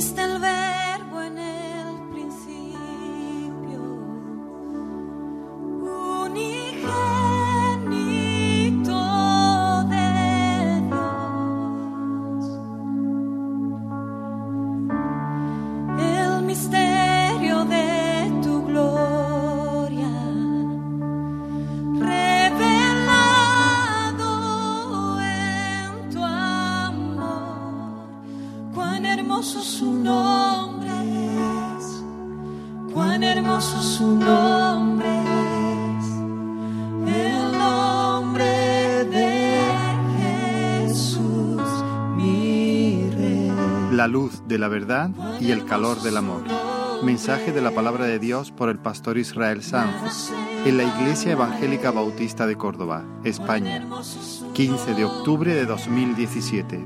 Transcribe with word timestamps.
existe 0.00 0.22
el 0.22 0.49
de 44.50 44.58
la 44.58 44.68
verdad 44.68 45.10
y 45.40 45.52
el 45.52 45.64
calor 45.64 46.02
del 46.02 46.16
amor. 46.16 46.42
Mensaje 47.04 47.52
de 47.52 47.62
la 47.62 47.70
palabra 47.70 48.04
de 48.04 48.18
Dios 48.18 48.50
por 48.50 48.68
el 48.68 48.78
pastor 48.78 49.16
Israel 49.16 49.62
Sanz 49.62 50.32
en 50.66 50.76
la 50.76 50.82
Iglesia 50.82 51.32
Evangélica 51.32 51.92
Bautista 51.92 52.46
de 52.46 52.56
Córdoba, 52.56 53.04
España, 53.22 53.88
15 54.52 54.94
de 54.94 55.04
octubre 55.04 55.54
de 55.54 55.64
2017. 55.64 56.84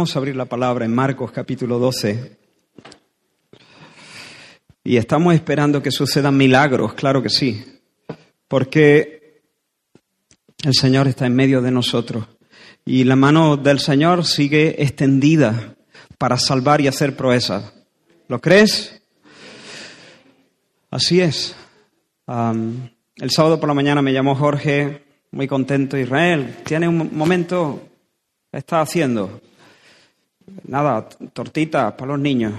Vamos 0.00 0.16
a 0.16 0.18
abrir 0.18 0.34
la 0.34 0.46
palabra 0.46 0.86
en 0.86 0.94
Marcos 0.94 1.30
capítulo 1.30 1.78
12. 1.78 2.38
Y 4.82 4.96
estamos 4.96 5.34
esperando 5.34 5.82
que 5.82 5.90
sucedan 5.90 6.38
milagros, 6.38 6.94
claro 6.94 7.22
que 7.22 7.28
sí, 7.28 7.62
porque 8.48 9.42
el 10.64 10.72
Señor 10.72 11.06
está 11.06 11.26
en 11.26 11.34
medio 11.34 11.60
de 11.60 11.70
nosotros 11.70 12.24
y 12.86 13.04
la 13.04 13.14
mano 13.14 13.58
del 13.58 13.78
Señor 13.78 14.24
sigue 14.24 14.82
extendida 14.82 15.76
para 16.16 16.38
salvar 16.38 16.80
y 16.80 16.86
hacer 16.86 17.14
proezas. 17.14 17.70
¿Lo 18.26 18.40
crees? 18.40 19.02
Así 20.90 21.20
es. 21.20 21.54
El 22.26 23.30
sábado 23.30 23.60
por 23.60 23.68
la 23.68 23.74
mañana 23.74 24.00
me 24.00 24.14
llamó 24.14 24.34
Jorge, 24.34 25.04
muy 25.30 25.46
contento, 25.46 25.98
Israel, 25.98 26.56
¿tiene 26.64 26.88
un 26.88 27.10
momento? 27.12 27.86
¿Qué 28.50 28.56
está 28.56 28.80
haciendo? 28.80 29.42
Nada, 30.66 31.08
tortitas 31.32 31.92
para 31.94 32.12
los 32.12 32.20
niños. 32.20 32.52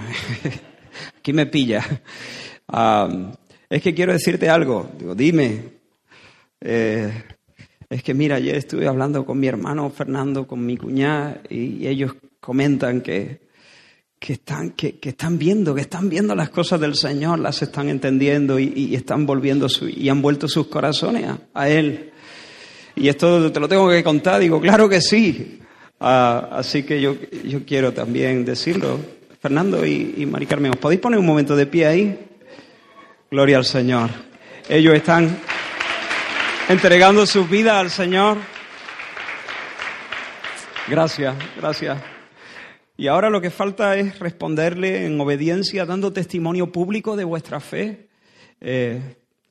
Aquí 1.18 1.32
me 1.32 1.46
pilla. 1.46 1.84
Ah, 2.68 3.32
es 3.68 3.82
que 3.82 3.94
quiero 3.94 4.12
decirte 4.12 4.48
algo. 4.48 4.90
Digo, 4.98 5.14
dime. 5.14 5.64
Eh, 6.60 7.12
es 7.88 8.02
que 8.02 8.14
mira, 8.14 8.36
ayer 8.36 8.56
estuve 8.56 8.86
hablando 8.86 9.24
con 9.24 9.38
mi 9.38 9.46
hermano 9.46 9.90
Fernando, 9.90 10.46
con 10.46 10.64
mi 10.64 10.76
cuñada, 10.76 11.40
y, 11.50 11.86
ellos 11.86 12.14
comentan 12.40 13.00
que, 13.02 13.40
que, 14.18 14.34
están, 14.34 14.70
que, 14.70 14.98
que 14.98 15.10
están 15.10 15.38
viendo, 15.38 15.74
que 15.74 15.82
están 15.82 16.08
viendo 16.08 16.34
las 16.34 16.48
cosas 16.50 16.80
del 16.80 16.94
Señor, 16.94 17.38
las 17.38 17.60
están 17.62 17.88
entendiendo 17.88 18.58
y, 18.58 18.72
y 18.74 18.94
están 18.94 19.26
volviendo 19.26 19.68
su- 19.68 19.88
y 19.88 20.08
han 20.08 20.22
vuelto 20.22 20.48
sus 20.48 20.68
corazones 20.68 21.24
a, 21.26 21.38
a 21.54 21.68
Él. 21.68 22.12
Y 22.96 23.08
esto 23.08 23.50
te 23.50 23.60
lo 23.60 23.68
tengo 23.68 23.88
que 23.90 24.02
contar, 24.04 24.40
digo, 24.40 24.60
claro 24.60 24.88
que 24.88 25.00
sí. 25.00 25.58
Ah, 26.04 26.48
así 26.50 26.82
que 26.82 27.00
yo, 27.00 27.14
yo 27.44 27.64
quiero 27.64 27.92
también 27.92 28.44
decirlo. 28.44 28.98
Fernando 29.40 29.86
y, 29.86 30.14
y 30.16 30.26
Mari 30.26 30.46
Carmen, 30.46 30.72
¿os 30.72 30.76
podéis 30.76 31.00
poner 31.00 31.16
un 31.16 31.24
momento 31.26 31.54
de 31.54 31.64
pie 31.64 31.86
ahí? 31.86 32.18
Gloria 33.30 33.58
al 33.58 33.64
Señor. 33.64 34.10
Ellos 34.68 34.94
están 34.96 35.38
entregando 36.68 37.24
sus 37.24 37.48
vidas 37.48 37.76
al 37.76 37.90
Señor. 37.90 38.38
Gracias, 40.88 41.36
gracias. 41.56 42.02
Y 42.96 43.06
ahora 43.06 43.30
lo 43.30 43.40
que 43.40 43.50
falta 43.50 43.96
es 43.96 44.18
responderle 44.18 45.06
en 45.06 45.20
obediencia, 45.20 45.86
dando 45.86 46.12
testimonio 46.12 46.72
público 46.72 47.14
de 47.14 47.22
vuestra 47.22 47.60
fe. 47.60 48.08
Eh, 48.60 49.00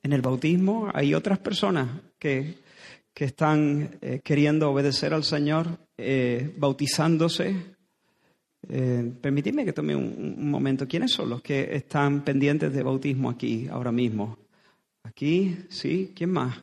en 0.02 0.12
el 0.12 0.20
bautismo 0.20 0.90
hay 0.92 1.14
otras 1.14 1.38
personas 1.38 1.88
que, 2.18 2.58
que 3.14 3.24
están 3.24 3.96
eh, 4.02 4.20
queriendo 4.22 4.70
obedecer 4.70 5.14
al 5.14 5.24
Señor, 5.24 5.78
eh, 6.02 6.54
bautizándose. 6.56 7.54
Eh, 8.68 9.12
permitidme 9.20 9.64
que 9.64 9.72
tome 9.72 9.96
un, 9.96 10.50
momento. 10.50 10.86
¿Quiénes 10.86 11.12
son 11.12 11.30
los 11.30 11.42
que 11.42 11.74
están 11.74 12.22
pendientes 12.22 12.72
de 12.72 12.82
bautismo 12.82 13.30
aquí, 13.30 13.68
ahora 13.68 13.92
mismo? 13.92 14.38
Aquí, 15.02 15.56
sí. 15.68 16.12
¿Quién 16.14 16.30
más? 16.32 16.62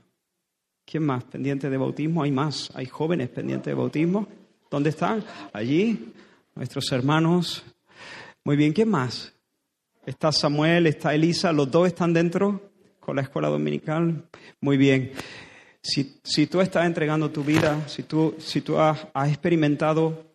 ¿Quién 0.86 1.04
más 1.04 1.24
pendiente 1.26 1.70
de 1.70 1.78
bautismo? 1.78 2.24
Hay 2.24 2.32
más. 2.32 2.72
Hay 2.74 2.86
jóvenes 2.86 3.30
pendientes 3.30 3.68
de 3.68 3.74
bautismo. 3.74 4.28
¿Dónde 4.70 4.90
están? 4.90 5.24
Allí. 5.54 6.14
Nuestros 6.56 6.92
hermanos. 6.92 7.64
Muy 8.44 8.56
bien. 8.56 8.74
¿Quién 8.74 8.90
más? 8.90 9.34
Está 10.06 10.32
Samuel, 10.32 10.88
está 10.88 11.14
Elisa. 11.14 11.52
Los 11.52 11.70
dos 11.70 11.88
están 11.88 12.14
dentro 12.14 12.72
con 13.00 13.16
la 13.16 13.22
escuela 13.22 13.50
dominical. 13.50 14.28
Muy 14.62 14.78
bien. 14.78 15.12
Si, 15.81 16.19
si 16.23 16.47
tú 16.47 16.59
estás 16.62 16.85
entregando 16.85 17.31
tu 17.31 17.44
vida, 17.44 17.88
si 17.88 18.03
tú, 18.03 18.35
si 18.40 18.62
tú 18.62 18.78
has, 18.79 19.07
has 19.13 19.29
experimentado 19.29 20.34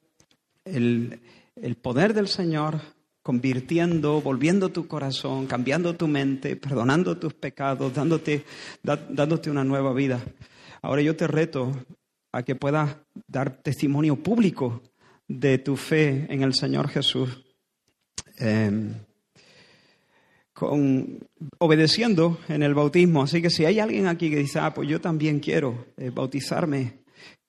el, 0.65 1.21
el 1.57 1.75
poder 1.77 2.15
del 2.15 2.29
Señor, 2.29 2.81
convirtiendo, 3.23 4.21
volviendo 4.21 4.71
tu 4.71 4.87
corazón, 4.87 5.47
cambiando 5.47 5.97
tu 5.97 6.09
mente, 6.09 6.57
perdonando 6.57 7.17
tus 7.19 7.35
pecados, 7.35 7.95
dándote, 7.95 8.45
da- 8.83 8.97
dándote 9.09 9.51
una 9.51 9.65
nueva 9.65 9.93
vida. 9.93 10.21
Ahora 10.83 11.03
yo 11.03 11.15
te 11.17 11.27
reto 11.27 11.73
a 12.33 12.43
que 12.43 12.55
puedas 12.55 12.97
dar 13.27 13.63
testimonio 13.63 14.17
público 14.17 14.83
de 15.29 15.59
tu 15.59 15.77
fe 15.77 16.27
en 16.29 16.43
el 16.43 16.55
Señor 16.55 16.89
Jesús. 16.89 17.45
Eh, 18.39 18.93
con, 20.55 21.19
obedeciendo 21.59 22.39
en 22.49 22.63
el 22.63 22.73
bautismo. 22.73 23.23
Así 23.23 23.43
que 23.43 23.51
si 23.51 23.67
hay 23.67 23.81
alguien 23.81 24.07
aquí 24.07 24.31
que 24.31 24.37
dice, 24.37 24.61
ah, 24.61 24.73
pues 24.73 24.89
yo 24.89 25.01
también 25.01 25.41
quiero 25.41 25.87
eh, 25.99 26.11
bautizarme, 26.11 27.01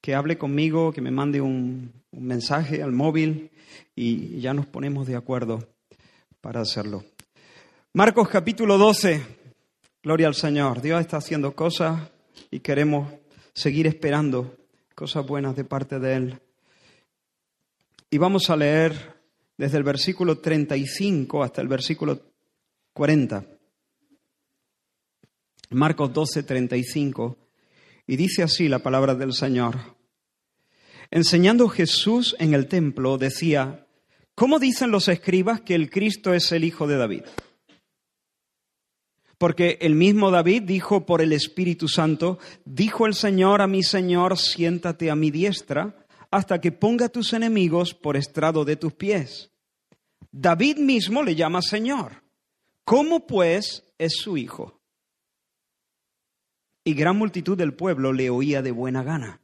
que 0.02 0.14
hable 0.14 0.38
conmigo, 0.38 0.92
que 0.92 1.02
me 1.02 1.12
mande 1.12 1.40
un, 1.40 1.92
un 2.12 2.26
mensaje 2.26 2.84
al 2.84 2.92
móvil 2.92 3.50
y 3.96 4.40
ya 4.40 4.54
nos 4.54 4.66
ponemos 4.66 5.08
de 5.08 5.16
acuerdo 5.16 5.68
para 6.42 6.62
hacerlo. 6.62 7.04
Marcos 7.94 8.28
capítulo 8.28 8.78
12, 8.78 9.26
gloria 10.04 10.28
al 10.28 10.36
Señor. 10.36 10.82
Dios 10.82 11.00
está 11.00 11.18
haciendo 11.18 11.56
cosas 11.56 12.10
y 12.52 12.60
queremos 12.60 13.12
seguir 13.54 13.88
esperando 13.88 14.56
cosas 14.94 15.26
buenas 15.26 15.56
de 15.56 15.64
parte 15.64 16.00
de 16.00 16.16
Él. 16.16 16.40
Y 18.10 18.18
vamos 18.18 18.50
a 18.50 18.56
leer 18.56 19.16
desde 19.58 19.78
el 19.78 19.84
versículo 19.84 20.38
35 20.40 21.44
hasta 21.44 21.62
el 21.62 21.68
versículo 21.68 22.35
40. 22.96 23.46
Marcos 25.72 26.14
12, 26.14 26.44
35. 26.44 27.38
Y 28.08 28.16
dice 28.16 28.42
así 28.42 28.70
la 28.70 28.80
palabra 28.80 29.16
del 29.16 29.34
Señor. 29.34 29.98
Enseñando 31.12 31.68
Jesús 31.68 32.38
en 32.40 32.54
el 32.54 32.68
templo, 32.68 33.18
decía, 33.18 33.86
¿cómo 34.34 34.60
dicen 34.60 34.92
los 34.92 35.10
escribas 35.10 35.60
que 35.60 35.76
el 35.76 35.90
Cristo 35.90 36.34
es 36.34 36.54
el 36.54 36.64
Hijo 36.64 36.88
de 36.88 36.96
David? 36.96 37.24
Porque 39.38 39.78
el 39.82 39.94
mismo 39.96 40.32
David 40.32 40.62
dijo 40.62 41.06
por 41.06 41.22
el 41.22 41.34
Espíritu 41.34 41.90
Santo, 41.90 42.40
dijo 42.64 43.06
el 43.08 43.14
Señor 43.14 43.62
a 43.62 43.68
mi 43.68 43.84
Señor, 43.84 44.38
siéntate 44.38 45.12
a 45.12 45.16
mi 45.16 45.32
diestra 45.32 46.08
hasta 46.32 46.62
que 46.62 46.72
ponga 46.72 47.10
tus 47.10 47.34
enemigos 47.34 47.94
por 47.94 48.16
estrado 48.16 48.64
de 48.64 48.78
tus 48.78 48.94
pies. 48.94 49.52
David 50.32 50.78
mismo 50.78 51.24
le 51.24 51.36
llama 51.36 51.62
Señor. 51.62 52.25
¿Cómo 52.86 53.26
pues 53.26 53.84
es 53.98 54.18
su 54.18 54.38
hijo? 54.38 54.80
Y 56.84 56.94
gran 56.94 57.18
multitud 57.18 57.58
del 57.58 57.74
pueblo 57.74 58.14
le 58.14 58.30
oía 58.30 58.62
de 58.62 58.72
buena 58.72 59.02
gana. 59.02 59.42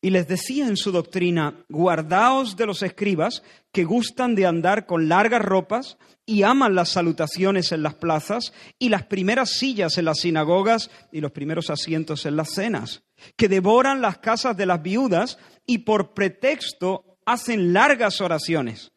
Y 0.00 0.10
les 0.10 0.28
decía 0.28 0.68
en 0.68 0.76
su 0.76 0.92
doctrina, 0.92 1.64
guardaos 1.68 2.56
de 2.56 2.66
los 2.66 2.82
escribas 2.84 3.42
que 3.72 3.82
gustan 3.82 4.36
de 4.36 4.46
andar 4.46 4.86
con 4.86 5.08
largas 5.08 5.42
ropas 5.42 5.98
y 6.24 6.44
aman 6.44 6.76
las 6.76 6.90
salutaciones 6.90 7.72
en 7.72 7.82
las 7.82 7.94
plazas 7.94 8.52
y 8.78 8.88
las 8.88 9.04
primeras 9.06 9.50
sillas 9.50 9.98
en 9.98 10.04
las 10.04 10.20
sinagogas 10.20 10.90
y 11.10 11.20
los 11.20 11.32
primeros 11.32 11.70
asientos 11.70 12.24
en 12.24 12.36
las 12.36 12.50
cenas, 12.50 13.02
que 13.36 13.48
devoran 13.48 14.00
las 14.00 14.18
casas 14.18 14.56
de 14.56 14.66
las 14.66 14.80
viudas 14.80 15.38
y 15.66 15.78
por 15.78 16.14
pretexto 16.14 17.18
hacen 17.26 17.72
largas 17.72 18.20
oraciones. 18.20 18.92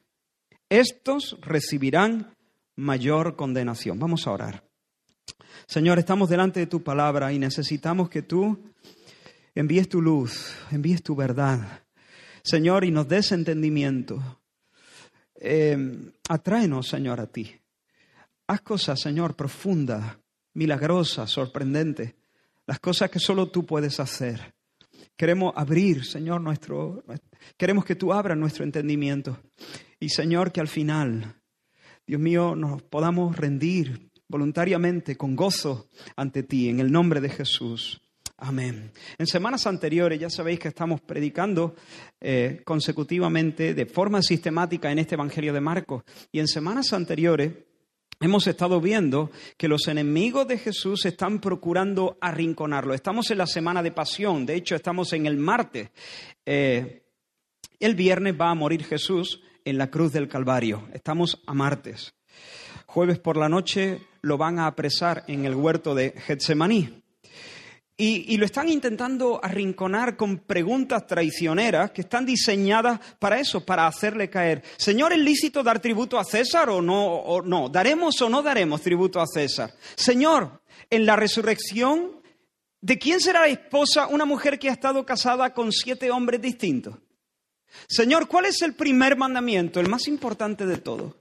Estos 0.69 1.37
recibirán 1.41 2.34
mayor 2.75 3.35
condenación. 3.35 3.99
Vamos 3.99 4.27
a 4.27 4.31
orar. 4.31 4.63
Señor, 5.67 5.99
estamos 5.99 6.29
delante 6.29 6.59
de 6.59 6.67
tu 6.67 6.83
palabra 6.83 7.33
y 7.33 7.39
necesitamos 7.39 8.09
que 8.09 8.21
tú 8.21 8.71
envíes 9.55 9.89
tu 9.89 10.01
luz, 10.01 10.55
envíes 10.71 11.01
tu 11.01 11.15
verdad, 11.15 11.83
Señor, 12.43 12.85
y 12.85 12.91
nos 12.91 13.07
des 13.07 13.31
entendimiento. 13.31 14.41
Eh, 15.35 16.11
atráenos, 16.29 16.87
Señor, 16.87 17.19
a 17.19 17.27
ti. 17.27 17.59
Haz 18.47 18.61
cosas, 18.61 18.99
Señor, 19.01 19.35
profundas, 19.35 20.17
milagrosas, 20.53 21.31
sorprendentes, 21.31 22.13
las 22.67 22.79
cosas 22.79 23.09
que 23.09 23.19
solo 23.19 23.49
tú 23.49 23.65
puedes 23.65 23.99
hacer. 23.99 24.53
Queremos 25.17 25.53
abrir, 25.55 26.05
Señor, 26.05 26.41
nuestro, 26.41 27.03
queremos 27.57 27.85
que 27.85 27.95
tú 27.95 28.13
abras 28.13 28.37
nuestro 28.37 28.63
entendimiento. 28.63 29.39
Y, 29.99 30.09
Señor, 30.09 30.51
que 30.51 30.61
al 30.61 30.67
final, 30.67 31.41
Dios 32.07 32.21
mío, 32.21 32.55
nos 32.55 32.83
podamos 32.83 33.35
rendir 33.35 34.11
voluntariamente, 34.27 35.15
con 35.15 35.35
gozo, 35.35 35.89
ante 36.15 36.43
ti, 36.43 36.69
en 36.69 36.79
el 36.79 36.91
nombre 36.91 37.19
de 37.19 37.29
Jesús. 37.29 37.99
Amén. 38.37 38.91
En 39.17 39.25
semanas 39.25 39.65
anteriores 39.65 40.19
ya 40.19 40.29
sabéis 40.29 40.59
que 40.59 40.67
estamos 40.67 41.01
predicando 41.01 41.75
eh, 42.21 42.61
consecutivamente 42.63 43.73
de 43.73 43.85
forma 43.87 44.21
sistemática 44.21 44.91
en 44.91 44.99
este 44.99 45.15
Evangelio 45.15 45.51
de 45.51 45.61
Marcos. 45.61 46.03
Y 46.31 46.39
en 46.39 46.47
semanas 46.47 46.93
anteriores 46.93 47.53
hemos 48.19 48.45
estado 48.45 48.79
viendo 48.79 49.31
que 49.57 49.67
los 49.67 49.87
enemigos 49.87 50.47
de 50.47 50.59
Jesús 50.59 51.05
están 51.05 51.39
procurando 51.39 52.19
arrinconarlo. 52.21 52.93
Estamos 52.93 53.31
en 53.31 53.39
la 53.39 53.47
semana 53.47 53.81
de 53.81 53.91
pasión, 53.91 54.45
de 54.45 54.55
hecho 54.55 54.75
estamos 54.75 55.11
en 55.13 55.25
el 55.25 55.37
martes. 55.37 55.89
Eh, 56.45 57.03
el 57.79 57.95
viernes 57.95 58.35
va 58.39 58.51
a 58.51 58.55
morir 58.55 58.83
Jesús 58.83 59.41
en 59.65 59.77
la 59.77 59.89
cruz 59.89 60.13
del 60.13 60.29
Calvario. 60.29 60.87
Estamos 60.93 61.41
a 61.45 61.53
martes. 61.53 62.13
Jueves 62.85 63.19
por 63.19 63.35
la 63.35 63.49
noche 63.49 63.99
lo 64.21 64.37
van 64.37 64.59
a 64.59 64.67
apresar 64.67 65.25
en 65.27 65.45
el 65.45 65.55
huerto 65.55 65.93
de 65.95 66.11
Getsemaní. 66.11 67.01
Y, 67.97 68.35
lo 68.35 68.45
están 68.45 68.67
intentando 68.67 69.39
arrinconar 69.41 70.17
con 70.17 70.39
preguntas 70.39 71.07
traicioneras 71.07 71.91
que 71.91 72.01
están 72.01 72.25
diseñadas 72.25 72.99
para 73.19 73.39
eso, 73.39 73.65
para 73.65 73.87
hacerle 73.87 74.29
caer. 74.29 74.63
Señor, 74.75 75.13
¿es 75.13 75.19
lícito 75.19 75.63
dar 75.63 75.79
tributo 75.79 76.19
a 76.19 76.25
César 76.25 76.69
o 76.69 76.81
no? 76.81 77.05
O 77.05 77.41
no? 77.41 77.69
¿Daremos 77.69 78.21
o 78.21 78.29
no 78.29 78.43
daremos 78.43 78.81
tributo 78.81 79.21
a 79.21 79.25
César? 79.25 79.73
Señor, 79.95 80.61
en 80.89 81.05
la 81.05 81.15
resurrección, 81.15 82.21
¿de 82.81 82.99
quién 82.99 83.21
será 83.21 83.41
la 83.41 83.47
esposa 83.47 84.07
una 84.07 84.25
mujer 84.25 84.59
que 84.59 84.69
ha 84.69 84.73
estado 84.73 85.05
casada 85.05 85.53
con 85.53 85.71
siete 85.71 86.11
hombres 86.11 86.41
distintos? 86.41 86.97
Señor, 87.87 88.27
¿cuál 88.27 88.45
es 88.45 88.61
el 88.61 88.73
primer 88.73 89.17
mandamiento, 89.17 89.79
el 89.79 89.89
más 89.89 90.07
importante 90.07 90.65
de 90.65 90.77
todos? 90.77 91.13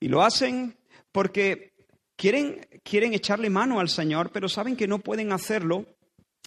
Y 0.00 0.08
lo 0.08 0.22
hacen 0.22 0.76
porque 1.12 1.72
quieren, 2.16 2.66
quieren 2.82 3.14
echarle 3.14 3.50
mano 3.50 3.80
al 3.80 3.88
Señor, 3.88 4.30
pero 4.30 4.48
saben 4.48 4.76
que 4.76 4.88
no 4.88 4.98
pueden 4.98 5.32
hacerlo 5.32 5.86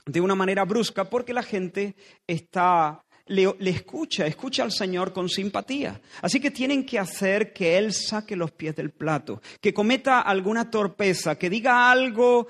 de 0.06 0.22
una 0.22 0.36
manera 0.36 0.66
brusca 0.66 1.10
porque 1.10 1.34
la 1.34 1.44
gente 1.44 1.96
está 2.28 3.04
le, 3.28 3.54
le, 3.60 3.70
escucha, 3.72 4.26
escucha 4.26 4.64
al 4.64 4.72
Señor 4.72 5.14
con 5.14 5.30
simpatía. 5.30 6.02
Así 6.22 6.40
que 6.40 6.52
tienen 6.52 6.86
que 6.86 7.00
hacer 7.00 7.54
que 7.54 7.78
Él 7.78 7.94
saque 7.94 8.36
los 8.36 8.52
pies 8.52 8.76
del 8.76 8.92
plato, 8.92 9.42
que 9.62 9.74
cometa 9.74 10.22
alguna 10.22 10.70
torpeza, 10.70 11.38
que 11.38 11.50
diga 11.50 11.90
algo 11.92 12.48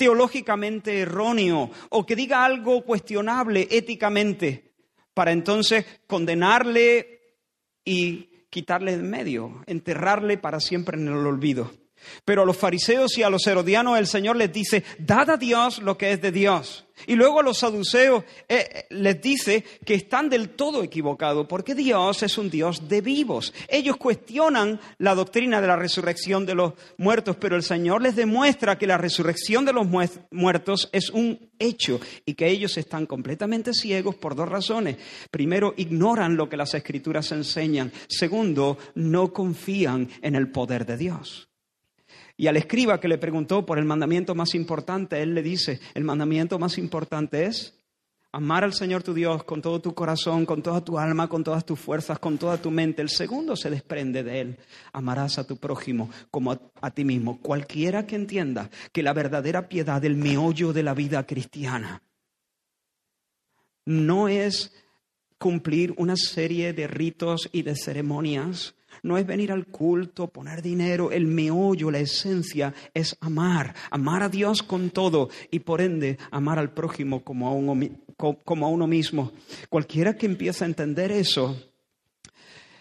teológicamente 0.00 1.00
erróneo 1.00 1.70
o 1.90 2.06
que 2.06 2.16
diga 2.16 2.42
algo 2.42 2.86
cuestionable 2.86 3.68
éticamente, 3.70 4.72
para 5.12 5.30
entonces 5.30 5.84
condenarle 6.06 7.20
y 7.84 8.46
quitarle 8.48 8.94
en 8.94 9.10
medio, 9.10 9.62
enterrarle 9.66 10.38
para 10.38 10.58
siempre 10.58 10.96
en 10.96 11.08
el 11.08 11.26
olvido. 11.26 11.70
Pero 12.24 12.42
a 12.42 12.46
los 12.46 12.56
fariseos 12.56 13.16
y 13.18 13.22
a 13.22 13.30
los 13.30 13.46
herodianos 13.46 13.98
el 13.98 14.06
Señor 14.06 14.36
les 14.36 14.52
dice, 14.52 14.84
dad 14.98 15.30
a 15.30 15.36
Dios 15.36 15.78
lo 15.78 15.96
que 15.96 16.12
es 16.12 16.20
de 16.20 16.32
Dios. 16.32 16.84
Y 17.06 17.14
luego 17.14 17.40
a 17.40 17.42
los 17.42 17.58
saduceos 17.58 18.24
eh, 18.48 18.68
eh, 18.72 18.86
les 18.90 19.20
dice 19.20 19.64
que 19.84 19.94
están 19.94 20.28
del 20.28 20.50
todo 20.50 20.82
equivocados, 20.82 21.46
porque 21.46 21.74
Dios 21.74 22.22
es 22.22 22.36
un 22.38 22.50
Dios 22.50 22.88
de 22.88 23.00
vivos. 23.00 23.54
Ellos 23.68 23.96
cuestionan 23.96 24.80
la 24.98 25.14
doctrina 25.14 25.60
de 25.60 25.66
la 25.66 25.76
resurrección 25.76 26.46
de 26.46 26.54
los 26.54 26.74
muertos, 26.98 27.36
pero 27.36 27.56
el 27.56 27.62
Señor 27.62 28.02
les 28.02 28.16
demuestra 28.16 28.78
que 28.78 28.86
la 28.86 28.98
resurrección 28.98 29.64
de 29.64 29.72
los 29.72 29.86
muertos 30.30 30.88
es 30.92 31.10
un 31.10 31.50
hecho 31.58 32.00
y 32.24 32.34
que 32.34 32.48
ellos 32.48 32.76
están 32.76 33.06
completamente 33.06 33.72
ciegos 33.72 34.14
por 34.14 34.34
dos 34.34 34.48
razones. 34.48 34.96
Primero, 35.30 35.74
ignoran 35.76 36.36
lo 36.36 36.48
que 36.48 36.56
las 36.56 36.74
escrituras 36.74 37.32
enseñan. 37.32 37.92
Segundo, 38.08 38.78
no 38.94 39.32
confían 39.32 40.08
en 40.22 40.34
el 40.34 40.50
poder 40.50 40.86
de 40.86 40.96
Dios. 40.96 41.49
Y 42.40 42.46
al 42.46 42.56
escriba 42.56 42.98
que 42.98 43.06
le 43.06 43.18
preguntó 43.18 43.66
por 43.66 43.78
el 43.78 43.84
mandamiento 43.84 44.34
más 44.34 44.54
importante, 44.54 45.20
él 45.20 45.34
le 45.34 45.42
dice, 45.42 45.78
el 45.92 46.04
mandamiento 46.04 46.58
más 46.58 46.78
importante 46.78 47.44
es 47.44 47.78
amar 48.32 48.64
al 48.64 48.72
Señor 48.72 49.02
tu 49.02 49.12
Dios 49.12 49.44
con 49.44 49.60
todo 49.60 49.82
tu 49.82 49.92
corazón, 49.92 50.46
con 50.46 50.62
toda 50.62 50.82
tu 50.82 50.98
alma, 50.98 51.28
con 51.28 51.44
todas 51.44 51.66
tus 51.66 51.78
fuerzas, 51.78 52.18
con 52.18 52.38
toda 52.38 52.56
tu 52.56 52.70
mente. 52.70 53.02
El 53.02 53.10
segundo 53.10 53.56
se 53.56 53.68
desprende 53.68 54.22
de 54.22 54.40
él. 54.40 54.56
Amarás 54.94 55.36
a 55.36 55.46
tu 55.46 55.58
prójimo 55.58 56.08
como 56.30 56.52
a, 56.80 56.90
ti 56.92 57.04
mismo. 57.04 57.42
Cualquiera 57.42 58.06
que 58.06 58.16
entienda 58.16 58.70
que 58.90 59.02
la 59.02 59.12
verdadera 59.12 59.68
piedad, 59.68 60.02
el 60.02 60.16
meollo 60.16 60.72
de 60.72 60.82
la 60.82 60.94
vida 60.94 61.26
cristiana, 61.26 62.00
no 63.84 64.28
es 64.28 64.72
cumplir 65.36 65.92
una 65.98 66.16
serie 66.16 66.72
de 66.72 66.86
ritos 66.86 67.50
y 67.52 67.64
de 67.64 67.76
ceremonias 67.76 68.74
no 69.02 69.18
es 69.18 69.26
venir 69.26 69.52
al 69.52 69.66
culto, 69.66 70.28
poner 70.28 70.62
dinero, 70.62 71.10
el 71.10 71.26
meollo, 71.26 71.90
la 71.90 71.98
esencia 71.98 72.74
es 72.94 73.16
amar, 73.20 73.74
amar 73.90 74.22
a 74.22 74.28
Dios 74.28 74.62
con 74.62 74.90
todo 74.90 75.28
y 75.50 75.60
por 75.60 75.80
ende 75.80 76.18
amar 76.30 76.58
al 76.58 76.72
prójimo 76.72 77.22
como 77.22 77.48
a 77.48 77.52
uno, 77.52 77.78
como 78.44 78.66
a 78.66 78.68
uno 78.68 78.86
mismo. 78.86 79.32
Cualquiera 79.68 80.16
que 80.16 80.26
empiece 80.26 80.64
a 80.64 80.68
entender 80.68 81.12
eso 81.12 81.56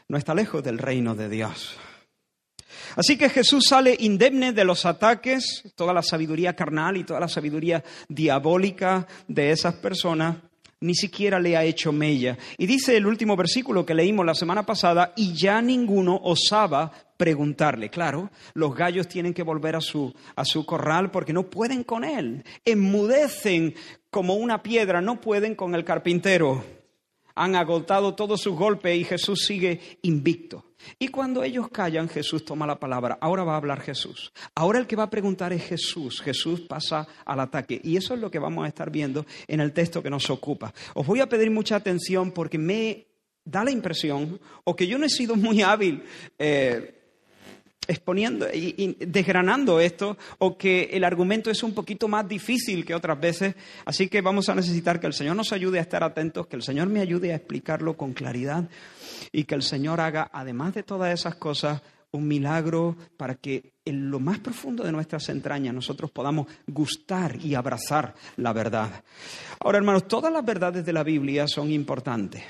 no 0.07 0.17
está 0.17 0.33
lejos 0.33 0.63
del 0.63 0.77
reino 0.77 1.15
de 1.15 1.29
Dios. 1.29 1.77
Así 2.95 3.17
que 3.17 3.29
Jesús 3.29 3.65
sale 3.67 3.95
indemne 3.99 4.51
de 4.51 4.63
los 4.63 4.85
ataques, 4.85 5.63
toda 5.75 5.93
la 5.93 6.01
sabiduría 6.01 6.55
carnal 6.55 6.97
y 6.97 7.03
toda 7.03 7.19
la 7.19 7.27
sabiduría 7.27 7.83
diabólica 8.07 9.07
de 9.27 9.51
esas 9.51 9.75
personas 9.75 10.37
ni 10.81 10.95
siquiera 10.95 11.39
le 11.39 11.57
ha 11.57 11.63
hecho 11.63 11.91
mella. 11.91 12.37
Y 12.57 12.65
dice 12.65 12.95
el 12.95 13.05
último 13.05 13.35
versículo 13.35 13.85
que 13.85 13.93
leímos 13.93 14.25
la 14.25 14.35
semana 14.35 14.65
pasada, 14.65 15.13
y 15.15 15.33
ya 15.33 15.61
ninguno 15.61 16.19
osaba 16.23 16.91
preguntarle. 17.17 17.89
Claro, 17.89 18.29
los 18.53 18.73
gallos 18.73 19.07
tienen 19.07 19.33
que 19.33 19.43
volver 19.43 19.75
a 19.75 19.81
su, 19.81 20.13
a 20.35 20.45
su 20.45 20.65
corral 20.65 21.11
porque 21.11 21.33
no 21.33 21.49
pueden 21.49 21.83
con 21.83 22.03
él. 22.03 22.43
Enmudecen 22.63 23.75
como 24.09 24.35
una 24.35 24.63
piedra, 24.63 25.01
no 25.01 25.19
pueden 25.19 25.55
con 25.55 25.75
el 25.75 25.83
carpintero. 25.83 26.78
Han 27.39 27.55
agotado 27.55 28.15
todos 28.15 28.41
sus 28.41 28.53
golpes 28.53 28.97
y 28.97 29.05
Jesús 29.05 29.45
sigue 29.45 29.79
invicto. 30.01 30.65
Y 30.97 31.07
cuando 31.07 31.41
ellos 31.41 31.69
callan, 31.69 32.09
Jesús 32.09 32.43
toma 32.43 32.67
la 32.67 32.79
palabra. 32.79 33.17
Ahora 33.21 33.45
va 33.45 33.53
a 33.53 33.57
hablar 33.57 33.79
Jesús. 33.79 34.33
Ahora 34.55 34.77
el 34.77 34.87
que 34.87 34.97
va 34.97 35.03
a 35.03 35.09
preguntar 35.09 35.53
es 35.53 35.63
Jesús. 35.63 36.21
Jesús 36.21 36.61
pasa 36.61 37.07
al 37.23 37.39
ataque. 37.39 37.79
Y 37.81 37.95
eso 37.95 38.13
es 38.13 38.19
lo 38.19 38.29
que 38.29 38.39
vamos 38.39 38.65
a 38.65 38.67
estar 38.67 38.91
viendo 38.91 39.25
en 39.47 39.61
el 39.61 39.71
texto 39.71 40.03
que 40.03 40.09
nos 40.09 40.29
ocupa. 40.29 40.73
Os 40.93 41.07
voy 41.07 41.21
a 41.21 41.29
pedir 41.29 41.49
mucha 41.49 41.77
atención 41.77 42.31
porque 42.31 42.57
me 42.57 43.07
da 43.45 43.63
la 43.63 43.71
impresión, 43.71 44.39
o 44.63 44.75
que 44.75 44.85
yo 44.85 44.97
no 44.97 45.05
he 45.05 45.09
sido 45.09 45.35
muy 45.35 45.61
hábil. 45.61 46.03
Eh, 46.37 46.98
exponiendo 47.89 48.47
y, 48.53 48.95
desgranando 48.99 49.79
esto 49.79 50.15
o 50.37 50.57
que 50.57 50.91
el 50.93 51.03
argumento 51.03 51.49
es 51.49 51.63
un 51.63 51.73
poquito 51.73 52.07
más 52.07 52.27
difícil 52.27 52.85
que 52.85 52.93
otras 52.93 53.19
veces. 53.19 53.55
Así 53.83 54.07
que 54.07 54.21
vamos 54.21 54.47
a 54.47 54.55
necesitar 54.55 54.99
que 54.99 55.07
el 55.07 55.13
Señor 55.13 55.35
nos 55.35 55.51
ayude 55.51 55.79
a 55.79 55.81
estar 55.81 56.03
atentos, 56.03 56.45
que 56.47 56.55
el 56.55 56.61
Señor 56.61 56.87
me 56.87 57.01
ayude 57.01 57.33
a 57.33 57.35
explicarlo 57.35 57.97
con 57.97 58.13
claridad 58.13 58.69
y 59.31 59.43
que 59.43 59.55
el 59.55 59.63
Señor 59.63 59.99
haga, 59.99 60.29
además 60.31 60.75
de 60.75 60.83
todas 60.83 61.19
esas 61.19 61.35
cosas, 61.35 61.81
un 62.11 62.27
milagro 62.27 62.95
para 63.17 63.35
que 63.35 63.73
en 63.83 64.11
lo 64.11 64.19
más 64.19 64.39
profundo 64.39 64.83
de 64.83 64.91
nuestras 64.91 65.27
entrañas 65.29 65.73
nosotros 65.73 66.11
podamos 66.11 66.47
gustar 66.67 67.37
y 67.43 67.55
abrazar 67.55 68.13
la 68.37 68.53
verdad. 68.53 69.03
Ahora, 69.59 69.79
hermanos, 69.79 70.07
todas 70.07 70.31
las 70.31 70.45
verdades 70.45 70.85
de 70.85 70.93
la 70.93 71.03
Biblia 71.03 71.47
son 71.47 71.71
importantes, 71.71 72.43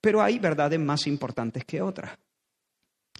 pero 0.00 0.22
hay 0.22 0.38
verdades 0.38 0.80
más 0.80 1.06
importantes 1.06 1.64
que 1.66 1.82
otras. 1.82 2.18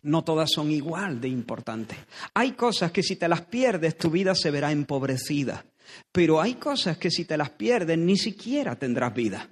No 0.02 0.23
todas 0.23 0.50
son 0.52 0.71
igual 0.71 1.21
de 1.21 1.28
importantes. 1.28 1.99
Hay 2.35 2.52
cosas 2.52 2.93
que 2.93 3.02
si 3.02 3.17
te 3.17 3.28
las 3.28 3.43
pierdes, 3.43 3.99
tu 3.99 4.11
vida 4.11 4.35
se 4.35 4.50
verá 4.50 4.71
empobrecida. 4.73 5.64
pero 6.12 6.40
hay 6.40 6.55
cosas 6.55 6.99
que 6.99 7.11
si 7.11 7.25
te 7.25 7.37
las 7.37 7.50
pierdes 7.50 7.99
ni 7.99 8.17
siquiera 8.17 8.76
tendrás 8.76 9.14
vida. 9.14 9.49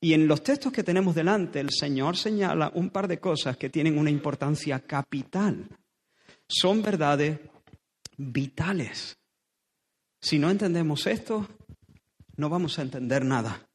Y 0.00 0.14
en 0.14 0.26
los 0.26 0.42
textos 0.42 0.72
que 0.72 0.82
tenemos 0.82 1.14
delante, 1.14 1.60
el 1.60 1.70
Señor 1.70 2.16
señala 2.16 2.72
un 2.74 2.90
par 2.90 3.06
de 3.06 3.20
cosas 3.20 3.56
que 3.56 3.68
tienen 3.68 3.98
una 3.98 4.10
importancia 4.10 4.80
capital. 4.80 5.68
Son 6.48 6.82
verdades 6.82 7.38
vitales. 8.16 9.18
Si 10.20 10.38
no 10.38 10.50
entendemos 10.50 11.06
esto, 11.06 11.46
no 12.36 12.48
vamos 12.48 12.78
a 12.78 12.82
entender 12.82 13.24
nada. 13.24 13.69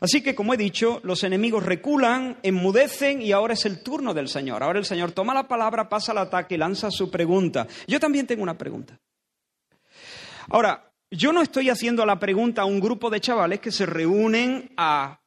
Así 0.00 0.22
que, 0.22 0.34
como 0.34 0.54
he 0.54 0.56
dicho, 0.56 1.00
los 1.02 1.24
enemigos 1.24 1.64
reculan, 1.64 2.38
enmudecen 2.42 3.20
y 3.20 3.32
ahora 3.32 3.54
es 3.54 3.66
el 3.66 3.82
turno 3.82 4.14
del 4.14 4.28
Señor. 4.28 4.62
Ahora 4.62 4.78
el 4.78 4.84
Señor 4.84 5.12
toma 5.12 5.34
la 5.34 5.46
palabra, 5.46 5.88
pasa 5.88 6.12
al 6.12 6.18
ataque 6.18 6.54
y 6.54 6.58
lanza 6.58 6.90
su 6.90 7.10
pregunta. 7.10 7.66
Yo 7.86 8.00
también 8.00 8.26
tengo 8.26 8.42
una 8.42 8.56
pregunta. 8.56 8.98
Ahora, 10.48 10.90
yo 11.10 11.32
no 11.32 11.42
estoy 11.42 11.68
haciendo 11.68 12.06
la 12.06 12.18
pregunta 12.18 12.62
a 12.62 12.66
un 12.66 12.80
grupo 12.80 13.10
de 13.10 13.20
chavales 13.20 13.60
que 13.60 13.72
se 13.72 13.84
reúnen 13.84 14.72
a, 14.76 15.20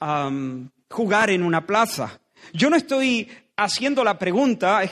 um, 0.00 0.68
jugar 0.90 1.30
en 1.30 1.42
una 1.42 1.66
plaza. 1.66 2.20
Yo 2.52 2.70
no 2.70 2.76
estoy 2.76 3.28
haciendo 3.56 4.04
la 4.04 4.18
pregunta, 4.18 4.82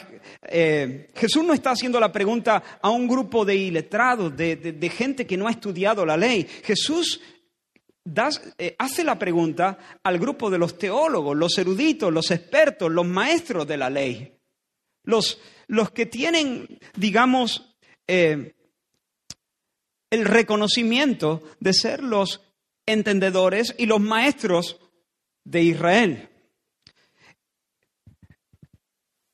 eh, 0.48 1.10
Jesús 1.14 1.44
no 1.44 1.52
está 1.52 1.72
haciendo 1.72 2.00
la 2.00 2.10
pregunta 2.10 2.62
a 2.80 2.88
un 2.88 3.06
grupo 3.06 3.44
de 3.44 3.54
iletrados, 3.54 4.34
de 4.34 4.92
gente 4.96 5.26
que 5.26 5.36
no 5.36 5.46
ha 5.46 5.50
estudiado 5.50 6.04
la 6.06 6.16
ley. 6.16 6.48
Jesús 6.64 7.20
eh, 8.58 8.76
hace 8.78 9.02
la 9.02 9.18
pregunta 9.18 9.78
al 10.02 10.18
grupo 10.18 10.50
de 10.50 10.58
los 10.58 10.76
teólogos, 10.78 11.36
los 11.36 11.56
eruditos, 11.56 12.12
los 12.12 12.30
expertos, 12.30 12.90
los 12.92 13.06
maestros 13.06 13.66
de 13.66 13.76
la 13.76 13.88
ley, 13.88 14.38
los, 15.04 15.40
los 15.66 15.90
que 15.90 16.06
tienen, 16.06 16.78
digamos, 16.96 17.76
eh, 18.06 18.54
el 20.10 20.24
reconocimiento 20.24 21.42
de 21.60 21.72
ser 21.72 22.02
los 22.02 22.42
entendedores 22.86 23.74
y 23.78 23.86
los 23.86 24.00
maestros 24.00 24.80
de 25.44 25.62
Israel. 25.62 26.28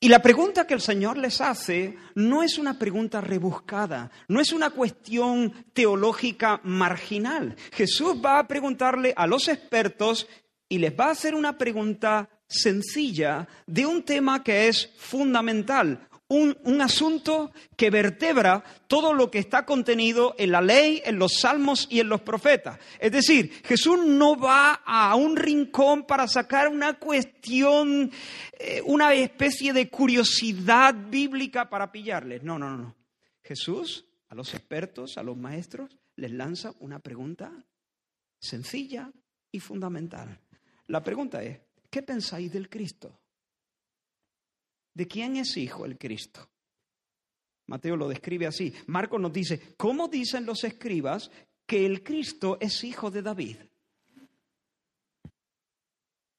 Y 0.03 0.09
la 0.09 0.19
pregunta 0.19 0.65
que 0.65 0.73
el 0.73 0.81
Señor 0.81 1.15
les 1.15 1.41
hace 1.41 1.95
no 2.15 2.41
es 2.41 2.57
una 2.57 2.79
pregunta 2.79 3.21
rebuscada, 3.21 4.09
no 4.27 4.41
es 4.41 4.51
una 4.51 4.71
cuestión 4.71 5.53
teológica 5.73 6.59
marginal. 6.63 7.55
Jesús 7.71 8.15
va 8.15 8.39
a 8.39 8.47
preguntarle 8.47 9.13
a 9.15 9.27
los 9.27 9.47
expertos 9.47 10.27
y 10.67 10.79
les 10.79 10.99
va 10.99 11.05
a 11.05 11.11
hacer 11.11 11.35
una 11.35 11.55
pregunta 11.55 12.27
sencilla 12.47 13.47
de 13.67 13.85
un 13.85 14.01
tema 14.01 14.43
que 14.43 14.67
es 14.69 14.89
fundamental, 14.97 16.09
un, 16.31 16.81
asunto 16.81 17.51
que 17.75 17.89
vertebra 17.89 18.63
todo 18.87 19.13
lo 19.13 19.29
que 19.29 19.39
está 19.39 19.65
contenido 19.65 20.33
en 20.37 20.51
la 20.51 20.61
ley, 20.61 21.01
en 21.05 21.19
los 21.19 21.33
salmos 21.39 21.87
y 21.89 21.99
en 21.99 22.07
los 22.07 22.21
profetas. 22.21 22.79
Es 22.99 23.11
decir, 23.11 23.51
Jesús 23.65 24.05
no 24.05 24.37
va 24.37 24.81
a 24.85 25.15
un 25.15 25.35
rincón 25.35 26.03
para 26.03 26.27
sacar 26.27 26.69
una 26.69 26.97
cuestión, 26.97 28.11
eh, 28.57 28.81
una 28.85 29.13
especie 29.13 29.73
de 29.73 29.89
curiosidad 29.89 30.95
bíblica 31.09 31.69
para 31.69 31.91
pillarles. 31.91 32.43
No, 32.43 32.57
no, 32.57 32.69
no, 32.69 32.77
no. 32.77 32.95
Jesús 33.43 34.05
a 34.29 34.35
los 34.35 34.53
expertos, 34.53 35.17
a 35.17 35.23
los 35.23 35.35
maestros, 35.35 35.97
les 36.15 36.31
lanza 36.31 36.73
una 36.79 36.99
pregunta 36.99 37.51
sencilla 38.39 39.11
y 39.51 39.59
fundamental. 39.59 40.39
La 40.87 41.03
pregunta 41.03 41.43
es, 41.43 41.59
¿qué 41.89 42.01
pensáis 42.01 42.53
del 42.53 42.69
Cristo? 42.69 43.20
¿De 44.93 45.07
quién 45.07 45.37
es 45.37 45.55
hijo 45.57 45.85
el 45.85 45.97
Cristo? 45.97 46.49
Mateo 47.67 47.95
lo 47.95 48.09
describe 48.09 48.47
así. 48.47 48.73
Marcos 48.87 49.21
nos 49.21 49.31
dice, 49.31 49.75
¿cómo 49.77 50.07
dicen 50.07 50.45
los 50.45 50.63
escribas 50.63 51.31
que 51.65 51.85
el 51.85 52.03
Cristo 52.03 52.57
es 52.59 52.83
hijo 52.83 53.09
de 53.09 53.21
David? 53.21 53.57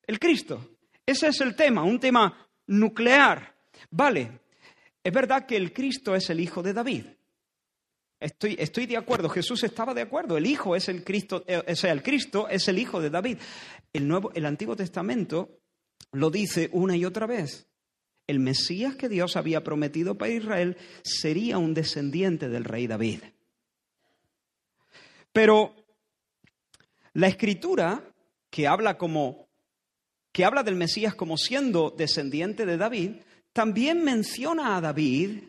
El 0.07 0.19
Cristo. 0.19 0.77
Ese 1.07 1.29
es 1.29 1.41
el 1.41 1.57
tema, 1.57 1.83
un 1.85 1.99
tema 1.99 2.49
nuclear. 2.67 3.57
Vale, 3.91 4.41
es 5.03 5.13
verdad 5.13 5.47
que 5.47 5.57
el 5.57 5.73
Cristo 5.73 6.15
es 6.15 6.29
el 6.29 6.41
hijo 6.41 6.63
de 6.63 6.73
David. 6.75 7.07
Estoy, 8.21 8.87
de 8.87 8.97
acuerdo, 8.97 9.29
Jesús 9.29 9.65
estaba 9.65 9.95
de 9.95 10.03
acuerdo, 10.03 10.37
el 10.37 10.47
Hijo 10.47 10.77
es 10.77 10.89
el 10.89 11.03
Cristo, 11.03 11.43
eh, 11.49 11.61
o 11.67 11.75
sea, 11.75 11.91
el 11.91 12.05
Cristo 12.05 12.49
es 12.49 12.69
el 12.69 12.79
Hijo 12.79 13.01
de 13.01 13.11
David. 13.11 13.39
El, 13.93 14.07
nuevo, 14.07 14.31
el 14.35 14.47
Antiguo 14.47 14.77
Testamento 14.77 15.59
lo 16.13 16.31
dice 16.31 16.69
una 16.73 16.97
y 16.97 17.05
otra 17.05 17.27
vez 17.27 17.72
el 18.27 18.39
Mesías 18.41 18.97
que 18.97 19.09
Dios 19.09 19.37
había 19.37 19.65
prometido 19.65 20.17
para 20.17 20.33
Israel 20.33 20.77
sería 21.03 21.59
un 21.59 21.75
descendiente 21.75 22.49
del 22.49 22.65
rey 22.65 22.87
David. 22.87 23.21
Pero 25.33 25.75
la 27.15 27.29
escritura 27.29 28.15
que 28.51 28.67
habla 28.67 28.99
como 28.99 29.49
que 30.33 30.45
habla 30.47 30.63
del 30.63 30.77
Mesías 30.77 31.15
como 31.15 31.37
siendo 31.37 31.91
descendiente 31.91 32.65
de 32.65 32.79
David, 32.79 33.17
también 33.53 34.03
menciona 34.03 34.77
a 34.77 34.81
David 34.81 35.45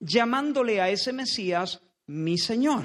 llamándole 0.00 0.80
a 0.80 0.90
ese 0.90 1.12
Mesías 1.12 1.80
mi 2.06 2.36
Señor. 2.36 2.84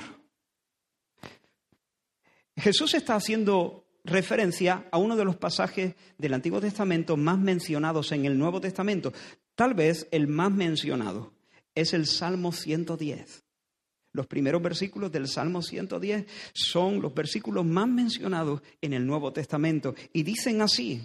Jesús 2.55 2.93
está 2.93 3.15
haciendo 3.15 3.87
referencia 4.09 4.87
a 4.91 4.97
uno 4.97 5.15
de 5.15 5.25
los 5.25 5.37
pasajes 5.37 5.95
del 6.17 6.33
Antiguo 6.33 6.59
Testamento 6.59 7.17
más 7.17 7.39
mencionados 7.39 8.11
en 8.11 8.25
el 8.25 8.37
Nuevo 8.37 8.59
Testamento. 8.59 9.13
Tal 9.55 9.73
vez 9.73 10.07
el 10.11 10.27
más 10.27 10.51
mencionado 10.51 11.33
es 11.75 11.93
el 11.93 12.05
Salmo 12.05 12.51
110. 12.51 13.43
Los 14.11 14.27
primeros 14.27 14.61
versículos 14.61 15.11
del 15.11 15.27
Salmo 15.27 15.61
110 15.61 16.25
son 16.53 17.01
los 17.01 17.13
versículos 17.13 17.65
más 17.65 17.87
mencionados 17.87 18.61
en 18.81 18.93
el 18.93 19.05
Nuevo 19.05 19.31
Testamento 19.31 19.93
y 20.11 20.23
dicen 20.23 20.61
así, 20.61 21.03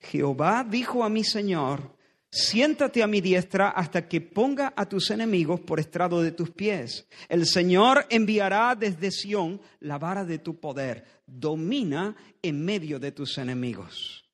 Jehová 0.00 0.66
dijo 0.68 1.04
a 1.04 1.08
mi 1.08 1.24
Señor, 1.24 1.96
Siéntate 2.34 3.02
a 3.02 3.06
mi 3.06 3.20
diestra 3.20 3.68
hasta 3.68 4.08
que 4.08 4.22
ponga 4.22 4.72
a 4.74 4.88
tus 4.88 5.10
enemigos 5.10 5.60
por 5.60 5.78
estrado 5.78 6.22
de 6.22 6.32
tus 6.32 6.50
pies. 6.50 7.06
El 7.28 7.46
Señor 7.46 8.06
enviará 8.08 8.74
desde 8.74 9.10
Sión 9.10 9.60
la 9.80 9.98
vara 9.98 10.24
de 10.24 10.38
tu 10.38 10.58
poder. 10.58 11.04
Domina 11.26 12.16
en 12.40 12.64
medio 12.64 12.98
de 12.98 13.12
tus 13.12 13.36
enemigos. 13.36 14.24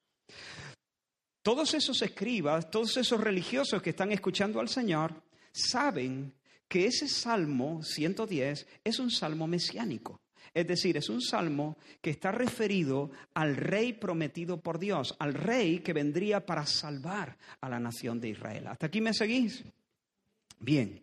Todos 1.43 1.75
esos 1.75 2.01
escribas, 2.03 2.71
todos 2.71 2.97
esos 2.97 3.21
religiosos 3.21 3.83
que 3.83 3.91
están 3.91 4.13
escuchando 4.13 4.61
al 4.61 4.69
Señor, 4.69 5.21
saben 5.51 6.33
que 6.69 6.87
ese 6.87 7.09
Salmo 7.09 7.83
110 7.83 8.65
es 8.85 8.99
un 9.01 9.11
salmo 9.11 9.49
mesiánico. 9.49 10.21
Es 10.55 10.67
decir, 10.67 10.97
es 10.97 11.09
un 11.09 11.21
salmo 11.21 11.79
que 12.01 12.11
está 12.11 12.33
referido 12.33 13.11
al 13.35 13.57
rey 13.57 13.93
prometido 13.93 14.61
por 14.61 14.79
Dios, 14.79 15.15
al 15.19 15.35
rey 15.35 15.81
que 15.81 15.93
vendría 15.93 16.45
para 16.45 16.67
salvar 16.67 17.37
a 17.61 17.69
la 17.69 17.79
nación 17.79 18.21
de 18.21 18.31
Israel. 18.31 18.67
¿Hasta 18.67 18.87
aquí 18.87 19.01
me 19.01 19.15
seguís? 19.15 19.65
Bien. 20.59 21.03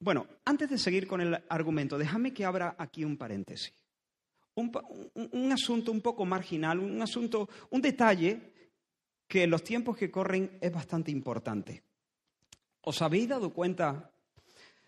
Bueno, 0.00 0.26
antes 0.44 0.70
de 0.70 0.78
seguir 0.78 1.06
con 1.06 1.20
el 1.20 1.42
argumento, 1.48 1.98
déjame 1.98 2.32
que 2.32 2.44
abra 2.44 2.76
aquí 2.78 3.04
un 3.04 3.16
paréntesis. 3.16 3.72
Un, 4.54 4.72
un, 5.14 5.52
asunto 5.52 5.92
un 5.92 6.00
poco 6.00 6.24
marginal, 6.24 6.80
un 6.80 7.00
asunto, 7.00 7.48
un 7.70 7.80
detalle 7.80 8.52
que 9.26 9.44
en 9.44 9.50
los 9.50 9.62
tiempos 9.62 9.96
que 9.96 10.10
corren 10.10 10.58
es 10.60 10.72
bastante 10.72 11.10
importante. 11.10 11.82
¿Os 12.80 13.02
habéis 13.02 13.28
dado 13.28 13.52
cuenta 13.52 14.10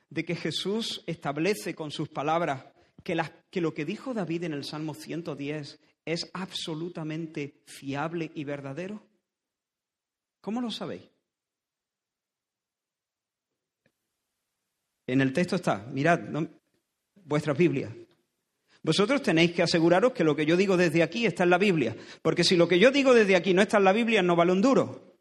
de 0.08 0.24
que 0.24 0.34
Jesús 0.34 1.02
establece 1.06 1.74
con 1.74 1.90
sus 1.90 2.08
palabras 2.08 2.64
que, 3.02 3.60
lo 3.60 3.74
que 3.74 3.84
dijo 3.84 4.14
David 4.14 4.44
en 4.44 4.52
el 4.52 4.64
Salmo 4.64 4.94
110 4.94 5.80
es 6.04 6.30
absolutamente 6.32 7.62
fiable 7.66 8.30
y 8.34 8.44
verdadero? 8.44 9.02
¿Cómo 10.40 10.60
lo 10.60 10.70
sabéis? 10.70 11.02
En 15.06 15.20
el 15.20 15.32
texto 15.32 15.56
está, 15.56 15.78
mirad, 15.92 16.20
vuestra 17.24 17.52
Biblia. 17.52 17.94
Vosotros 18.82 19.22
tenéis 19.22 19.52
que 19.52 19.62
aseguraros 19.62 20.12
que 20.12 20.24
lo 20.24 20.34
que 20.34 20.46
yo 20.46 20.56
digo 20.56 20.76
desde 20.76 21.02
aquí 21.02 21.26
está 21.26 21.44
en 21.44 21.50
la 21.50 21.58
Biblia, 21.58 21.96
porque 22.22 22.44
si 22.44 22.56
lo 22.56 22.66
que 22.66 22.78
yo 22.78 22.90
digo 22.90 23.12
desde 23.12 23.36
aquí 23.36 23.52
no 23.52 23.60
está 23.60 23.76
en 23.76 23.84
la 23.84 23.92
Biblia, 23.92 24.22
no 24.22 24.36
vale 24.36 24.52
un 24.52 24.62
duro. 24.62 25.18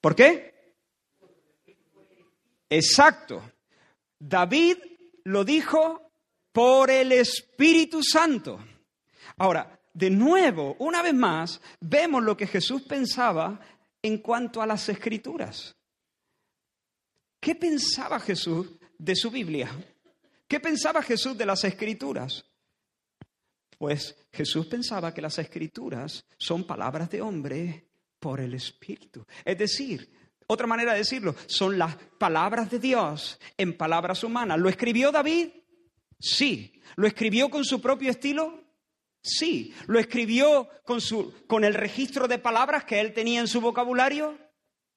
¿Por 0.00 0.14
qué? 0.14 0.54
Exacto. 2.70 3.42
David 4.26 4.78
lo 5.24 5.44
dijo 5.44 6.10
por 6.50 6.90
el 6.90 7.12
Espíritu 7.12 8.02
Santo. 8.02 8.58
Ahora, 9.36 9.78
de 9.92 10.08
nuevo, 10.08 10.76
una 10.78 11.02
vez 11.02 11.12
más, 11.12 11.60
vemos 11.80 12.22
lo 12.22 12.34
que 12.34 12.46
Jesús 12.46 12.82
pensaba 12.82 13.60
en 14.00 14.18
cuanto 14.18 14.62
a 14.62 14.66
las 14.66 14.88
escrituras. 14.88 15.76
¿Qué 17.38 17.54
pensaba 17.54 18.18
Jesús 18.18 18.68
de 18.96 19.14
su 19.14 19.30
Biblia? 19.30 19.70
¿Qué 20.48 20.58
pensaba 20.58 21.02
Jesús 21.02 21.36
de 21.36 21.44
las 21.44 21.62
escrituras? 21.64 22.46
Pues 23.76 24.16
Jesús 24.32 24.66
pensaba 24.66 25.12
que 25.12 25.20
las 25.20 25.38
escrituras 25.38 26.24
son 26.38 26.66
palabras 26.66 27.10
de 27.10 27.20
hombre 27.20 27.88
por 28.18 28.40
el 28.40 28.54
Espíritu. 28.54 29.26
Es 29.44 29.58
decir, 29.58 30.23
Otra 30.46 30.66
manera 30.66 30.92
de 30.92 30.98
decirlo, 30.98 31.34
son 31.46 31.78
las 31.78 31.96
palabras 32.18 32.70
de 32.70 32.78
Dios 32.78 33.40
en 33.56 33.76
palabras 33.76 34.22
humanas. 34.24 34.58
¿Lo 34.58 34.68
escribió 34.68 35.10
David? 35.10 35.48
Sí. 36.18 36.82
¿Lo 36.96 37.06
escribió 37.06 37.50
con 37.50 37.64
su 37.64 37.80
propio 37.80 38.10
estilo? 38.10 38.62
Sí. 39.22 39.74
¿Lo 39.86 39.98
escribió 39.98 40.68
con, 40.84 41.00
su, 41.00 41.32
con 41.46 41.64
el 41.64 41.74
registro 41.74 42.28
de 42.28 42.38
palabras 42.38 42.84
que 42.84 43.00
él 43.00 43.12
tenía 43.14 43.40
en 43.40 43.48
su 43.48 43.60
vocabulario? 43.60 44.38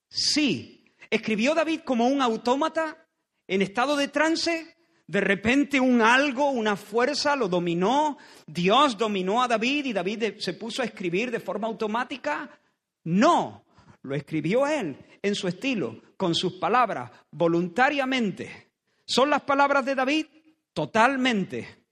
Sí. 0.09 0.93
¿Escribió 1.09 1.55
David 1.55 1.81
como 1.85 2.07
un 2.07 2.21
autómata 2.21 3.07
en 3.47 3.61
estado 3.61 3.95
de 3.95 4.09
trance? 4.09 4.75
De 5.07 5.21
repente 5.21 5.79
un 5.79 6.01
algo, 6.01 6.49
una 6.49 6.75
fuerza 6.75 7.37
lo 7.37 7.47
dominó. 7.47 8.17
Dios 8.45 8.97
dominó 8.97 9.41
a 9.41 9.47
David 9.47 9.85
y 9.85 9.93
David 9.93 10.39
se 10.39 10.53
puso 10.53 10.81
a 10.81 10.85
escribir 10.85 11.31
de 11.31 11.39
forma 11.39 11.67
automática. 11.67 12.59
No, 13.05 13.63
lo 14.07 14.15
escribió 14.15 14.65
él 14.65 14.97
en 15.21 15.35
su 15.35 15.49
estilo, 15.49 16.01
con 16.15 16.33
sus 16.33 16.53
palabras, 16.53 17.11
voluntariamente. 17.29 18.69
¿Son 19.05 19.29
las 19.29 19.41
palabras 19.41 19.85
de 19.85 19.95
David? 19.95 20.25
Totalmente. 20.73 21.83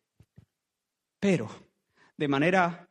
Pero 1.20 1.50
de 2.16 2.28
manera 2.28 2.88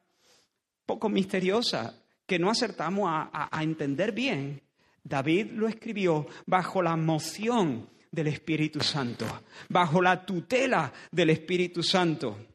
poco 0.85 1.09
misteriosa, 1.09 2.03
que 2.27 2.39
no 2.39 2.51
acertamos 2.51 3.09
a, 3.11 3.49
a 3.51 3.63
entender 3.63 4.13
bien, 4.13 4.63
David 5.03 5.53
lo 5.53 5.69
escribió 5.69 6.27
bajo 6.47 6.83
la 6.83 6.97
moción 6.97 7.89
del 8.11 8.27
Espíritu 8.27 8.81
Santo, 8.81 9.27
bajo 9.71 10.03
la 10.03 10.25
tutela 10.25 10.93
del 11.11 11.31
Espíritu 11.31 11.83
Santo, 11.83 12.49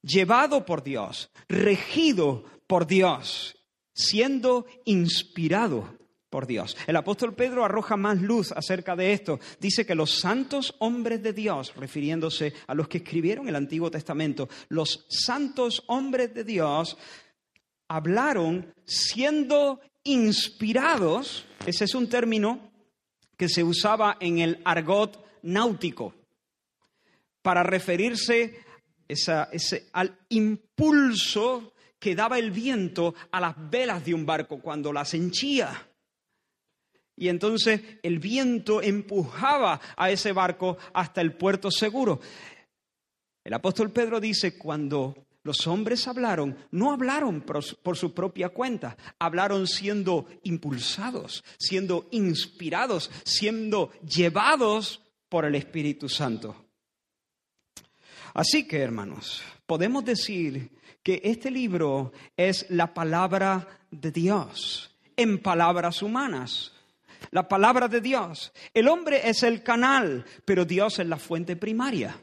llevado 0.00 0.64
por 0.64 0.82
Dios, 0.82 1.30
regido 1.48 2.44
por 2.66 2.86
Dios, 2.86 3.57
siendo 3.98 4.64
inspirado 4.84 5.98
por 6.30 6.46
Dios. 6.46 6.76
El 6.86 6.96
apóstol 6.96 7.34
Pedro 7.34 7.64
arroja 7.64 7.96
más 7.96 8.20
luz 8.20 8.52
acerca 8.52 8.94
de 8.94 9.12
esto. 9.12 9.40
Dice 9.60 9.84
que 9.84 9.94
los 9.94 10.20
santos 10.20 10.74
hombres 10.78 11.22
de 11.22 11.32
Dios, 11.32 11.74
refiriéndose 11.74 12.52
a 12.66 12.74
los 12.74 12.88
que 12.88 12.98
escribieron 12.98 13.48
el 13.48 13.56
Antiguo 13.56 13.90
Testamento, 13.90 14.48
los 14.68 15.04
santos 15.08 15.82
hombres 15.88 16.32
de 16.32 16.44
Dios 16.44 16.96
hablaron 17.88 18.72
siendo 18.84 19.80
inspirados, 20.04 21.46
ese 21.66 21.84
es 21.84 21.94
un 21.94 22.08
término 22.08 22.70
que 23.36 23.48
se 23.48 23.64
usaba 23.64 24.16
en 24.20 24.38
el 24.38 24.60
argot 24.64 25.24
náutico 25.42 26.14
para 27.42 27.62
referirse 27.62 28.64
ese, 29.08 29.88
al 29.92 30.18
impulso 30.28 31.72
que 31.98 32.14
daba 32.14 32.38
el 32.38 32.50
viento 32.50 33.14
a 33.30 33.40
las 33.40 33.54
velas 33.70 34.04
de 34.04 34.14
un 34.14 34.24
barco 34.24 34.60
cuando 34.60 34.92
las 34.92 35.14
henchía. 35.14 35.88
Y 37.16 37.28
entonces 37.28 37.80
el 38.02 38.20
viento 38.20 38.80
empujaba 38.80 39.80
a 39.96 40.10
ese 40.10 40.32
barco 40.32 40.78
hasta 40.94 41.20
el 41.20 41.32
puerto 41.32 41.70
seguro. 41.70 42.20
El 43.42 43.54
apóstol 43.54 43.90
Pedro 43.90 44.20
dice, 44.20 44.56
cuando 44.56 45.26
los 45.42 45.66
hombres 45.66 46.06
hablaron, 46.06 46.56
no 46.70 46.92
hablaron 46.92 47.40
por, 47.40 47.96
su 47.96 48.14
propia 48.14 48.50
cuenta, 48.50 48.96
hablaron 49.18 49.66
siendo 49.66 50.26
impulsados, 50.42 51.42
siendo 51.58 52.06
inspirados, 52.10 53.10
siendo 53.24 53.90
llevados 54.02 55.00
por 55.28 55.44
el 55.44 55.54
Espíritu 55.54 56.08
Santo. 56.08 56.66
Así 58.34 58.68
que, 58.68 58.78
hermanos, 58.78 59.42
podemos 59.66 60.04
decir 60.04 60.70
que 61.02 61.20
este 61.24 61.50
libro 61.50 62.12
es 62.36 62.66
la 62.70 62.92
palabra 62.92 63.66
de 63.90 64.10
Dios 64.10 64.94
en 65.16 65.38
palabras 65.38 66.02
humanas. 66.02 66.72
La 67.30 67.48
palabra 67.48 67.88
de 67.88 68.00
Dios. 68.00 68.52
El 68.72 68.88
hombre 68.88 69.28
es 69.28 69.42
el 69.42 69.62
canal, 69.62 70.24
pero 70.44 70.64
Dios 70.64 70.98
es 70.98 71.06
la 71.06 71.16
fuente 71.16 71.56
primaria. 71.56 72.16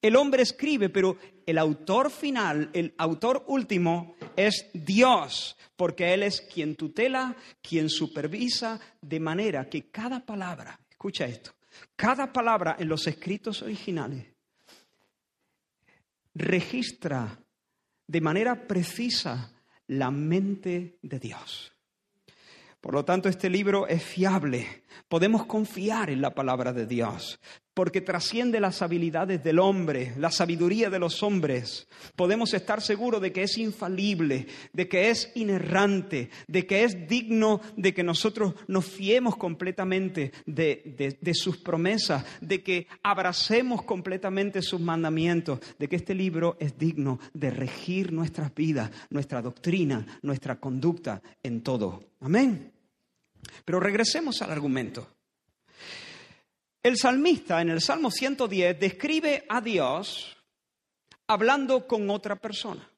El 0.00 0.16
hombre 0.16 0.42
escribe, 0.42 0.88
pero 0.88 1.18
el 1.44 1.58
autor 1.58 2.10
final, 2.10 2.70
el 2.72 2.94
autor 2.96 3.44
último 3.48 4.16
es 4.34 4.70
Dios, 4.72 5.58
porque 5.76 6.14
Él 6.14 6.22
es 6.22 6.40
quien 6.40 6.74
tutela, 6.74 7.36
quien 7.60 7.90
supervisa, 7.90 8.80
de 9.02 9.20
manera 9.20 9.68
que 9.68 9.90
cada 9.90 10.24
palabra, 10.24 10.80
escucha 10.88 11.26
esto, 11.26 11.52
cada 11.96 12.32
palabra 12.32 12.76
en 12.78 12.88
los 12.88 13.06
escritos 13.06 13.60
originales 13.60 14.26
registra 16.34 17.38
de 18.10 18.20
manera 18.20 18.66
precisa 18.66 19.52
la 19.86 20.10
mente 20.10 20.98
de 21.00 21.20
Dios. 21.20 21.72
Por 22.80 22.92
lo 22.92 23.04
tanto, 23.04 23.28
este 23.28 23.48
libro 23.48 23.86
es 23.86 24.02
fiable. 24.02 24.82
Podemos 25.08 25.46
confiar 25.46 26.10
en 26.10 26.20
la 26.20 26.34
palabra 26.34 26.72
de 26.72 26.86
Dios 26.86 27.38
porque 27.80 28.02
trasciende 28.02 28.60
las 28.60 28.82
habilidades 28.82 29.42
del 29.42 29.58
hombre, 29.58 30.12
la 30.18 30.30
sabiduría 30.30 30.90
de 30.90 30.98
los 30.98 31.22
hombres. 31.22 31.88
Podemos 32.14 32.52
estar 32.52 32.82
seguros 32.82 33.22
de 33.22 33.32
que 33.32 33.44
es 33.44 33.56
infalible, 33.56 34.48
de 34.74 34.86
que 34.86 35.08
es 35.08 35.32
inerrante, 35.34 36.28
de 36.46 36.66
que 36.66 36.84
es 36.84 37.08
digno 37.08 37.62
de 37.78 37.94
que 37.94 38.02
nosotros 38.02 38.52
nos 38.68 38.84
fiemos 38.84 39.34
completamente 39.38 40.30
de, 40.44 41.16
de 41.18 41.34
sus 41.34 41.56
promesas, 41.56 42.22
de 42.42 42.62
que 42.62 42.86
abracemos 43.02 43.82
completamente 43.84 44.60
sus 44.60 44.82
mandamientos, 44.82 45.60
de 45.78 45.88
que 45.88 45.96
este 45.96 46.14
libro 46.14 46.58
es 46.60 46.76
digno 46.76 47.18
de 47.32 47.50
regir 47.50 48.12
nuestras 48.12 48.54
vidas, 48.54 48.90
nuestra 49.08 49.40
doctrina, 49.40 50.04
nuestra 50.20 50.60
conducta 50.60 51.22
en 51.42 51.62
todo. 51.62 52.04
Amén. 52.20 52.72
Pero 53.64 53.80
regresemos 53.80 54.42
al 54.42 54.50
argumento. 54.50 55.08
El 56.82 56.96
salmista 56.96 57.60
en 57.60 57.68
el 57.68 57.80
Salmo 57.80 58.10
110 58.10 58.80
describe 58.80 59.44
a 59.48 59.60
Dios 59.60 60.36
hablando 61.26 61.86
con 61.86 62.08
otra 62.08 62.36
persona 62.36 62.90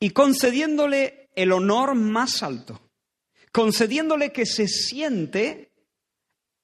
y 0.00 0.10
concediéndole 0.10 1.28
el 1.34 1.52
honor 1.52 1.94
más 1.94 2.42
alto, 2.42 2.80
concediéndole 3.52 4.32
que 4.32 4.46
se 4.46 4.66
siente 4.66 5.70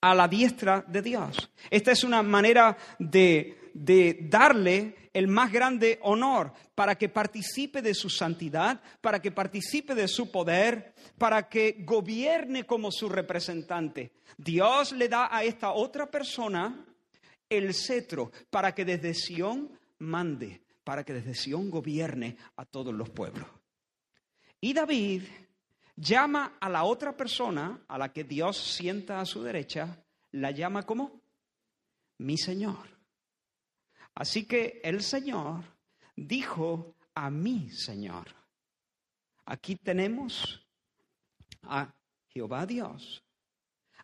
a 0.00 0.14
la 0.14 0.28
diestra 0.28 0.85
de 0.87 1.00
Dios. 1.00 1.50
Esta 1.70 1.92
es 1.92 2.04
una 2.04 2.22
manera 2.22 2.76
de, 2.98 3.70
de 3.74 4.18
darle 4.28 5.03
el 5.14 5.29
más 5.29 5.50
grande 5.50 5.98
honor 6.03 6.53
para 6.74 6.96
que 6.96 7.09
participe 7.09 7.81
de 7.81 7.94
su 7.94 8.11
santidad, 8.11 8.83
para 9.00 9.22
que 9.22 9.31
participe 9.31 9.94
de 9.94 10.09
su 10.09 10.31
poder, 10.31 10.92
para 11.16 11.48
que 11.48 11.77
gobierne 11.79 12.64
como 12.64 12.90
su 12.90 13.09
representante. 13.09 14.12
Dios 14.37 14.92
le 14.92 15.09
da 15.09 15.35
a 15.35 15.44
esta 15.44 15.72
otra 15.72 16.11
persona 16.11 16.85
el 17.48 17.72
cetro 17.72 18.33
para 18.50 18.74
que 18.74 18.85
desde 18.85 19.14
Sión 19.14 19.70
mande, 19.98 20.61
para 20.83 21.05
que 21.05 21.14
desde 21.14 21.35
Sión 21.35 21.70
gobierne 21.70 22.37
a 22.57 22.64
todos 22.64 22.92
los 22.92 23.09
pueblos. 23.09 23.46
Y 24.61 24.72
David 24.72 25.22
llama 25.94 26.57
a 26.61 26.68
la 26.68 26.83
otra 26.83 27.16
persona, 27.16 27.85
a 27.87 27.98
la 27.98 28.12
que 28.12 28.24
Dios 28.24 28.57
sienta 28.57 29.20
a 29.20 29.27
su 29.27 29.44
derecha, 29.44 30.05
la 30.33 30.50
llama 30.50 30.83
como 30.83 31.20
mi 32.18 32.37
Señor. 32.37 32.93
Así 34.14 34.44
que 34.46 34.81
el 34.85 35.03
Señor 35.03 35.64
dijo 36.16 36.94
a 37.14 37.31
mi 37.31 37.70
Señor. 37.70 38.29
Aquí 39.44 39.77
tenemos 39.77 40.64
a 41.62 41.92
Jehová 42.29 42.66
Dios 42.66 43.22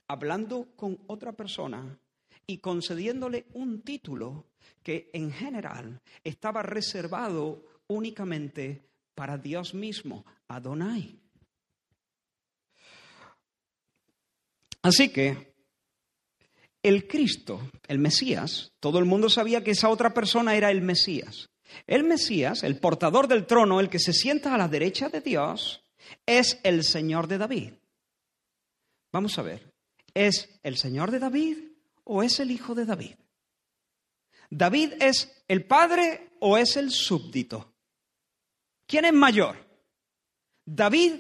hablando 0.09 0.75
con 0.75 0.99
otra 1.07 1.33
persona 1.33 1.99
y 2.47 2.59
concediéndole 2.59 3.47
un 3.55 3.83
título 3.83 4.47
que 4.83 5.09
en 5.13 5.31
general 5.33 6.01
estaba 6.25 6.63
reservado 6.63 7.65
únicamente 7.87 8.83
para 9.15 9.39
Dios 9.39 9.73
mismo, 9.73 10.25
Adonai. 10.49 11.21
Así 14.83 15.13
que 15.13 15.50
el 16.83 17.07
Cristo, 17.07 17.71
el 17.89 17.99
Mesías, 17.99 18.73
todo 18.81 18.99
el 18.99 19.05
mundo 19.05 19.29
sabía 19.29 19.63
que 19.63 19.73
esa 19.73 19.89
otra 19.89 20.15
persona 20.15 20.57
era 20.57 20.71
el 20.71 20.83
Mesías. 20.83 21.51
El 21.87 22.05
Mesías, 22.05 22.63
el 22.63 22.79
portador 22.79 23.29
del 23.29 23.47
trono, 23.47 23.81
el 23.81 23.89
que 23.89 23.99
se 23.99 24.13
sienta 24.13 24.55
a 24.55 24.59
la 24.59 24.69
derecha 24.69 25.09
de 25.09 25.21
Dios, 25.21 25.85
es 26.27 26.59
el 26.65 26.85
Señor 26.85 27.29
de 27.29 27.39
David. 27.39 27.73
Vamos 29.13 29.39
a 29.39 29.43
ver, 29.43 29.73
¿es 30.15 30.59
el 30.63 30.77
Señor 30.77 31.11
de 31.11 31.19
David 31.19 31.59
o 32.05 32.23
es 32.23 32.41
el 32.41 32.51
Hijo 32.51 32.75
de 32.75 32.87
David? 32.87 33.15
¿David 34.51 34.95
es 35.01 35.45
el 35.47 35.65
padre 35.65 36.33
o 36.41 36.59
es 36.59 36.77
el 36.77 36.91
súbdito? 36.91 37.73
¿Quién 38.87 39.05
es 39.05 39.13
mayor? 39.13 39.57
¿David 40.65 41.15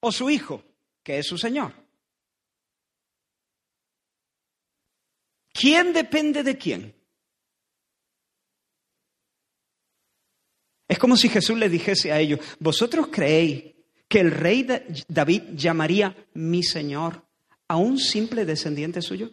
o 0.00 0.10
su 0.10 0.30
hijo, 0.30 0.62
que 1.02 1.18
es 1.18 1.26
su 1.26 1.36
Señor? 1.36 1.83
¿Quién 5.54 5.92
depende 5.92 6.42
de 6.42 6.58
quién? 6.58 6.94
Es 10.88 10.98
como 10.98 11.16
si 11.16 11.28
Jesús 11.28 11.56
le 11.56 11.68
dijese 11.68 12.12
a 12.12 12.18
ellos, 12.18 12.40
vosotros 12.58 13.06
creéis 13.06 13.72
que 14.08 14.18
el 14.20 14.32
rey 14.32 14.66
David 15.08 15.42
llamaría 15.54 16.28
mi 16.34 16.62
Señor 16.64 17.24
a 17.68 17.76
un 17.76 17.98
simple 17.98 18.44
descendiente 18.44 19.00
suyo? 19.00 19.30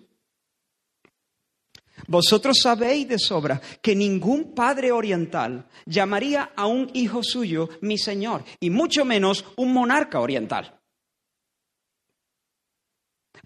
Vosotros 2.08 2.60
sabéis 2.62 3.08
de 3.08 3.18
sobra 3.20 3.60
que 3.82 3.96
ningún 3.96 4.54
padre 4.54 4.92
oriental 4.92 5.68
llamaría 5.86 6.52
a 6.56 6.68
un 6.68 6.90
hijo 6.94 7.24
suyo 7.24 7.70
mi 7.82 7.98
Señor, 7.98 8.44
y 8.60 8.70
mucho 8.70 9.06
menos 9.06 9.44
un 9.56 9.74
monarca 9.74 10.20
oriental. 10.20 10.80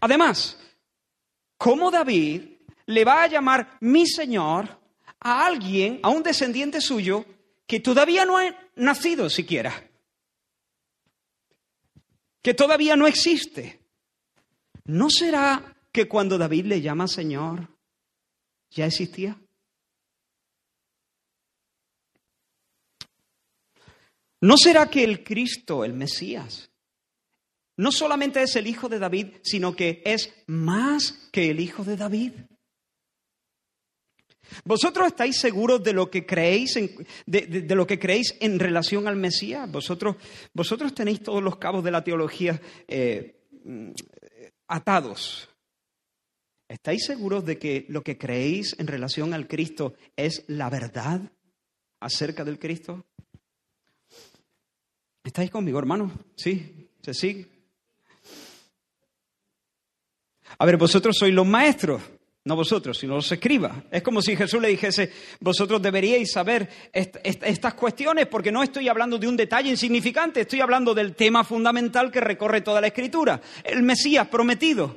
Además, 0.02 0.60
¿cómo 1.58 1.90
David 1.90 2.55
le 2.88 3.04
va 3.04 3.24
a 3.24 3.28
llamar 3.28 3.78
mi 3.82 4.06
Señor 4.08 4.80
a 5.20 5.46
alguien, 5.46 6.00
a 6.04 6.10
un 6.10 6.24
descendiente 6.24 6.82
suyo, 6.82 7.26
que 7.66 7.80
todavía 7.80 8.26
no 8.26 8.38
ha 8.38 8.56
nacido 8.76 9.30
siquiera? 9.30 9.90
Que 12.42 12.54
todavía 12.54 12.96
no 12.96 13.08
existe. 13.08 13.80
¿No 14.86 15.10
será 15.10 15.76
que 15.92 16.08
cuando 16.08 16.38
David 16.38 16.66
le 16.66 16.82
llama 16.82 17.08
Señor, 17.08 17.68
ya 18.70 18.86
existía? 18.86 19.40
¿No 24.42 24.58
será 24.58 24.92
que 24.92 25.04
el 25.04 25.24
Cristo, 25.24 25.84
el 25.84 25.94
Mesías, 25.94 26.70
no 27.78 27.92
solamente 27.92 28.44
es 28.44 28.56
el 28.56 28.68
hijo 28.68 28.88
de 28.90 29.00
David, 29.00 29.38
sino 29.44 29.76
que 29.76 30.04
es 30.06 30.32
más 30.46 31.30
que 31.32 31.50
el 31.50 31.60
hijo 31.60 31.84
de 31.84 31.98
David? 31.98 32.34
¿Vosotros 34.64 35.08
estáis 35.08 35.40
seguros 35.40 35.84
de 35.84 35.94
lo 35.94 36.10
que 36.10 36.26
creéis 36.26 36.76
en, 36.76 36.92
de, 37.26 37.76
lo 37.76 37.88
que 37.88 38.00
creéis 38.00 38.36
en 38.40 38.60
relación 38.60 39.08
al 39.08 39.16
Mesías? 39.16 39.70
¿Vosotros, 39.72 40.16
vosotros 40.54 40.94
tenéis 40.94 41.22
todos 41.22 41.42
los 41.44 41.58
cabos 41.58 41.84
de 41.84 41.92
la 41.92 42.04
teología 42.04 42.60
eh, 42.88 43.36
atados. 44.68 45.50
¿Estáis 46.68 47.06
seguros 47.06 47.46
de 47.46 47.60
que 47.60 47.86
lo 47.90 48.04
que 48.04 48.18
creéis 48.18 48.76
en 48.80 48.88
relación 48.88 49.34
al 49.34 49.48
Cristo 49.48 49.96
es 50.16 50.44
la 50.48 50.70
verdad 50.70 51.22
acerca 52.00 52.44
del 52.44 52.60
Cristo? 52.60 53.06
¿Estáis 55.24 55.52
conmigo, 55.52 55.80
hermano? 55.80 56.12
Sí, 56.36 56.90
sigue. 57.12 57.48
A 60.58 60.66
ver, 60.66 60.78
vosotros 60.78 61.16
sois 61.20 61.34
los 61.34 61.46
maestros, 61.46 62.02
no 62.46 62.56
vosotros, 62.56 63.00
sino 63.00 63.16
los 63.16 63.32
escribas. 63.32 63.76
Es 63.90 64.04
como 64.04 64.22
si 64.22 64.36
Jesús 64.36 64.62
le 64.62 64.68
dijese, 64.68 65.12
vosotros 65.40 65.82
deberíais 65.82 66.32
saber 66.32 66.70
estas 66.94 67.74
cuestiones 67.74 68.28
porque 68.28 68.52
no 68.52 68.62
estoy 68.62 68.88
hablando 68.88 69.18
de 69.18 69.28
un 69.28 69.36
detalle 69.36 69.72
insignificante, 69.72 70.42
estoy 70.42 70.62
hablando 70.62 70.94
del 70.94 71.16
tema 71.16 71.44
fundamental 71.44 72.12
que 72.12 72.22
recorre 72.22 72.62
toda 72.62 72.80
la 72.80 72.88
escritura, 72.88 73.42
el 73.64 73.82
Mesías 73.82 74.28
prometido. 74.28 74.96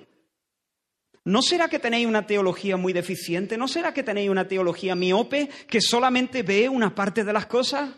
¿No 1.24 1.40
será 1.40 1.68
que 1.68 1.78
tenéis 1.78 2.06
una 2.06 2.26
teología 2.26 2.76
muy 2.76 2.92
deficiente? 2.92 3.56
¿No 3.56 3.66
será 3.66 3.94
que 3.94 4.02
tenéis 4.02 4.28
una 4.28 4.46
teología 4.46 4.94
miope 4.94 5.48
que 5.66 5.80
solamente 5.80 6.42
ve 6.42 6.68
una 6.68 6.94
parte 6.94 7.24
de 7.24 7.32
las 7.32 7.46
cosas? 7.46 7.90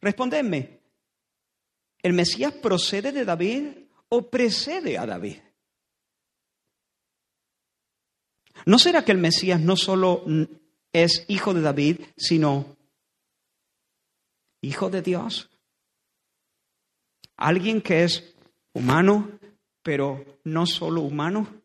Respondedme, 0.00 0.80
¿el 2.02 2.12
Mesías 2.12 2.52
procede 2.52 3.10
de 3.10 3.24
David 3.24 3.66
o 4.08 4.30
precede 4.30 4.96
a 4.96 5.06
David? 5.06 5.38
¿No 8.66 8.78
será 8.78 9.04
que 9.04 9.12
el 9.12 9.18
Mesías 9.18 9.60
no 9.60 9.76
solo 9.76 10.24
es 10.92 11.24
hijo 11.28 11.54
de 11.54 11.60
David, 11.60 12.00
sino 12.16 12.76
hijo 14.60 14.90
de 14.90 15.02
Dios? 15.02 15.50
Alguien 17.36 17.80
que 17.80 18.04
es 18.04 18.34
humano, 18.72 19.30
pero 19.82 20.24
no 20.44 20.66
solo 20.66 21.00
humano. 21.00 21.62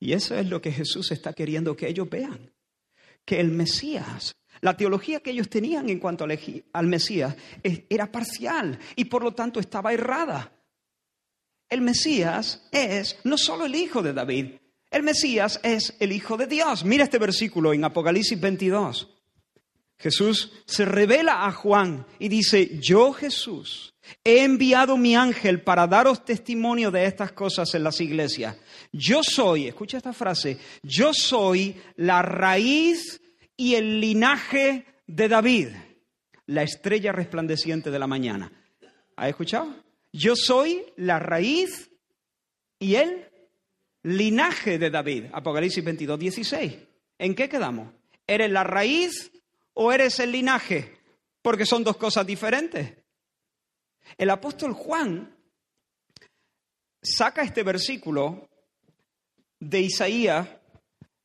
Y 0.00 0.12
eso 0.12 0.34
es 0.36 0.48
lo 0.48 0.62
que 0.62 0.72
Jesús 0.72 1.10
está 1.10 1.32
queriendo 1.32 1.76
que 1.76 1.88
ellos 1.88 2.08
vean, 2.08 2.52
que 3.24 3.40
el 3.40 3.50
Mesías, 3.50 4.36
la 4.60 4.76
teología 4.76 5.20
que 5.20 5.30
ellos 5.30 5.48
tenían 5.48 5.88
en 5.88 5.98
cuanto 5.98 6.24
al 6.24 6.86
Mesías 6.86 7.36
era 7.62 8.10
parcial 8.10 8.78
y 8.96 9.06
por 9.06 9.22
lo 9.22 9.32
tanto 9.32 9.60
estaba 9.60 9.92
errada. 9.92 10.57
El 11.68 11.82
Mesías 11.82 12.66
es 12.72 13.18
no 13.24 13.36
solo 13.36 13.66
el 13.66 13.74
hijo 13.74 14.02
de 14.02 14.12
David, 14.12 14.54
el 14.90 15.02
Mesías 15.02 15.60
es 15.62 15.94
el 16.00 16.12
hijo 16.12 16.36
de 16.36 16.46
Dios. 16.46 16.84
Mira 16.84 17.04
este 17.04 17.18
versículo 17.18 17.72
en 17.72 17.84
Apocalipsis 17.84 18.40
22. 18.40 19.08
Jesús 19.98 20.52
se 20.64 20.84
revela 20.84 21.44
a 21.44 21.52
Juan 21.52 22.06
y 22.18 22.28
dice, 22.28 22.78
yo 22.78 23.12
Jesús 23.12 23.94
he 24.24 24.44
enviado 24.44 24.96
mi 24.96 25.16
ángel 25.16 25.60
para 25.60 25.86
daros 25.86 26.24
testimonio 26.24 26.90
de 26.90 27.04
estas 27.04 27.32
cosas 27.32 27.74
en 27.74 27.82
las 27.82 28.00
iglesias. 28.00 28.56
Yo 28.92 29.22
soy, 29.22 29.66
escucha 29.66 29.96
esta 29.96 30.12
frase, 30.12 30.58
yo 30.82 31.12
soy 31.12 31.76
la 31.96 32.22
raíz 32.22 33.20
y 33.56 33.74
el 33.74 34.00
linaje 34.00 34.86
de 35.06 35.28
David, 35.28 35.68
la 36.46 36.62
estrella 36.62 37.12
resplandeciente 37.12 37.90
de 37.90 37.98
la 37.98 38.06
mañana. 38.06 38.52
¿Ha 39.16 39.28
escuchado? 39.28 39.74
Yo 40.12 40.34
soy 40.36 40.84
la 40.96 41.18
raíz 41.18 41.90
y 42.78 42.94
el 42.94 43.28
linaje 44.02 44.78
de 44.78 44.90
David. 44.90 45.26
Apocalipsis 45.32 45.84
22, 45.84 46.18
16. 46.18 46.76
¿En 47.18 47.34
qué 47.34 47.48
quedamos? 47.48 47.92
¿Eres 48.26 48.50
la 48.50 48.64
raíz 48.64 49.30
o 49.74 49.92
eres 49.92 50.18
el 50.20 50.32
linaje? 50.32 50.96
Porque 51.42 51.66
son 51.66 51.84
dos 51.84 51.96
cosas 51.96 52.26
diferentes. 52.26 52.94
El 54.16 54.30
apóstol 54.30 54.72
Juan 54.72 55.36
saca 57.02 57.42
este 57.42 57.62
versículo 57.62 58.48
de 59.60 59.80
Isaías, 59.80 60.48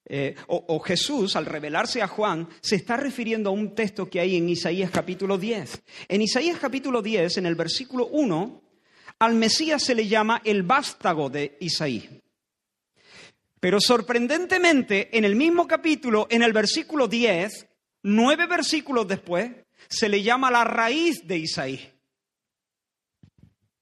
eh, 0.06 0.36
o, 0.48 0.66
o, 0.68 0.80
Jesús, 0.80 1.36
al 1.38 1.46
revelarse 1.46 2.02
a 2.02 2.08
Juan, 2.08 2.50
se 2.62 2.76
está 2.76 2.98
refiriendo 2.98 3.50
a 3.50 3.54
un 3.54 3.74
texto 3.74 4.10
que 4.10 4.20
hay 4.20 4.36
en 4.36 4.50
Isaías 4.50 4.92
capítulo 4.92 5.38
10. 5.38 5.82
En 6.10 6.22
Isaías 6.22 6.60
capítulo 6.60 7.02
10, 7.02 7.38
en 7.38 7.46
el 7.46 7.56
versículo 7.56 8.08
1, 8.08 8.64
al 9.24 9.36
Mesías 9.36 9.82
se 9.82 9.96
le 9.96 10.08
llama 10.08 10.42
el 10.44 10.64
vástago 10.64 11.30
de 11.30 11.58
Isaí. 11.62 12.22
Pero 13.60 13.80
sorprendentemente, 13.80 15.18
en 15.18 15.24
el 15.24 15.38
mismo 15.38 15.66
capítulo, 15.66 16.28
en 16.30 16.44
el 16.44 16.52
versículo 16.52 17.08
10, 17.08 17.68
nueve 18.04 18.48
versículos 18.48 19.08
después, 19.08 19.50
se 19.88 20.10
le 20.10 20.22
llama 20.22 20.52
la 20.52 20.66
raíz 20.66 21.26
de 21.26 21.38
Isaí. 21.38 21.94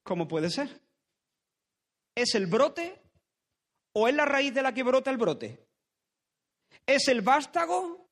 ¿Cómo 0.04 0.28
puede 0.28 0.48
ser? 0.48 0.80
¿Es 2.14 2.36
el 2.36 2.46
brote 2.46 3.00
o 3.94 4.06
es 4.06 4.14
la 4.14 4.24
raíz 4.24 4.54
de 4.54 4.62
la 4.62 4.72
que 4.72 4.84
brota 4.84 5.10
el 5.10 5.16
brote? 5.16 5.66
¿Es 6.86 7.08
el 7.08 7.22
vástago 7.22 8.08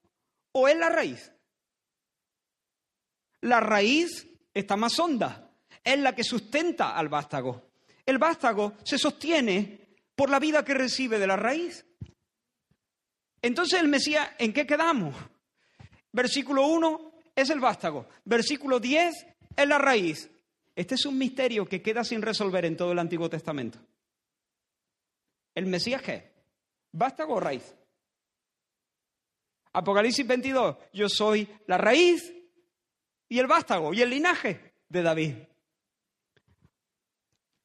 o 0.51 0.69
es 0.69 0.77
la 0.77 0.89
raíz? 0.89 1.31
La 3.43 3.61
raíz 3.61 4.27
está 4.53 4.77
más 4.77 4.99
honda, 4.99 5.50
es 5.83 5.99
la 5.99 6.15
que 6.15 6.25
sustenta 6.25 6.97
al 6.97 7.09
vástago. 7.09 7.71
El 8.05 8.19
vástago 8.19 8.75
se 8.85 8.99
sostiene 8.99 9.97
por 10.15 10.31
la 10.31 10.39
vida 10.39 10.65
que 10.65 10.75
recibe 10.75 11.19
de 11.19 11.27
la 11.27 11.37
raíz. 11.37 11.87
Entonces 13.43 13.81
el 13.81 13.89
Mesías, 13.89 14.31
¿en 14.39 14.53
qué 14.53 14.67
quedamos? 14.67 15.15
Versículo 16.13 16.67
1 16.67 17.13
es 17.35 17.51
el 17.51 17.61
vástago, 17.61 18.09
versículo 18.25 18.81
10 18.81 19.15
es 19.57 19.69
la 19.69 19.79
raíz. 19.79 20.31
Este 20.75 20.95
es 20.95 21.07
un 21.07 21.17
misterio 21.19 21.67
que 21.67 21.83
queda 21.83 22.05
sin 22.05 22.23
resolver 22.23 22.65
en 22.65 22.77
todo 22.77 22.93
el 22.93 22.99
Antiguo 22.99 23.29
Testamento. 23.31 23.79
¿El 25.55 25.67
Mesías 25.67 26.03
qué? 26.03 26.33
¿Vástago 26.93 27.35
o 27.35 27.41
raíz? 27.41 27.75
Apocalipsis 29.73 30.27
22, 30.27 30.77
yo 30.93 31.09
soy 31.09 31.49
la 31.67 31.79
raíz 31.79 32.33
y 33.29 33.39
el 33.39 33.47
vástago 33.47 33.95
y 33.95 34.03
el 34.03 34.11
linaje 34.11 34.75
de 34.89 35.03
David. 35.03 35.35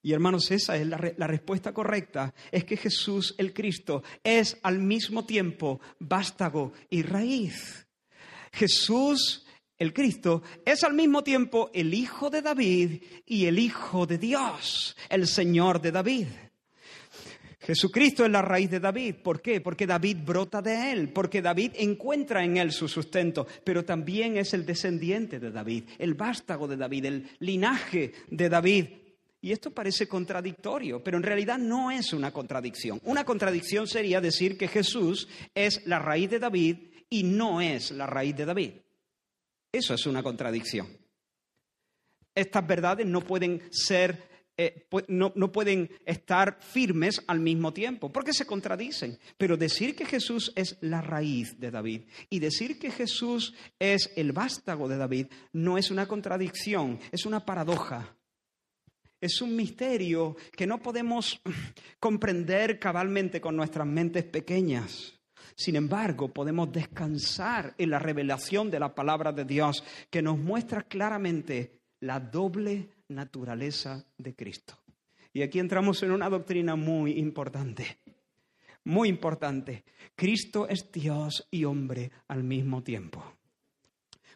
Y 0.05 0.13
hermanos, 0.13 0.51
esa 0.51 0.77
es 0.77 0.85
la, 0.85 0.97
respuesta 1.25 1.73
correcta. 1.73 2.31
Es 2.51 2.63
que 2.63 2.77
Jesús 2.77 3.33
el 3.39 3.55
Cristo 3.55 4.03
es 4.23 4.55
al 4.61 4.77
mismo 4.77 5.25
tiempo 5.25 5.81
vástago 5.97 6.73
y 6.91 7.01
raíz. 7.01 7.87
Jesús 8.53 9.47
el 9.79 9.93
Cristo 9.93 10.43
es 10.63 10.83
al 10.83 10.93
mismo 10.93 11.23
tiempo 11.23 11.71
el 11.73 11.91
Hijo 11.91 12.29
de 12.29 12.43
David 12.43 13.01
y 13.25 13.47
el 13.47 13.57
Hijo 13.57 14.05
de 14.05 14.19
Dios, 14.19 14.95
el 15.09 15.25
Señor 15.25 15.81
de 15.81 15.91
David. 15.91 16.27
Jesucristo 17.61 18.25
es 18.25 18.31
la 18.31 18.43
raíz 18.43 18.69
de 18.69 18.79
David. 18.79 19.15
¿Por 19.23 19.41
qué? 19.41 19.59
Porque 19.59 19.87
David 19.87 20.17
brota 20.23 20.61
de 20.61 20.91
él, 20.91 21.13
porque 21.13 21.41
David 21.41 21.71
encuentra 21.77 22.43
en 22.43 22.57
él 22.57 22.71
su 22.71 22.87
sustento, 22.87 23.47
pero 23.63 23.83
también 23.83 24.37
es 24.37 24.53
el 24.53 24.67
descendiente 24.67 25.39
de 25.39 25.49
David, 25.49 25.85
el 25.97 26.13
vástago 26.13 26.67
de 26.67 26.77
David, 26.77 27.05
el 27.05 27.29
linaje 27.39 28.13
de 28.29 28.49
David. 28.49 28.85
Y 29.45 29.51
esto 29.51 29.69
parece 29.69 30.07
contradictorio, 30.07 31.03
pero 31.03 31.17
en 31.17 31.23
realidad 31.23 31.59
no 31.59 31.91
es 31.91 32.13
una 32.13 32.33
contradicción. 32.33 32.99
Una 33.03 33.23
contradicción 33.23 33.85
sería 33.85 34.19
decir 34.19 34.57
que 34.57 34.67
Jesús 34.67 35.27
es 35.53 35.85
la 35.85 35.99
raíz 35.99 36.31
de 36.31 36.39
David 36.39 36.77
y 37.11 37.21
no 37.21 37.61
es 37.61 37.91
la 37.91 38.07
raíz 38.07 38.35
de 38.35 38.45
David. 38.45 38.71
Eso 39.71 39.93
es 39.93 40.07
una 40.07 40.23
contradicción. 40.23 40.87
Estas 42.33 42.65
verdades 42.65 43.05
no 43.05 43.21
pueden 43.21 43.61
ser 43.69 44.17
eh, 44.57 44.87
no, 45.09 45.31
no, 45.35 45.51
pueden 45.51 45.91
estar 46.07 46.57
firmes 46.59 47.21
al 47.27 47.39
mismo 47.39 47.71
tiempo, 47.71 48.11
porque 48.11 48.33
se 48.33 48.47
contradicen. 48.47 49.19
Pero 49.37 49.57
decir 49.57 49.95
que 49.95 50.05
Jesús 50.05 50.53
es 50.55 50.75
la 50.81 51.03
raíz 51.03 51.59
de 51.59 51.69
David 51.69 52.05
y 52.31 52.39
decir 52.39 52.79
que 52.79 52.89
Jesús 52.89 53.53
es 53.77 54.11
el 54.15 54.31
vástago 54.31 54.87
de 54.87 54.97
David 54.97 55.27
no 55.53 55.77
es 55.77 55.91
una 55.91 56.07
contradicción, 56.07 56.99
es 57.11 57.27
una 57.27 57.45
paradoja. 57.45 58.17
Es 59.25 59.41
un 59.41 59.55
misterio 59.55 60.35
que 60.55 60.67
no 60.67 60.79
podemos 60.79 61.41
comprender 61.99 62.77
cabalmente 62.77 63.41
con 63.41 63.55
nuestras 63.55 63.87
mentes 63.87 64.23
pequeñas. 64.23 65.19
Sin 65.55 65.75
embargo, 65.75 66.31
podemos 66.31 66.71
descansar 66.71 67.73
en 67.79 67.89
la 67.89 67.97
revelación 67.97 68.69
de 68.69 68.79
la 68.79 68.93
palabra 68.93 69.31
de 69.31 69.43
Dios 69.43 69.83
que 70.11 70.21
nos 70.21 70.37
muestra 70.37 70.83
claramente 70.83 71.79
la 72.01 72.19
doble 72.19 72.91
naturaleza 73.07 74.05
de 74.15 74.35
Cristo. 74.35 74.77
Y 75.33 75.41
aquí 75.41 75.57
entramos 75.57 76.03
en 76.03 76.11
una 76.11 76.29
doctrina 76.29 76.75
muy 76.75 77.13
importante, 77.13 77.97
muy 78.83 79.09
importante. 79.09 79.85
Cristo 80.15 80.67
es 80.69 80.91
Dios 80.91 81.47
y 81.49 81.63
hombre 81.63 82.11
al 82.27 82.43
mismo 82.43 82.83
tiempo. 82.83 83.23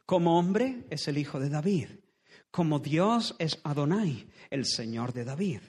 Como 0.08 0.40
hombre 0.40 0.88
es 0.90 1.08
el 1.08 1.20
hijo 1.20 1.40
de 1.40 1.50
David, 1.50 1.90
como 2.52 2.80
Dios 2.80 3.36
es 3.40 3.60
Adonai, 3.64 4.28
el 4.50 4.66
Señor 4.66 5.14
de 5.14 5.26
David. 5.26 5.62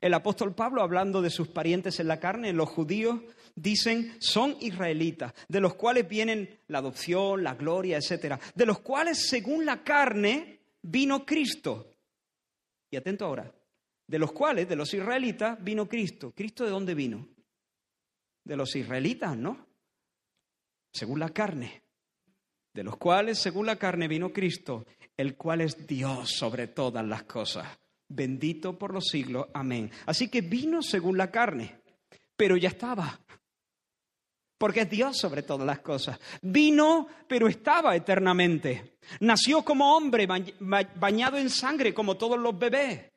El 0.00 0.14
apóstol 0.14 0.54
Pablo, 0.54 0.82
hablando 0.82 1.22
de 1.22 1.30
sus 1.30 1.48
parientes 1.48 1.98
en 2.00 2.08
la 2.08 2.20
carne, 2.20 2.52
los 2.52 2.68
judíos, 2.68 3.20
dicen, 3.54 4.16
son 4.18 4.56
israelitas, 4.60 5.32
de 5.48 5.60
los 5.60 5.74
cuales 5.74 6.08
vienen 6.08 6.58
la 6.68 6.78
adopción, 6.78 7.42
la 7.42 7.54
gloria, 7.54 7.96
etcétera, 7.96 8.38
de 8.54 8.66
los 8.66 8.80
cuales, 8.80 9.28
según 9.28 9.64
la 9.64 9.82
carne, 9.82 10.60
vino 10.82 11.24
Cristo, 11.24 11.90
y 12.90 12.96
atento 12.96 13.24
ahora, 13.24 13.52
de 14.06 14.18
los 14.18 14.32
cuales, 14.32 14.68
de 14.68 14.76
los 14.76 14.92
israelitas, 14.92 15.62
vino 15.62 15.88
Cristo. 15.88 16.32
¿Cristo 16.32 16.64
de 16.64 16.70
dónde 16.70 16.94
vino? 16.94 17.26
De 18.44 18.56
los 18.56 18.76
israelitas, 18.76 19.36
¿no? 19.36 19.66
Según 20.92 21.18
la 21.18 21.30
carne. 21.30 21.82
De 22.72 22.84
los 22.84 22.96
cuales, 22.96 23.38
según 23.38 23.66
la 23.66 23.76
carne, 23.76 24.06
vino 24.06 24.32
Cristo, 24.32 24.84
el 25.16 25.36
cual 25.36 25.60
es 25.60 25.86
Dios 25.86 26.30
sobre 26.30 26.68
todas 26.68 27.04
las 27.04 27.24
cosas. 27.24 27.66
Bendito 28.08 28.78
por 28.78 28.92
los 28.92 29.04
siglos. 29.06 29.46
Amén. 29.54 29.90
Así 30.06 30.28
que 30.28 30.40
vino 30.40 30.82
según 30.82 31.16
la 31.16 31.30
carne, 31.30 31.80
pero 32.36 32.56
ya 32.56 32.68
estaba 32.68 33.20
porque 34.64 34.80
es 34.80 34.88
Dios 34.88 35.18
sobre 35.18 35.42
todas 35.42 35.66
las 35.66 35.80
cosas. 35.80 36.18
Vino, 36.40 37.06
pero 37.28 37.48
estaba 37.48 37.94
eternamente. 37.94 38.96
Nació 39.20 39.62
como 39.62 39.94
hombre, 39.94 40.26
bañado 40.26 41.36
en 41.36 41.50
sangre 41.50 41.92
como 41.92 42.16
todos 42.16 42.38
los 42.38 42.58
bebés, 42.58 43.12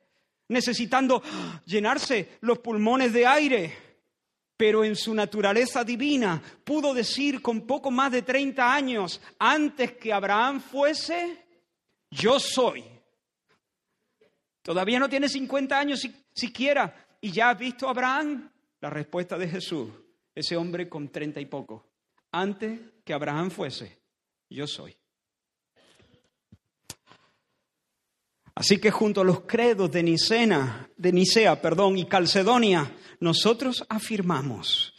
necesitando 0.50 1.24
llenarse 1.66 2.38
los 2.42 2.60
pulmones 2.60 3.14
de 3.14 3.26
aire. 3.26 3.78
Pero 4.58 4.84
en 4.84 4.98
su 4.98 5.14
naturaleza 5.14 5.86
divina 5.86 6.42
pudo 6.66 6.94
decir 6.94 7.42
con 7.42 7.62
poco 7.62 7.92
más 7.92 8.12
de 8.12 8.24
30 8.24 8.74
años, 8.74 9.22
antes 9.40 9.94
que 9.94 10.12
Abraham 10.12 10.60
fuese, 10.60 11.47
yo 12.12 12.40
soy. 12.40 12.84
Todavía 14.62 15.00
no 15.00 15.10
tiene 15.10 15.30
50 15.30 15.80
años 15.80 16.08
siquiera 16.34 17.18
y 17.22 17.32
ya 17.32 17.52
has 17.52 17.60
visto 17.60 17.88
a 17.88 17.92
Abraham. 17.92 18.52
La 18.80 18.90
respuesta 18.90 19.38
de 19.38 19.48
Jesús, 19.48 19.90
ese 20.36 20.56
hombre 20.56 20.88
con 20.88 21.10
treinta 21.10 21.40
y 21.40 21.46
poco. 21.46 21.88
Antes 22.32 22.80
que 23.04 23.14
Abraham 23.14 23.50
fuese, 23.50 23.98
yo 24.50 24.68
soy. 24.68 24.96
Así 28.54 28.80
que 28.80 28.92
junto 28.92 29.22
a 29.22 29.24
los 29.24 29.42
credos 29.42 29.92
de 29.92 30.04
Nicena, 30.04 30.90
de 30.98 31.12
Nicea, 31.12 31.62
perdón, 31.62 31.98
y 31.98 32.06
Calcedonia, 32.06 32.92
nosotros 33.20 33.86
afirmamos 33.88 34.94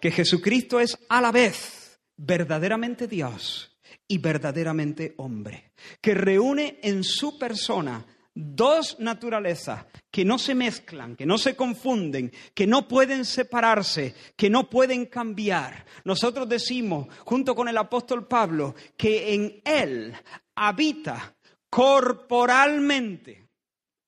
que 0.00 0.10
Jesucristo 0.10 0.80
es 0.80 0.96
a 1.08 1.20
la 1.20 1.32
vez 1.32 2.00
verdaderamente 2.16 3.06
Dios 3.06 3.69
y 4.10 4.18
verdaderamente 4.18 5.14
hombre, 5.18 5.70
que 6.00 6.14
reúne 6.14 6.80
en 6.82 7.04
su 7.04 7.38
persona 7.38 8.04
dos 8.34 8.98
naturalezas 8.98 9.86
que 10.10 10.24
no 10.24 10.36
se 10.36 10.56
mezclan, 10.56 11.14
que 11.14 11.24
no 11.24 11.38
se 11.38 11.54
confunden, 11.54 12.32
que 12.52 12.66
no 12.66 12.88
pueden 12.88 13.24
separarse, 13.24 14.16
que 14.36 14.50
no 14.50 14.68
pueden 14.68 15.06
cambiar. 15.06 15.86
Nosotros 16.02 16.48
decimos, 16.48 17.06
junto 17.24 17.54
con 17.54 17.68
el 17.68 17.78
apóstol 17.78 18.26
Pablo, 18.26 18.74
que 18.96 19.32
en 19.32 19.62
Él 19.64 20.12
habita 20.56 21.36
corporalmente. 21.70 23.46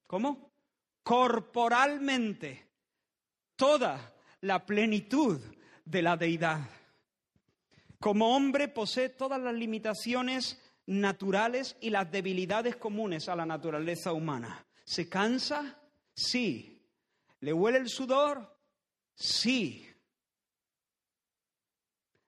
¿Cómo? 0.08 0.50
Corporalmente 1.04 2.66
toda 3.54 4.14
la 4.40 4.66
plenitud 4.66 5.40
de 5.84 6.02
la 6.02 6.16
deidad. 6.16 6.81
Como 8.02 8.34
hombre 8.34 8.66
posee 8.66 9.10
todas 9.10 9.40
las 9.40 9.54
limitaciones 9.54 10.60
naturales 10.86 11.76
y 11.80 11.90
las 11.90 12.10
debilidades 12.10 12.74
comunes 12.74 13.28
a 13.28 13.36
la 13.36 13.46
naturaleza 13.46 14.12
humana. 14.12 14.66
¿Se 14.84 15.08
cansa? 15.08 15.80
Sí. 16.12 16.84
¿Le 17.38 17.52
huele 17.52 17.78
el 17.78 17.88
sudor? 17.88 18.58
Sí. 19.14 19.88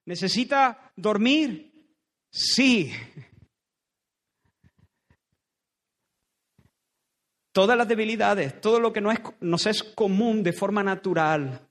¿Necesita 0.04 0.92
dormir? 0.94 1.72
Sí. 2.30 2.92
Todas 7.50 7.76
las 7.76 7.88
debilidades, 7.88 8.60
todo 8.60 8.78
lo 8.78 8.92
que 8.92 9.00
no 9.00 9.10
es, 9.10 9.18
nos 9.40 9.66
es 9.66 9.82
común 9.82 10.44
de 10.44 10.52
forma 10.52 10.84
natural, 10.84 11.68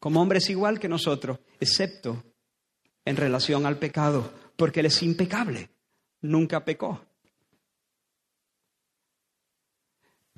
como 0.00 0.22
hombres 0.22 0.48
igual 0.48 0.80
que 0.80 0.88
nosotros, 0.88 1.40
excepto 1.60 2.24
en 3.06 3.16
relación 3.16 3.64
al 3.64 3.78
pecado, 3.78 4.30
porque 4.56 4.80
Él 4.80 4.86
es 4.86 5.02
impecable, 5.02 5.70
nunca 6.20 6.64
pecó. 6.64 7.00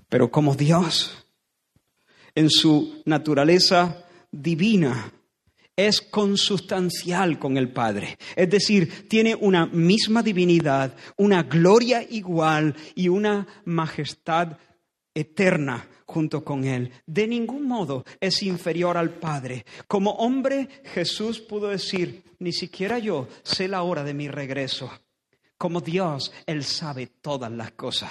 Pero 0.08 0.30
como 0.30 0.54
Dios, 0.54 1.26
en 2.34 2.48
su 2.48 3.02
naturaleza 3.04 4.04
divina, 4.30 5.12
es 5.76 6.00
consustancial 6.00 7.38
con 7.38 7.56
el 7.56 7.70
Padre. 7.70 8.18
Es 8.34 8.50
decir, 8.50 9.08
tiene 9.08 9.34
una 9.34 9.66
misma 9.66 10.22
divinidad, 10.22 10.94
una 11.16 11.44
gloria 11.44 12.02
igual 12.02 12.74
y 12.94 13.08
una 13.08 13.46
majestad 13.64 14.58
eterna 15.14 15.88
junto 16.04 16.42
con 16.42 16.64
Él. 16.64 16.90
De 17.06 17.28
ningún 17.28 17.68
modo 17.68 18.04
es 18.18 18.42
inferior 18.42 18.96
al 18.96 19.10
Padre. 19.10 19.64
Como 19.86 20.12
hombre, 20.12 20.68
Jesús 20.94 21.38
pudo 21.38 21.68
decir, 21.68 22.24
ni 22.38 22.52
siquiera 22.52 22.98
yo 22.98 23.28
sé 23.42 23.68
la 23.68 23.82
hora 23.82 24.04
de 24.04 24.14
mi 24.14 24.28
regreso. 24.28 24.90
Como 25.56 25.80
Dios, 25.80 26.32
Él 26.46 26.64
sabe 26.64 27.06
todas 27.20 27.50
las 27.50 27.72
cosas. 27.72 28.10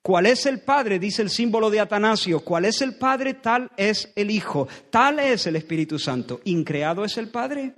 ¿Cuál 0.00 0.26
es 0.26 0.46
el 0.46 0.60
Padre? 0.60 0.98
Dice 0.98 1.22
el 1.22 1.30
símbolo 1.30 1.70
de 1.70 1.80
Atanasio. 1.80 2.40
¿Cuál 2.40 2.64
es 2.64 2.80
el 2.82 2.96
Padre? 2.96 3.34
Tal 3.34 3.70
es 3.76 4.12
el 4.16 4.30
Hijo. 4.30 4.68
Tal 4.90 5.18
es 5.18 5.46
el 5.46 5.56
Espíritu 5.56 5.98
Santo. 5.98 6.40
¿Increado 6.44 7.04
es 7.04 7.18
el 7.18 7.28
Padre? 7.28 7.74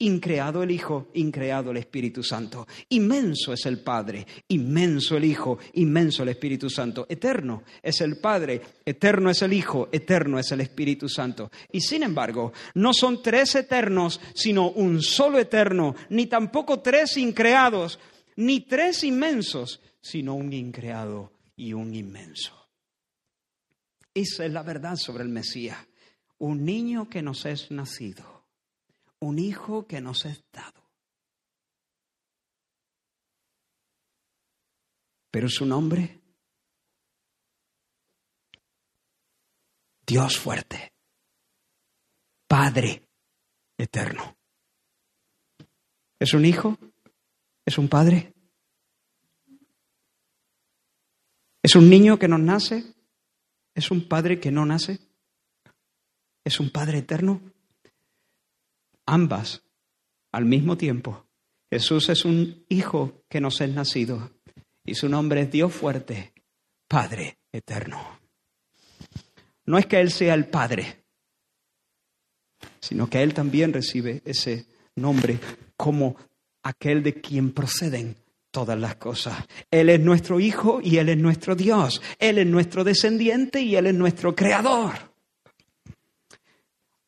Increado 0.00 0.62
el 0.62 0.70
Hijo, 0.70 1.08
increado 1.14 1.72
el 1.72 1.78
Espíritu 1.78 2.22
Santo. 2.22 2.66
Inmenso 2.90 3.52
es 3.52 3.66
el 3.66 3.80
Padre, 3.80 4.26
inmenso 4.48 5.16
el 5.16 5.24
Hijo, 5.24 5.58
inmenso 5.74 6.22
el 6.22 6.28
Espíritu 6.28 6.70
Santo. 6.70 7.06
Eterno 7.08 7.64
es 7.82 8.00
el 8.00 8.18
Padre, 8.18 8.60
eterno 8.84 9.30
es 9.30 9.42
el 9.42 9.52
Hijo, 9.52 9.88
eterno 9.90 10.38
es 10.38 10.52
el 10.52 10.60
Espíritu 10.60 11.08
Santo. 11.08 11.50
Y 11.72 11.80
sin 11.80 12.04
embargo, 12.04 12.52
no 12.74 12.92
son 12.92 13.22
tres 13.22 13.56
eternos, 13.56 14.20
sino 14.34 14.70
un 14.70 15.02
solo 15.02 15.38
eterno, 15.38 15.96
ni 16.10 16.26
tampoco 16.26 16.78
tres 16.80 17.16
increados, 17.16 17.98
ni 18.36 18.60
tres 18.60 19.02
inmensos, 19.02 19.80
sino 20.00 20.34
un 20.34 20.52
increado 20.52 21.32
y 21.56 21.72
un 21.72 21.92
inmenso. 21.94 22.54
Esa 24.14 24.44
es 24.46 24.52
la 24.52 24.62
verdad 24.62 24.96
sobre 24.96 25.22
el 25.22 25.28
Mesías. 25.28 25.78
Un 26.38 26.64
niño 26.64 27.08
que 27.08 27.22
nos 27.22 27.44
es 27.46 27.70
nacido, 27.70 28.37
un 29.20 29.38
hijo 29.38 29.86
que 29.86 30.00
nos 30.00 30.24
es 30.24 30.44
dado. 30.52 30.88
Pero 35.30 35.48
su 35.48 35.66
nombre, 35.66 36.20
Dios 40.06 40.38
fuerte, 40.38 40.92
Padre 42.46 43.06
eterno. 43.76 44.36
¿Es 46.18 46.32
un 46.32 46.46
hijo? 46.46 46.78
¿Es 47.64 47.76
un 47.76 47.88
padre? 47.88 48.32
¿Es 51.62 51.76
un 51.76 51.90
niño 51.90 52.18
que 52.18 52.26
nos 52.26 52.40
nace? 52.40 52.94
¿Es 53.74 53.90
un 53.90 54.08
padre 54.08 54.40
que 54.40 54.50
no 54.50 54.64
nace? 54.64 54.98
¿Es 56.42 56.58
un 56.58 56.70
padre 56.70 56.98
eterno? 56.98 57.47
Ambas 59.10 59.62
al 60.32 60.44
mismo 60.44 60.76
tiempo 60.76 61.24
Jesús 61.70 62.10
es 62.10 62.26
un 62.26 62.66
hijo 62.68 63.22
que 63.30 63.40
nos 63.40 63.58
es 63.62 63.70
nacido 63.70 64.32
y 64.84 64.94
su 64.96 65.08
nombre 65.08 65.40
es 65.40 65.50
Dios 65.50 65.72
fuerte, 65.72 66.34
Padre 66.86 67.38
eterno. 67.50 68.20
No 69.64 69.78
es 69.78 69.86
que 69.86 69.98
Él 69.98 70.10
sea 70.10 70.34
el 70.34 70.44
Padre, 70.46 71.04
sino 72.80 73.08
que 73.08 73.22
Él 73.22 73.32
también 73.32 73.72
recibe 73.72 74.20
ese 74.26 74.66
nombre 74.96 75.38
como 75.74 76.14
aquel 76.62 77.02
de 77.02 77.14
quien 77.14 77.52
proceden 77.52 78.14
todas 78.50 78.78
las 78.78 78.96
cosas. 78.96 79.42
Él 79.70 79.88
es 79.88 80.00
nuestro 80.00 80.38
Hijo 80.38 80.80
y 80.82 80.98
Él 80.98 81.08
es 81.08 81.16
nuestro 81.16 81.54
Dios. 81.54 82.02
Él 82.18 82.36
es 82.36 82.46
nuestro 82.46 82.84
descendiente 82.84 83.62
y 83.62 83.74
Él 83.74 83.86
es 83.86 83.94
nuestro 83.94 84.36
Creador. 84.36 85.08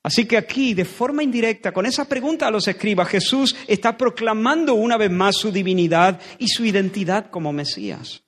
Así 0.03 0.25
que 0.25 0.39
aquí, 0.39 0.73
de 0.73 0.85
forma 0.85 1.23
indirecta, 1.23 1.73
con 1.73 1.85
esa 1.85 2.07
pregunta 2.07 2.47
a 2.47 2.51
los 2.51 2.67
escribas, 2.67 3.09
Jesús 3.09 3.55
está 3.67 3.99
proclamando 3.99 4.75
una 4.75 4.97
vez 4.97 5.11
más 5.11 5.37
su 5.37 5.53
divinidad 5.53 6.21
y 6.39 6.49
su 6.49 6.65
identidad 6.65 7.31
como 7.31 7.53
Mesías. 7.53 8.23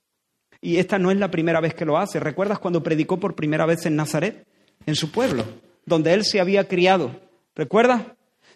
Y 0.61 0.77
esta 0.77 0.99
no 0.99 1.11
es 1.11 1.17
la 1.17 1.31
primera 1.31 1.61
vez 1.61 1.75
que 1.75 1.87
lo 1.87 1.99
hace. 1.99 2.21
¿Recuerdas 2.21 2.59
cuando 2.59 2.83
predicó 2.83 3.19
por 3.19 3.35
primera 3.35 3.67
vez 3.67 3.87
en 3.87 3.97
Nazaret, 3.97 4.47
en 4.87 4.95
su 4.95 5.11
pueblo, 5.11 5.45
donde 5.87 6.13
él 6.13 6.25
se 6.25 6.41
había 6.41 6.69
criado? 6.69 7.21
¿Recuerdas? 7.55 8.03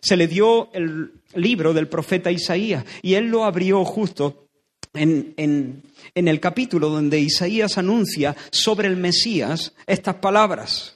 Se 0.01 0.17
le 0.17 0.29
dio 0.29 0.71
el 0.73 1.13
libro 1.35 1.73
del 1.73 1.89
profeta 1.89 2.31
Isaías 2.31 2.85
y 3.03 3.15
él 3.15 3.27
lo 3.27 3.45
abrió 3.45 3.85
justo 3.85 4.47
en, 4.95 5.83
el 6.15 6.41
capítulo 6.41 6.91
donde 6.91 7.19
Isaías 7.19 7.79
anuncia 7.79 8.37
sobre 8.51 8.89
el 8.89 8.97
Mesías 8.97 9.75
estas 9.87 10.17
palabras. 10.17 10.96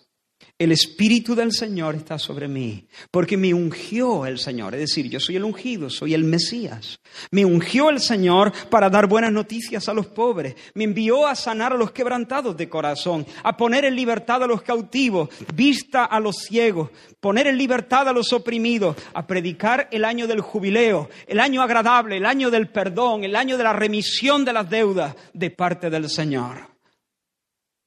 El 0.60 0.72
Espíritu 0.72 1.34
del 1.34 1.52
Señor 1.52 1.94
está 1.94 2.18
sobre 2.18 2.46
mí, 2.46 2.86
porque 3.10 3.38
me 3.38 3.54
ungió 3.54 4.26
el 4.26 4.38
Señor. 4.38 4.74
Es 4.74 4.80
decir, 4.80 5.08
yo 5.08 5.18
soy 5.18 5.36
el 5.36 5.44
ungido, 5.44 5.88
soy 5.88 6.12
el 6.12 6.24
Mesías. 6.24 7.00
Me 7.30 7.46
ungió 7.46 7.88
el 7.88 7.98
Señor 7.98 8.52
para 8.68 8.90
dar 8.90 9.06
buenas 9.06 9.32
noticias 9.32 9.88
a 9.88 9.94
los 9.94 10.08
pobres. 10.08 10.54
Me 10.74 10.84
envió 10.84 11.26
a 11.26 11.34
sanar 11.34 11.72
a 11.72 11.78
los 11.78 11.92
quebrantados 11.92 12.58
de 12.58 12.68
corazón, 12.68 13.24
a 13.42 13.56
poner 13.56 13.86
en 13.86 13.96
libertad 13.96 14.42
a 14.42 14.46
los 14.46 14.60
cautivos, 14.60 15.30
vista 15.54 16.04
a 16.04 16.20
los 16.20 16.36
ciegos, 16.36 16.90
poner 17.20 17.46
en 17.46 17.56
libertad 17.56 18.06
a 18.06 18.12
los 18.12 18.30
oprimidos, 18.34 18.96
a 19.14 19.26
predicar 19.26 19.88
el 19.90 20.04
año 20.04 20.26
del 20.26 20.42
jubileo, 20.42 21.08
el 21.26 21.40
año 21.40 21.62
agradable, 21.62 22.18
el 22.18 22.26
año 22.26 22.50
del 22.50 22.68
perdón, 22.68 23.24
el 23.24 23.34
año 23.34 23.56
de 23.56 23.64
la 23.64 23.72
remisión 23.72 24.44
de 24.44 24.52
las 24.52 24.68
deudas 24.68 25.16
de 25.32 25.48
parte 25.48 25.88
del 25.88 26.10
Señor. 26.10 26.68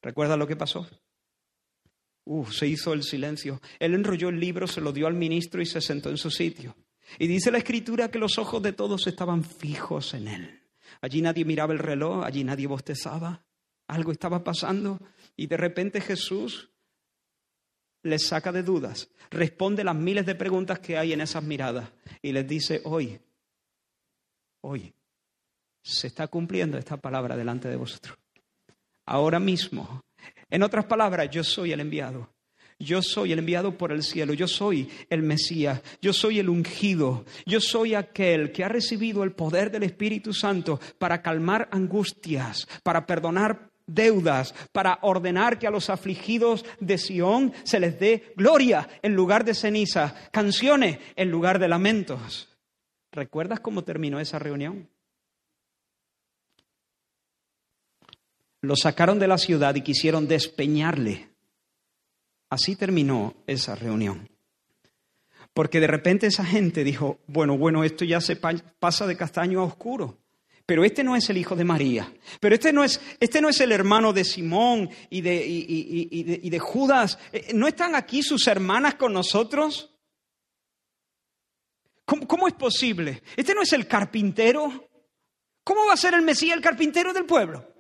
¿Recuerdas 0.02 0.40
lo 0.40 0.48
que 0.48 0.56
pasó? 0.56 0.88
Uf, 2.26 2.54
se 2.54 2.68
hizo 2.68 2.94
el 2.94 3.04
silencio. 3.04 3.62
Él 3.80 3.94
enrolló 3.94 4.30
el 4.30 4.40
libro, 4.40 4.68
se 4.68 4.82
lo 4.82 4.94
dio 4.94 5.08
al 5.08 5.14
ministro 5.14 5.62
y 5.62 5.66
se 5.66 5.82
sentó 5.82 6.10
en 6.10 6.18
su 6.18 6.32
sitio. 6.32 6.76
Y 7.20 7.28
dice 7.28 7.52
la 7.52 7.58
escritura 7.58 8.10
que 8.10 8.20
los 8.20 8.38
ojos 8.38 8.62
de 8.64 8.74
todos 8.74 9.08
estaban 9.08 9.44
fijos 9.44 10.14
en 10.14 10.28
él. 10.28 10.62
Allí 11.02 11.22
nadie 11.22 11.46
miraba 11.46 11.74
el 11.74 11.80
reloj, 11.80 12.24
allí 12.24 12.44
nadie 12.44 12.68
bostezaba. 12.68 13.44
Algo 13.88 14.12
estaba 14.12 14.44
pasando 14.44 15.00
y 15.36 15.48
de 15.48 15.58
repente 15.58 16.00
Jesús 16.00 16.70
les 18.04 18.28
saca 18.28 18.52
de 18.52 18.64
dudas, 18.64 19.10
responde 19.30 19.84
las 19.84 19.96
miles 19.96 20.26
de 20.26 20.36
preguntas 20.36 20.80
que 20.80 20.98
hay 20.98 21.14
en 21.14 21.22
esas 21.22 21.44
miradas 21.44 21.90
y 22.22 22.32
les 22.32 22.48
dice, 22.48 22.82
hoy, 22.84 23.20
hoy, 24.62 24.94
se 25.82 26.08
está 26.08 26.28
cumpliendo 26.28 26.78
esta 26.78 26.98
palabra 26.98 27.36
delante 27.36 27.68
de 27.70 27.76
vosotros. 27.76 28.18
Ahora 29.06 29.40
mismo 29.40 30.02
en 30.50 30.64
otras 30.64 30.86
palabras, 30.86 31.30
yo 31.30 31.44
soy 31.44 31.72
el 31.72 31.80
enviado. 31.80 32.30
Yo 32.80 33.02
soy 33.02 33.32
el 33.32 33.40
enviado 33.40 33.78
por 33.78 33.92
el 33.92 34.04
cielo, 34.04 34.34
yo 34.34 34.48
soy 34.48 34.90
el 35.10 35.24
Mesías, 35.24 35.82
yo 36.02 36.12
soy 36.12 36.40
el 36.40 36.50
ungido, 36.50 37.24
yo 37.46 37.62
soy 37.62 37.96
aquel 37.96 38.52
que 38.52 38.64
ha 38.64 38.68
recibido 38.68 39.24
el 39.24 39.32
poder 39.32 39.72
del 39.72 39.84
Espíritu 39.84 40.34
Santo 40.34 40.80
para 40.98 41.22
calmar 41.22 41.70
angustias, 41.72 42.68
para 42.84 43.06
perdonar 43.06 43.70
deudas, 43.86 44.54
para 44.72 45.00
ordenar 45.02 45.60
que 45.60 45.68
a 45.68 45.72
los 45.72 45.90
afligidos 45.90 46.66
de 46.80 46.98
Sión 46.98 47.54
se 47.64 47.80
les 47.80 48.00
dé 48.00 48.34
gloria 48.36 48.90
en 49.02 49.14
lugar 49.14 49.46
de 49.46 49.54
ceniza, 49.54 50.16
canciones 50.32 51.00
en 51.16 51.30
lugar 51.30 51.60
de 51.60 51.68
lamentos. 51.68 52.50
¿Recuerdas 53.12 53.60
cómo 53.60 53.84
terminó 53.84 54.20
esa 54.20 54.40
reunión? 54.40 54.90
Lo 58.64 58.78
sacaron 58.78 59.20
de 59.20 59.28
la 59.28 59.38
ciudad 59.38 59.76
y 59.76 59.82
quisieron 59.82 60.26
despeñarle. 60.26 61.28
Así 62.50 62.78
terminó 62.78 63.36
esa 63.46 63.76
reunión. 63.76 64.30
Porque 65.54 65.82
de 65.82 65.88
repente 65.88 66.28
esa 66.28 66.46
gente 66.46 66.86
dijo, 66.86 67.20
bueno, 67.28 67.58
bueno, 67.58 67.84
esto 67.84 68.06
ya 68.06 68.22
se 68.22 68.38
pasa 68.38 69.06
de 69.06 69.18
castaño 69.18 69.60
a 69.60 69.66
oscuro. 69.66 70.18
Pero 70.66 70.86
este 70.86 71.04
no 71.04 71.18
es 71.18 71.30
el 71.30 71.40
hijo 71.40 71.58
de 71.58 71.66
María. 71.66 72.10
Pero 72.40 72.56
este 72.56 72.72
no 72.72 72.86
es, 72.86 73.02
este 73.20 73.42
no 73.42 73.50
es 73.50 73.60
el 73.60 73.74
hermano 73.74 74.14
de 74.14 74.24
Simón 74.24 74.90
y 75.10 75.20
de, 75.20 75.46
y 75.46 76.50
de 76.50 76.60
Judas. 76.60 77.20
Eh, 77.34 77.52
¿No 77.54 77.68
están 77.68 77.96
aquí 77.96 78.24
sus 78.24 78.48
hermanas 78.48 78.96
con 78.96 79.12
nosotros? 79.12 79.94
¿Cómo, 82.06 82.26
¿Cómo, 82.26 82.48
es 82.48 82.54
posible? 82.54 83.24
¿Este 83.36 83.54
no 83.54 83.62
es 83.62 83.74
el 83.74 83.88
carpintero? 83.88 84.90
¿Cómo 85.66 85.86
va 85.86 85.96
a 85.96 85.98
ser 85.98 86.14
el 86.14 86.22
Mesías 86.22 86.56
el 86.56 86.64
carpintero 86.64 87.12
del 87.12 87.26
pueblo? 87.26 87.73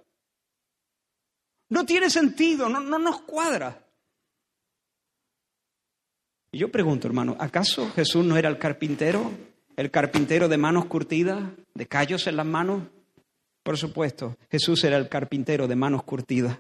No 1.74 1.88
tiene 1.88 2.12
sentido, 2.12 2.70
no, 2.70 2.80
no 2.80 3.00
nos 3.00 3.22
cuadra. 3.22 3.84
Y 6.52 6.60
yo 6.60 6.70
pregunto, 6.72 7.08
hermano, 7.08 7.36
¿acaso 7.40 7.90
Jesús 7.96 8.24
no 8.24 8.38
era 8.38 8.48
el 8.48 8.60
carpintero? 8.60 9.32
¿El 9.76 9.90
carpintero 9.90 10.48
de 10.48 10.58
manos 10.60 10.86
curtidas, 10.86 11.44
de 11.74 11.88
callos 11.88 12.28
en 12.28 12.36
las 12.36 12.46
manos? 12.46 12.84
Por 13.64 13.80
supuesto, 13.80 14.38
Jesús 14.52 14.84
era 14.84 14.98
el 14.98 15.10
carpintero 15.10 15.68
de 15.68 15.76
manos 15.76 16.04
curtidas 16.04 16.60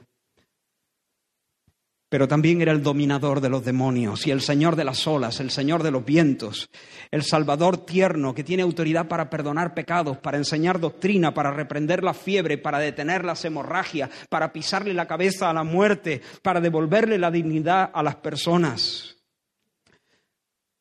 pero 2.13 2.27
también 2.27 2.61
era 2.61 2.71
el 2.71 2.83
dominador 2.83 3.41
de 3.41 3.49
los 3.49 3.65
demonios 3.65 4.27
y 4.27 4.29
el 4.29 4.41
Señor 4.41 4.75
de 4.75 4.83
las 4.83 5.07
olas, 5.07 5.39
el 5.39 5.49
Señor 5.49 5.81
de 5.81 5.89
los 5.89 6.05
vientos, 6.05 6.69
el 7.09 7.23
Salvador 7.23 7.87
tierno 7.87 8.35
que 8.35 8.43
tiene 8.43 8.61
autoridad 8.61 9.07
para 9.07 9.31
perdonar 9.31 9.73
pecados, 9.73 10.19
para 10.19 10.37
enseñar 10.37 10.79
doctrina, 10.79 11.33
para 11.33 11.49
reprender 11.49 12.03
la 12.03 12.13
fiebre, 12.13 12.59
para 12.59 12.77
detener 12.77 13.25
las 13.25 13.43
hemorragias, 13.45 14.11
para 14.29 14.53
pisarle 14.53 14.93
la 14.93 15.07
cabeza 15.07 15.49
a 15.49 15.53
la 15.53 15.63
muerte, 15.63 16.21
para 16.43 16.61
devolverle 16.61 17.17
la 17.17 17.31
dignidad 17.31 17.89
a 17.91 18.03
las 18.03 18.17
personas. 18.17 19.17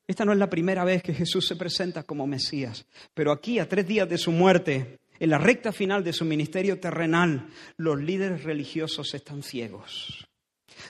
Esta 0.06 0.26
no 0.26 0.32
es 0.32 0.38
la 0.38 0.50
primera 0.50 0.84
vez 0.84 1.02
que 1.02 1.14
Jesús 1.14 1.48
se 1.48 1.56
presenta 1.56 2.02
como 2.02 2.26
Mesías, 2.26 2.84
pero 3.14 3.32
aquí, 3.32 3.58
a 3.58 3.66
tres 3.66 3.86
días 3.86 4.06
de 4.06 4.18
su 4.18 4.32
muerte, 4.32 4.98
en 5.18 5.30
la 5.30 5.38
recta 5.38 5.72
final 5.72 6.04
de 6.04 6.12
su 6.12 6.26
ministerio 6.26 6.78
terrenal, 6.78 7.48
los 7.78 7.98
líderes 7.98 8.44
religiosos 8.44 9.14
están 9.14 9.42
ciegos 9.42 10.28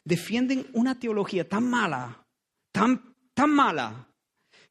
defienden 0.04 0.66
una 0.74 0.98
teología 0.98 1.48
tan 1.48 1.68
mala, 1.68 2.26
tan, 2.72 3.14
tan 3.34 3.50
mala, 3.50 4.08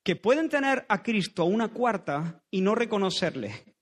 que 0.04 0.16
pueden 0.16 0.50
tener 0.50 0.86
a 0.90 1.04
Cristo 1.04 1.46
una 1.46 1.70
cuarta 1.70 2.44
y 2.50 2.62
no 2.62 2.76
reconocerle. 2.76 3.76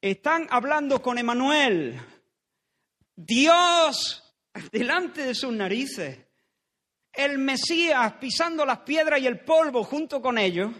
Están 0.00 0.46
hablando 0.50 1.00
con 1.00 1.18
Emanuel, 1.18 2.00
Dios 3.16 4.34
delante 4.70 5.24
de 5.24 5.34
sus 5.34 5.52
narices, 5.52 6.18
el 7.12 7.38
Mesías 7.38 8.14
pisando 8.14 8.64
las 8.64 8.80
piedras 8.80 9.20
y 9.20 9.26
el 9.26 9.40
polvo 9.40 9.84
junto 9.84 10.20
con 10.20 10.38
ellos, 10.38 10.72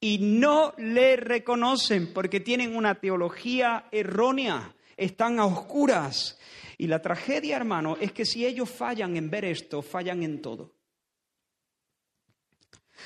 y 0.00 0.18
no 0.18 0.74
le 0.78 1.16
reconocen 1.16 2.12
porque 2.12 2.40
tienen 2.40 2.74
una 2.74 2.96
teología 2.96 3.86
errónea, 3.92 4.74
están 4.96 5.38
a 5.38 5.44
oscuras, 5.44 6.38
y 6.82 6.88
la 6.88 7.00
tragedia, 7.00 7.54
hermano, 7.54 7.96
es 8.00 8.10
que 8.10 8.24
si 8.24 8.44
ellos 8.44 8.68
fallan 8.68 9.16
en 9.16 9.30
ver 9.30 9.44
esto, 9.44 9.82
fallan 9.82 10.24
en 10.24 10.42
todo. 10.42 10.74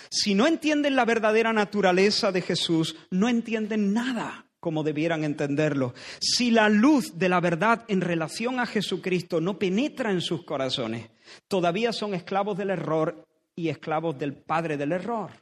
Si 0.08 0.34
no 0.34 0.46
entienden 0.46 0.96
la 0.96 1.04
verdadera 1.04 1.52
naturaleza 1.52 2.32
de 2.32 2.40
Jesús, 2.40 2.96
no 3.10 3.28
entienden 3.28 3.92
nada 3.92 4.46
como 4.60 4.82
debieran 4.82 5.24
entenderlo. 5.24 5.92
Si 6.22 6.50
la 6.50 6.70
luz 6.70 7.18
de 7.18 7.28
la 7.28 7.38
verdad 7.38 7.84
en 7.88 8.00
relación 8.00 8.60
a 8.60 8.64
Jesucristo 8.64 9.42
no 9.42 9.58
penetra 9.58 10.10
en 10.10 10.22
sus 10.22 10.42
corazones, 10.46 11.10
todavía 11.46 11.92
son 11.92 12.14
esclavos 12.14 12.56
del 12.56 12.70
error 12.70 13.26
y 13.54 13.68
esclavos 13.68 14.18
del 14.18 14.32
padre 14.32 14.78
del 14.78 14.92
error, 14.92 15.32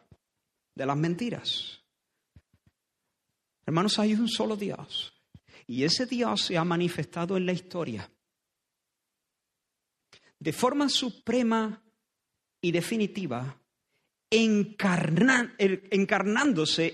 de 0.75 0.87
las 0.87 0.97
mentiras. 0.97 1.83
Hermanos, 3.65 3.97
hay 4.01 4.15
un 4.15 4.29
solo 4.29 4.57
Dios. 4.57 5.13
Y 5.69 5.85
ese 5.85 6.05
Dios 6.05 6.43
se 6.43 6.59
ha 6.59 6.65
manifestado 6.65 7.37
en 7.37 7.47
la 7.47 7.53
historia 7.53 8.11
de 10.45 10.53
forma 10.53 10.89
suprema 10.91 11.83
y 12.61 12.71
definitiva, 12.71 13.59
encarnándose 14.31 15.57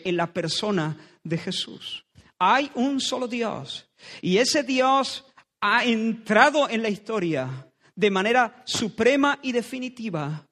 en 0.04 0.16
la 0.16 0.32
persona 0.32 0.96
de 1.24 1.36
Jesús. 1.36 2.06
Hay 2.38 2.70
un 2.76 3.00
solo 3.00 3.26
Dios 3.26 3.90
y 4.22 4.36
ese 4.36 4.62
Dios 4.62 5.26
ha 5.60 5.84
entrado 5.84 6.70
en 6.70 6.82
la 6.82 6.90
historia 6.90 7.68
de 7.96 8.10
manera 8.12 8.62
suprema 8.66 9.40
y 9.42 9.50
definitiva, 9.50 10.46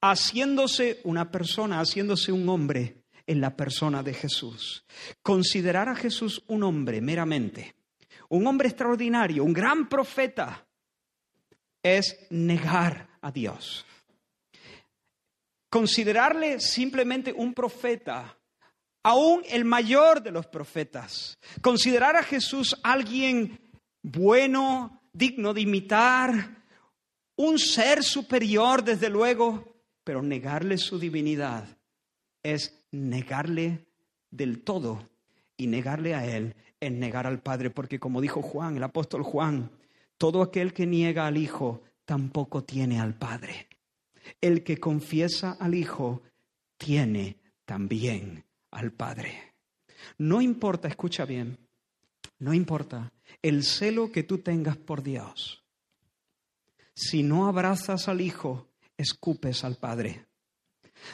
haciéndose 0.00 1.00
una 1.02 1.32
persona, 1.32 1.80
haciéndose 1.80 2.30
un 2.30 2.48
hombre 2.48 3.02
en 3.26 3.40
la 3.40 3.56
persona 3.56 4.04
de 4.04 4.14
Jesús. 4.14 4.84
Considerar 5.20 5.88
a 5.88 5.96
Jesús 5.96 6.44
un 6.46 6.62
hombre 6.62 7.00
meramente, 7.00 7.74
un 8.28 8.46
hombre 8.46 8.68
extraordinario, 8.68 9.42
un 9.42 9.52
gran 9.52 9.88
profeta, 9.88 10.64
es 11.82 12.26
negar 12.30 13.08
a 13.20 13.30
Dios. 13.30 13.84
Considerarle 15.70 16.60
simplemente 16.60 17.32
un 17.32 17.54
profeta, 17.54 18.36
aún 19.04 19.42
el 19.48 19.64
mayor 19.64 20.22
de 20.22 20.32
los 20.32 20.46
profetas. 20.46 21.38
Considerar 21.60 22.16
a 22.16 22.22
Jesús 22.22 22.76
alguien 22.82 23.58
bueno, 24.02 25.02
digno 25.12 25.54
de 25.54 25.60
imitar, 25.60 26.64
un 27.36 27.58
ser 27.58 28.02
superior, 28.02 28.82
desde 28.82 29.08
luego, 29.08 29.82
pero 30.04 30.22
negarle 30.22 30.76
su 30.76 30.98
divinidad 30.98 31.66
es 32.42 32.82
negarle 32.90 33.86
del 34.30 34.62
todo 34.62 35.08
y 35.56 35.66
negarle 35.66 36.14
a 36.14 36.26
Él 36.26 36.54
es 36.80 36.92
negar 36.92 37.26
al 37.26 37.40
Padre, 37.40 37.70
porque 37.70 38.00
como 38.00 38.20
dijo 38.20 38.42
Juan, 38.42 38.76
el 38.76 38.82
apóstol 38.82 39.22
Juan, 39.22 39.70
todo 40.20 40.42
aquel 40.42 40.74
que 40.74 40.86
niega 40.86 41.26
al 41.26 41.38
Hijo 41.38 41.82
tampoco 42.04 42.62
tiene 42.62 43.00
al 43.00 43.14
Padre. 43.14 43.68
El 44.38 44.62
que 44.62 44.76
confiesa 44.76 45.56
al 45.58 45.74
Hijo 45.74 46.20
tiene 46.76 47.38
también 47.64 48.44
al 48.70 48.92
Padre. 48.92 49.54
No 50.18 50.42
importa, 50.42 50.88
escucha 50.88 51.24
bien, 51.24 51.56
no 52.38 52.52
importa 52.52 53.10
el 53.40 53.64
celo 53.64 54.12
que 54.12 54.22
tú 54.22 54.38
tengas 54.38 54.76
por 54.76 55.02
Dios. 55.02 55.64
Si 56.92 57.22
no 57.22 57.48
abrazas 57.48 58.06
al 58.06 58.20
Hijo, 58.20 58.68
escupes 58.98 59.64
al 59.64 59.76
Padre. 59.76 60.26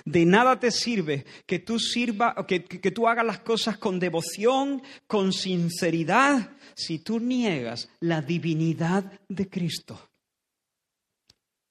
De 0.05 0.25
nada 0.25 0.59
te 0.59 0.71
sirve 0.71 1.25
que 1.47 1.59
tú 1.59 1.79
sirva, 1.79 2.35
que, 2.47 2.65
que 2.65 2.91
tú 2.91 3.09
hagas 3.09 3.25
las 3.25 3.41
cosas 3.41 3.79
con 3.79 3.99
devoción, 3.99 4.83
con 5.07 5.33
sinceridad, 5.33 6.51
si 6.75 6.99
tú 6.99 7.21
niegas 7.21 7.89
la 8.01 8.23
divinidad 8.23 9.21
de 9.29 9.49
Cristo. 9.49 10.11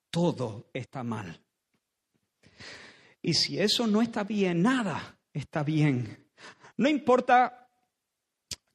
Todo 0.09 0.69
está 0.73 1.03
mal. 1.03 1.41
Y 3.21 3.33
si 3.33 3.59
eso 3.59 3.87
no 3.87 4.01
está 4.01 4.23
bien, 4.23 4.61
nada 4.61 5.17
está 5.33 5.63
bien. 5.63 6.25
No 6.77 6.89
importa 6.89 7.65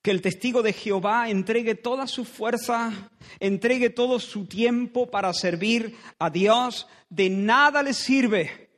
que 0.02 0.10
el 0.10 0.22
testigo 0.22 0.62
de 0.62 0.72
Jehová 0.72 1.28
entregue 1.28 1.74
toda 1.74 2.06
su 2.06 2.24
fuerza, 2.24 3.10
entregue 3.38 3.90
todo 3.90 4.18
su 4.18 4.46
tiempo 4.46 5.10
para 5.10 5.32
servir 5.34 5.96
a 6.18 6.30
Dios, 6.30 6.88
de 7.10 7.28
nada 7.28 7.82
le 7.82 7.92
sirve, 7.92 8.69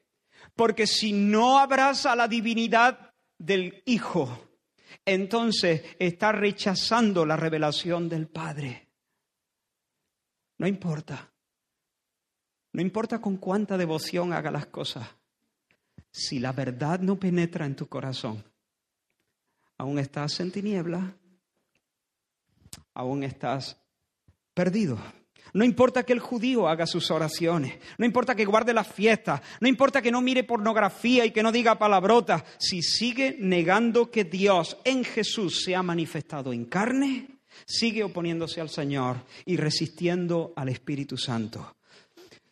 porque 0.54 0.86
si 0.86 1.12
no 1.12 1.58
abraza 1.58 2.14
la 2.14 2.28
divinidad 2.28 3.14
del 3.38 3.82
Hijo, 3.86 4.48
entonces 5.04 5.82
está 5.98 6.32
rechazando 6.32 7.26
la 7.26 7.36
revelación 7.36 8.08
del 8.08 8.28
Padre. 8.28 8.88
No 10.58 10.66
importa, 10.66 11.32
no 12.72 12.82
importa 12.82 13.20
con 13.20 13.36
cuánta 13.36 13.76
devoción 13.76 14.32
haga 14.32 14.50
las 14.50 14.66
cosas, 14.66 15.08
si 16.10 16.38
la 16.38 16.52
verdad 16.52 17.00
no 17.00 17.18
penetra 17.18 17.66
en 17.66 17.74
tu 17.74 17.88
corazón, 17.88 18.44
aún 19.78 19.98
estás 19.98 20.38
en 20.40 20.52
tiniebla, 20.52 21.16
aún 22.94 23.24
estás 23.24 23.80
perdido. 24.54 24.98
No 25.54 25.64
importa 25.64 26.02
que 26.02 26.12
el 26.12 26.20
judío 26.20 26.66
haga 26.66 26.86
sus 26.86 27.10
oraciones, 27.10 27.78
no 27.98 28.06
importa 28.06 28.34
que 28.34 28.46
guarde 28.46 28.72
las 28.72 28.88
fiestas, 28.88 29.42
no 29.60 29.68
importa 29.68 30.00
que 30.00 30.10
no 30.10 30.22
mire 30.22 30.44
pornografía 30.44 31.26
y 31.26 31.30
que 31.30 31.42
no 31.42 31.52
diga 31.52 31.78
palabrotas, 31.78 32.44
si 32.58 32.82
sigue 32.82 33.36
negando 33.38 34.10
que 34.10 34.24
Dios 34.24 34.78
en 34.84 35.04
Jesús 35.04 35.62
se 35.62 35.76
ha 35.76 35.82
manifestado 35.82 36.52
en 36.52 36.64
carne, 36.64 37.28
sigue 37.66 38.02
oponiéndose 38.02 38.60
al 38.60 38.70
Señor 38.70 39.16
y 39.44 39.56
resistiendo 39.56 40.52
al 40.56 40.70
Espíritu 40.70 41.18
Santo. 41.18 41.76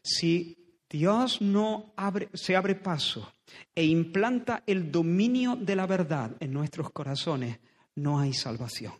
Si 0.03 0.57
Dios 0.89 1.41
no 1.41 1.95
se 2.35 2.57
abre 2.57 2.75
paso 2.75 3.33
e 3.75 3.85
implanta 3.85 4.63
el 4.67 4.91
dominio 4.91 5.57
de 5.57 5.77
la 5.77 5.87
verdad 5.87 6.37
en 6.41 6.53
nuestros 6.53 6.91
corazones, 6.91 7.59
no 7.95 8.19
hay 8.19 8.33
salvación. 8.33 8.93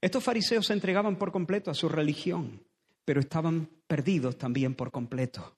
Estos 0.00 0.22
fariseos 0.22 0.66
se 0.66 0.72
entregaban 0.72 1.16
por 1.16 1.32
completo 1.32 1.70
a 1.70 1.74
su 1.74 1.88
religión, 1.88 2.62
pero 3.04 3.20
estaban 3.20 3.68
perdidos 3.86 4.36
también 4.36 4.74
por 4.74 4.90
completo. 4.90 5.56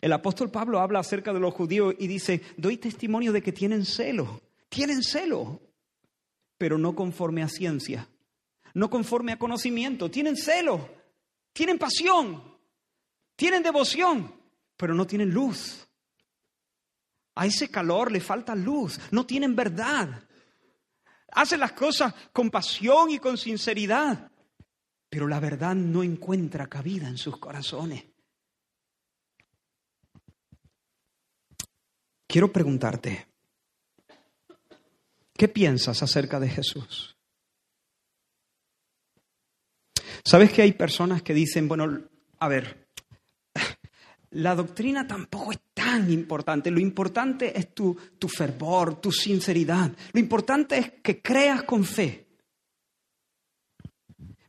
El 0.00 0.12
apóstol 0.12 0.50
Pablo 0.50 0.80
habla 0.80 1.00
acerca 1.00 1.32
de 1.32 1.40
los 1.40 1.54
judíos 1.54 1.94
y 1.98 2.06
dice, 2.06 2.42
doy 2.56 2.78
testimonio 2.78 3.32
de 3.32 3.42
que 3.42 3.52
tienen 3.52 3.84
celo, 3.84 4.40
tienen 4.68 5.02
celo, 5.02 5.60
pero 6.56 6.78
no 6.78 6.94
conforme 6.94 7.42
a 7.42 7.48
ciencia, 7.48 8.08
no 8.74 8.90
conforme 8.90 9.32
a 9.32 9.38
conocimiento, 9.38 10.10
tienen 10.10 10.36
celo, 10.36 10.88
tienen 11.52 11.78
pasión, 11.78 12.42
tienen 13.36 13.62
devoción, 13.62 14.34
pero 14.76 14.94
no 14.94 15.06
tienen 15.06 15.30
luz. 15.30 15.86
A 17.36 17.46
ese 17.46 17.70
calor 17.70 18.10
le 18.10 18.20
falta 18.20 18.56
luz, 18.56 18.98
no 19.12 19.24
tienen 19.24 19.54
verdad. 19.54 20.27
Hacen 21.32 21.60
las 21.60 21.72
cosas 21.72 22.14
con 22.32 22.50
pasión 22.50 23.10
y 23.10 23.18
con 23.18 23.36
sinceridad, 23.36 24.30
pero 25.08 25.26
la 25.28 25.40
verdad 25.40 25.74
no 25.74 26.02
encuentra 26.02 26.66
cabida 26.66 27.08
en 27.08 27.18
sus 27.18 27.36
corazones. 27.36 28.04
Quiero 32.26 32.52
preguntarte, 32.52 33.26
¿qué 35.32 35.48
piensas 35.48 36.02
acerca 36.02 36.38
de 36.38 36.50
Jesús? 36.50 37.16
¿Sabes 40.24 40.52
que 40.52 40.60
hay 40.60 40.72
personas 40.72 41.22
que 41.22 41.32
dicen, 41.32 41.68
bueno, 41.68 42.06
a 42.38 42.48
ver, 42.48 42.88
la 44.30 44.54
doctrina 44.54 45.06
tampoco 45.06 45.52
es 45.52 45.58
tan 45.78 46.10
importante. 46.10 46.72
Lo 46.72 46.80
importante 46.80 47.56
es 47.56 47.72
tu, 47.72 47.96
tu 48.18 48.28
fervor, 48.28 49.00
tu 49.00 49.12
sinceridad. 49.12 49.92
Lo 50.12 50.18
importante 50.18 50.76
es 50.76 50.92
que 51.00 51.22
creas 51.22 51.62
con 51.62 51.84
fe. 51.84 52.26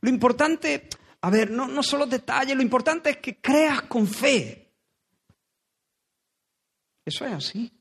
Lo 0.00 0.10
importante, 0.10 0.88
a 1.20 1.30
ver, 1.30 1.52
no, 1.52 1.68
no 1.68 1.84
solo 1.84 2.06
detalles, 2.06 2.56
lo 2.56 2.62
importante 2.62 3.10
es 3.10 3.16
que 3.18 3.40
creas 3.40 3.82
con 3.82 4.08
fe. 4.08 4.72
Eso 7.04 7.24
es 7.24 7.32
así. 7.32 7.72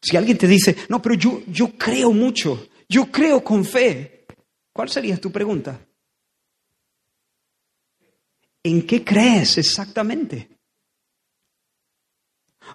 Si 0.00 0.16
alguien 0.16 0.38
te 0.38 0.48
dice, 0.48 0.76
no, 0.88 1.02
pero 1.02 1.14
yo, 1.14 1.42
yo 1.46 1.76
creo 1.76 2.10
mucho, 2.12 2.68
yo 2.88 3.12
creo 3.12 3.44
con 3.44 3.66
fe, 3.66 4.26
¿cuál 4.72 4.88
sería 4.88 5.20
tu 5.20 5.30
pregunta? 5.30 5.78
¿En 8.64 8.86
qué 8.86 9.04
crees 9.04 9.58
exactamente? 9.58 10.48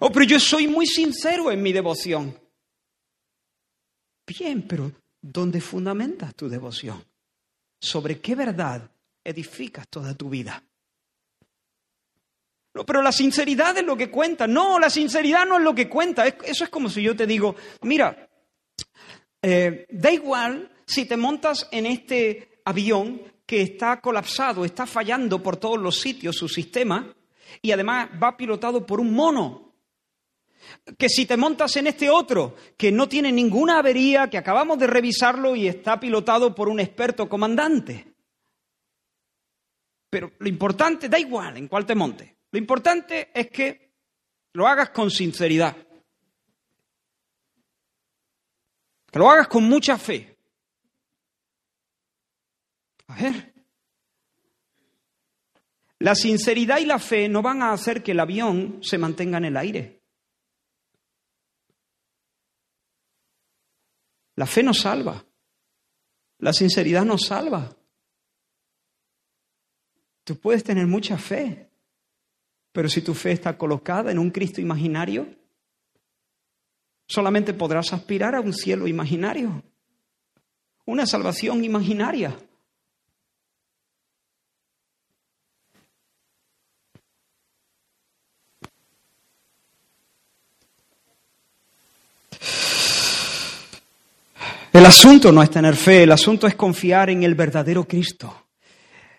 Oh, 0.00 0.12
pero 0.12 0.24
yo 0.24 0.38
soy 0.38 0.68
muy 0.68 0.86
sincero 0.86 1.50
en 1.50 1.62
mi 1.62 1.72
devoción. 1.72 2.38
Bien, 4.26 4.66
pero 4.68 4.92
¿dónde 5.20 5.60
fundamentas 5.60 6.34
tu 6.34 6.48
devoción? 6.48 7.02
¿Sobre 7.80 8.20
qué 8.20 8.34
verdad 8.34 8.90
edificas 9.24 9.88
toda 9.88 10.14
tu 10.14 10.28
vida? 10.28 10.62
No, 12.74 12.84
pero 12.84 13.02
la 13.02 13.10
sinceridad 13.10 13.76
es 13.78 13.84
lo 13.84 13.96
que 13.96 14.10
cuenta. 14.10 14.46
No, 14.46 14.78
la 14.78 14.90
sinceridad 14.90 15.46
no 15.46 15.56
es 15.56 15.62
lo 15.62 15.74
que 15.74 15.88
cuenta. 15.88 16.26
Eso 16.26 16.64
es 16.64 16.70
como 16.70 16.90
si 16.90 17.02
yo 17.02 17.16
te 17.16 17.26
digo, 17.26 17.56
mira, 17.82 18.28
eh, 19.42 19.86
da 19.90 20.12
igual 20.12 20.70
si 20.86 21.06
te 21.06 21.16
montas 21.16 21.66
en 21.72 21.86
este 21.86 22.60
avión 22.64 23.22
que 23.48 23.62
está 23.62 23.98
colapsado, 24.02 24.62
está 24.62 24.86
fallando 24.86 25.42
por 25.42 25.56
todos 25.56 25.78
los 25.78 25.98
sitios 25.98 26.36
su 26.36 26.50
sistema 26.50 27.16
y 27.62 27.72
además 27.72 28.10
va 28.22 28.36
pilotado 28.36 28.84
por 28.84 29.00
un 29.00 29.14
mono. 29.14 29.72
Que 30.98 31.08
si 31.08 31.24
te 31.24 31.38
montas 31.38 31.74
en 31.78 31.86
este 31.86 32.10
otro, 32.10 32.56
que 32.76 32.92
no 32.92 33.08
tiene 33.08 33.32
ninguna 33.32 33.78
avería, 33.78 34.28
que 34.28 34.36
acabamos 34.36 34.78
de 34.78 34.86
revisarlo 34.86 35.56
y 35.56 35.66
está 35.66 35.98
pilotado 35.98 36.54
por 36.54 36.68
un 36.68 36.78
experto 36.78 37.26
comandante. 37.26 38.12
Pero 40.10 40.32
lo 40.40 40.48
importante, 40.50 41.08
da 41.08 41.18
igual 41.18 41.56
en 41.56 41.68
cuál 41.68 41.86
te 41.86 41.94
monte, 41.94 42.36
lo 42.50 42.58
importante 42.58 43.30
es 43.32 43.50
que 43.50 43.94
lo 44.52 44.68
hagas 44.68 44.90
con 44.90 45.10
sinceridad. 45.10 45.74
Que 49.10 49.18
lo 49.18 49.30
hagas 49.30 49.48
con 49.48 49.64
mucha 49.64 49.96
fe. 49.96 50.37
A 53.08 53.14
ver. 53.14 53.54
La 55.98 56.14
sinceridad 56.14 56.78
y 56.78 56.86
la 56.86 56.98
fe 56.98 57.28
no 57.28 57.42
van 57.42 57.62
a 57.62 57.72
hacer 57.72 58.02
que 58.02 58.12
el 58.12 58.20
avión 58.20 58.78
se 58.82 58.98
mantenga 58.98 59.38
en 59.38 59.44
el 59.46 59.56
aire. 59.56 60.02
La 64.36 64.46
fe 64.46 64.62
nos 64.62 64.80
salva. 64.80 65.24
La 66.38 66.52
sinceridad 66.52 67.04
nos 67.04 67.26
salva. 67.26 67.76
Tú 70.22 70.38
puedes 70.38 70.62
tener 70.62 70.86
mucha 70.86 71.18
fe, 71.18 71.68
Pero 72.70 72.88
si 72.88 73.02
tu 73.02 73.14
fe 73.14 73.32
está 73.32 73.58
colocada 73.58 74.12
en 74.12 74.20
un 74.20 74.30
Cristo 74.30 74.60
imaginario, 74.60 75.26
solamente 77.08 77.52
podrás 77.54 77.92
aspirar 77.92 78.36
a 78.36 78.40
un 78.40 78.52
cielo 78.52 78.86
imaginario, 78.86 79.64
una 80.84 81.04
salvación 81.06 81.64
imaginaria. 81.64 82.38
El 94.72 94.84
asunto 94.84 95.32
no 95.32 95.42
es 95.42 95.50
tener 95.50 95.74
fe, 95.76 96.02
el 96.02 96.12
asunto 96.12 96.46
es 96.46 96.54
confiar 96.54 97.10
en 97.10 97.22
el 97.22 97.34
verdadero 97.34 97.84
Cristo. 97.84 98.47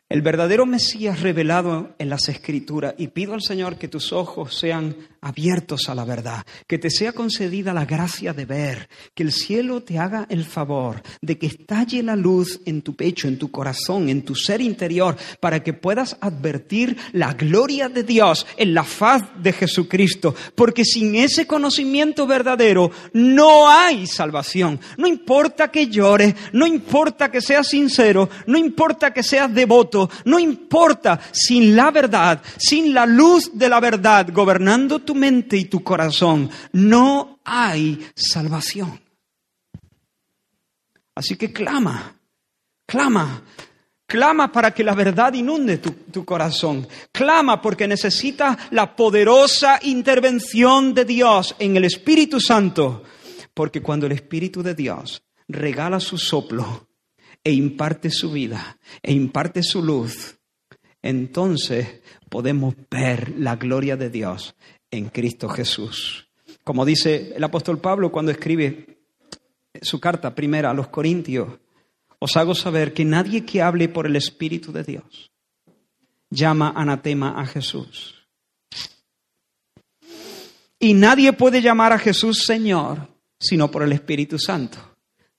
El 0.10 0.24
verdadero 0.24 0.66
Mesías 0.66 1.22
revelado 1.22 1.94
en 2.00 2.10
las 2.10 2.30
Escrituras 2.30 2.96
y 2.98 3.10
pido 3.10 3.36
al 3.36 3.44
Señor 3.44 3.78
que 3.78 3.88
tus 3.88 4.12
ojos 4.12 4.58
sean 4.58 4.96
abiertos 5.22 5.88
a 5.88 5.94
la 5.94 6.04
verdad, 6.04 6.44
que 6.66 6.80
te 6.80 6.90
sea 6.90 7.12
concedida 7.12 7.74
la 7.74 7.86
gracia 7.86 8.34
de 8.34 8.46
ver, 8.46 8.90
que 9.14 9.22
el 9.22 9.32
cielo 9.32 9.84
te 9.84 10.00
haga 10.00 10.26
el 10.30 10.46
favor 10.46 11.04
de 11.22 11.38
que 11.38 11.46
estalle 11.46 12.02
la 12.02 12.16
luz 12.16 12.60
en 12.66 12.82
tu 12.82 12.96
pecho, 12.96 13.28
en 13.28 13.38
tu 13.38 13.52
corazón, 13.52 14.10
en 14.10 14.24
tu 14.24 14.34
ser 14.34 14.62
interior, 14.62 15.16
para 15.40 15.62
que 15.62 15.74
puedas 15.74 16.18
advertir 16.22 16.98
la 17.12 17.34
gloria 17.34 17.88
de 17.88 18.02
Dios 18.02 18.48
en 18.58 18.74
la 18.74 18.84
faz 18.84 19.24
de 19.44 19.54
Jesucristo, 19.54 20.34
porque 20.56 20.86
sin 20.86 21.16
ese 21.16 21.46
conocimiento 21.46 22.26
verdadero 22.26 22.90
no 23.14 23.70
hay 23.70 24.08
salvación. 24.08 24.80
No 24.98 25.06
importa 25.06 25.70
que 25.70 25.88
llores, 25.88 26.34
no 26.54 26.66
importa 26.66 27.30
que 27.30 27.42
seas 27.42 27.68
sincero, 27.68 28.28
no 28.48 28.58
importa 28.58 29.14
que 29.14 29.22
seas 29.22 29.54
devoto, 29.54 29.99
no 30.26 30.38
importa, 30.38 31.20
sin 31.32 31.76
la 31.76 31.90
verdad, 31.90 32.42
sin 32.58 32.94
la 32.94 33.06
luz 33.06 33.52
de 33.54 33.68
la 33.68 33.80
verdad 33.80 34.28
gobernando 34.32 35.00
tu 35.00 35.16
mente 35.16 35.58
y 35.58 35.66
tu 35.66 35.84
corazón, 35.84 36.50
no 36.74 37.40
hay 37.44 38.08
salvación. 38.14 39.02
Así 41.16 41.36
que 41.36 41.52
clama, 41.52 42.16
clama, 42.86 43.44
Clama 44.10 44.52
para 44.52 44.72
que 44.72 44.84
la 44.84 44.96
verdad 44.96 45.34
inunde 45.34 45.78
tu, 45.78 45.92
tu, 46.12 46.26
corazón. 46.26 46.88
Clama 47.12 47.62
porque 47.62 47.88
necesitas 47.88 48.58
la 48.72 48.96
poderosa 48.96 49.80
intervención 49.84 50.96
de 50.96 51.06
Dios 51.06 51.56
en 51.60 51.78
el 51.78 51.86
Espíritu 51.86 52.40
Santo. 52.42 53.04
Porque 53.54 53.84
cuando 53.84 54.08
el 54.08 54.14
Espíritu 54.14 54.64
de 54.64 54.74
Dios 54.74 55.22
regala 55.48 56.00
su 56.00 56.18
soplo, 56.18 56.89
e 57.44 57.52
imparte 57.54 58.10
su 58.10 58.32
vida, 58.32 58.78
e 59.02 59.14
imparte 59.14 59.64
su 59.64 59.84
luz, 59.84 60.38
entonces 61.02 62.02
podemos 62.30 62.76
ver 62.90 63.38
la 63.38 63.56
gloria 63.56 63.96
de 63.98 64.10
Dios 64.10 64.56
en 64.92 65.10
Cristo 65.10 65.50
Jesús. 65.50 66.28
Como 66.64 66.86
dice 66.86 67.34
el 67.36 67.44
apóstol 67.44 67.80
Pablo 67.80 68.12
cuando 68.12 68.32
escribe 68.32 69.00
su 69.82 70.00
carta 70.00 70.36
primera 70.36 70.72
a 70.72 70.74
los 70.74 70.90
Corintios, 70.90 71.60
os 72.20 72.36
hago 72.36 72.54
saber 72.54 72.94
que 72.94 73.06
nadie 73.06 73.46
que 73.46 73.62
hable 73.62 73.88
por 73.88 74.06
el 74.06 74.16
Espíritu 74.16 74.72
de 74.72 74.84
Dios 74.84 75.32
llama 76.30 76.74
anatema 76.76 77.40
a 77.40 77.46
Jesús. 77.46 78.28
Y 80.80 80.94
nadie 80.94 81.34
puede 81.34 81.62
llamar 81.62 81.94
a 81.94 82.00
Jesús 82.00 82.44
Señor 82.46 83.08
sino 83.40 83.72
por 83.72 83.84
el 83.84 83.94
Espíritu 83.94 84.38
Santo. 84.38 84.78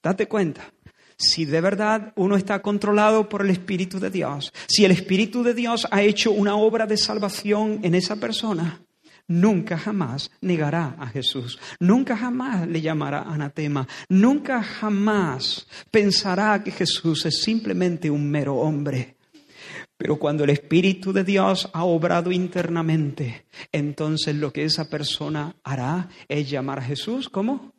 Date 0.03 0.27
cuenta 0.27 0.73
si 1.21 1.45
de 1.45 1.61
verdad 1.61 2.13
uno 2.17 2.35
está 2.35 2.63
controlado 2.63 3.29
por 3.29 3.43
el 3.43 3.51
Espíritu 3.51 4.01
de 4.01 4.11
Dios, 4.11 4.53
si 4.67 4.85
el 4.85 4.91
Espíritu 4.91 5.43
de 5.43 5.53
Dios 5.53 5.87
ha 5.91 6.03
hecho 6.03 6.33
una 6.33 6.57
obra 6.57 6.87
de 6.87 6.97
salvación 6.97 7.81
en 7.83 7.95
esa 7.95 8.17
persona, 8.17 8.81
nunca 9.29 9.77
jamás 9.77 10.31
negará 10.41 10.97
a 10.99 11.07
Jesús, 11.09 11.59
nunca 11.79 12.17
jamás 12.17 12.67
le 12.67 12.81
llamará 12.81 13.23
anatema, 13.23 13.87
nunca 14.09 14.63
jamás 14.63 15.67
pensará 15.91 16.65
que 16.65 16.71
Jesús 16.71 17.27
es 17.27 17.43
simplemente 17.43 18.11
un 18.11 18.29
mero 18.29 18.57
hombre. 18.57 19.17
Pero 19.99 20.19
cuando 20.19 20.45
el 20.45 20.51
Espíritu 20.51 21.13
de 21.13 21.25
Dios 21.25 21.69
ha 21.75 21.85
obrado 21.85 22.33
internamente, 22.33 23.45
entonces 23.71 24.35
lo 24.35 24.51
que 24.51 24.65
esa 24.65 24.89
persona 24.89 25.55
hará 25.63 26.09
es 26.27 26.49
llamar 26.49 26.79
a 26.79 26.83
Jesús, 26.83 27.29
¿cómo? 27.29 27.75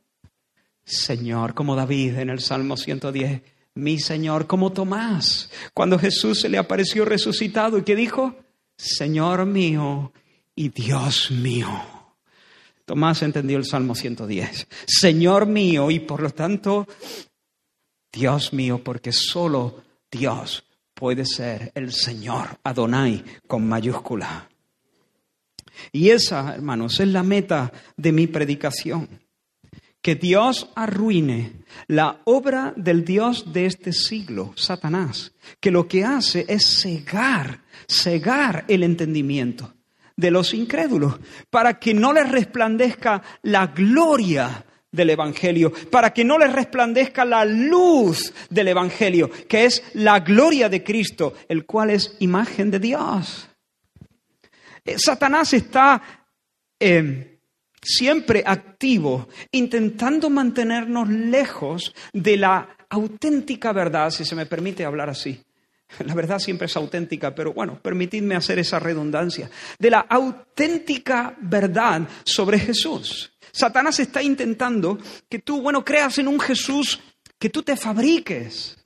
Señor, 0.84 1.54
como 1.54 1.76
David 1.76 2.18
en 2.18 2.30
el 2.30 2.40
Salmo 2.40 2.78
110, 2.78 3.42
mi 3.76 4.00
Señor, 4.00 4.48
como 4.48 4.72
Tomás, 4.72 5.50
cuando 5.74 5.98
Jesús 5.98 6.42
se 6.42 6.50
le 6.50 6.58
apareció 6.58 7.06
resucitado 7.06 7.78
y 7.78 7.84
que 7.84 7.96
dijo, 7.96 8.36
Señor 8.76 9.46
mío 9.46 10.12
y 10.56 10.70
Dios 10.70 11.32
mío. 11.32 11.70
Tomás 12.86 13.22
entendió 13.22 13.58
el 13.58 13.66
Salmo 13.66 13.96
110, 13.96 14.68
Señor 14.86 15.46
mío 15.46 15.92
y 15.92 16.00
por 16.00 16.22
lo 16.22 16.32
tanto, 16.32 16.88
Dios 18.12 18.52
mío, 18.52 18.84
porque 18.84 19.14
solo 19.14 19.84
Dios 20.12 20.66
puede 20.94 21.26
ser 21.26 21.72
el 21.74 21.94
Señor, 21.94 22.60
Adonai 22.64 23.24
con 23.48 23.68
mayúscula. 23.68 24.50
Y 25.94 26.10
esa, 26.10 26.54
hermanos, 26.54 27.00
es 27.00 27.08
la 27.08 27.24
meta 27.24 27.72
de 27.96 28.12
mi 28.12 28.28
predicación 28.28 29.08
que 30.02 30.16
Dios 30.16 30.70
arruine 30.76 31.54
la 31.88 32.22
obra 32.26 32.74
del 32.76 33.06
Dios 33.06 33.54
de 33.54 33.68
este 33.68 33.94
siglo, 33.94 34.54
Satanás, 34.56 35.34
que 35.60 35.72
lo 35.72 35.88
que 35.88 36.04
hace 36.04 36.46
es 36.48 36.82
cegar, 36.82 37.62
cegar 37.88 38.66
el 38.68 38.84
entendimiento 38.84 39.74
de 40.16 40.32
los 40.32 40.54
incrédulos, 40.54 41.20
para 41.50 41.80
que 41.80 41.94
no 41.94 42.14
les 42.14 42.30
resplandezca 42.30 43.22
la 43.44 43.68
gloria 43.68 44.66
del 44.92 45.12
Evangelio, 45.12 45.72
para 45.90 46.12
que 46.12 46.26
no 46.26 46.38
les 46.38 46.52
resplandezca 46.52 47.24
la 47.24 47.46
luz 47.46 48.34
del 48.50 48.70
Evangelio, 48.70 49.30
que 49.48 49.66
es 49.66 49.84
la 49.94 50.20
gloria 50.20 50.68
de 50.68 50.84
Cristo, 50.84 51.34
el 51.48 51.66
cual 51.66 51.92
es 51.92 52.18
imagen 52.20 52.72
de 52.72 52.80
Dios. 52.80 53.50
Eh, 54.84 54.98
Satanás 54.98 55.54
está... 55.54 56.02
Eh, 56.80 57.31
siempre 57.82 58.44
activo, 58.46 59.28
intentando 59.52 60.30
mantenernos 60.30 61.10
lejos 61.10 61.94
de 62.14 62.38
la 62.38 62.78
auténtica 62.90 63.72
verdad, 63.72 64.10
si 64.12 64.26
se 64.26 64.36
me 64.36 64.46
permite 64.46 64.86
hablar 64.86 65.10
así. 65.10 65.42
La 66.06 66.14
verdad 66.14 66.40
siempre 66.40 66.68
es 66.68 66.76
auténtica, 66.76 67.34
pero 67.34 67.54
bueno, 67.54 67.80
permitidme 67.82 68.36
hacer 68.36 68.60
esa 68.60 68.80
redundancia. 68.80 69.50
De 69.78 69.90
la 69.90 70.00
auténtica 70.02 71.36
verdad 71.42 72.08
sobre 72.24 72.60
Jesús. 72.60 73.34
Satanás 73.52 74.00
está 74.00 74.22
intentando 74.24 74.98
que 75.30 75.40
tú, 75.40 75.62
bueno, 75.62 75.84
creas 75.84 76.18
en 76.20 76.28
un 76.28 76.40
Jesús 76.40 77.00
que 77.38 77.50
tú 77.50 77.64
te 77.64 77.76
fabriques. 77.76 78.78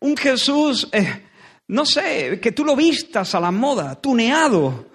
Un 0.00 0.16
Jesús, 0.16 0.88
eh, 0.92 1.22
no 1.68 1.84
sé, 1.84 2.38
que 2.40 2.52
tú 2.52 2.64
lo 2.64 2.74
vistas 2.74 3.34
a 3.34 3.40
la 3.40 3.50
moda, 3.50 4.00
tuneado. 4.00 4.86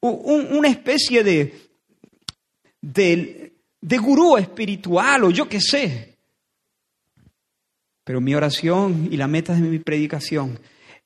una 0.00 0.68
especie 0.68 1.24
de, 1.24 1.65
de, 2.92 3.52
gurú 4.00 4.36
espiritual 4.36 5.24
o 5.24 5.30
yo 5.30 5.48
qué 5.48 5.60
sé. 5.60 6.16
Pero 8.04 8.20
mi 8.20 8.34
oración 8.34 9.08
y 9.10 9.16
la 9.16 9.26
meta 9.26 9.54
de 9.54 9.60
mi 9.60 9.78
predicación 9.78 10.58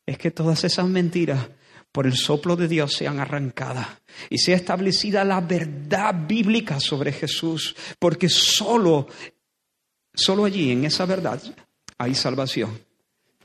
es 0.04 0.18
que 0.18 0.30
todas 0.30 0.64
esas 0.64 0.86
mentiras 0.86 1.48
por 1.92 2.06
el 2.06 2.14
soplo 2.14 2.56
de 2.56 2.68
Dios 2.68 2.92
sean 2.92 3.18
arrancadas 3.18 3.88
y 4.28 4.38
sea 4.38 4.56
establecida 4.56 5.24
la 5.24 5.40
verdad 5.40 6.14
bíblica 6.28 6.78
sobre 6.78 7.12
Jesús, 7.12 7.74
porque 7.98 8.28
solo, 8.28 9.08
solo 10.14 10.44
allí, 10.44 10.70
en 10.70 10.84
esa 10.84 11.06
verdad, 11.06 11.42
hay 11.98 12.14
salvación. 12.14 12.78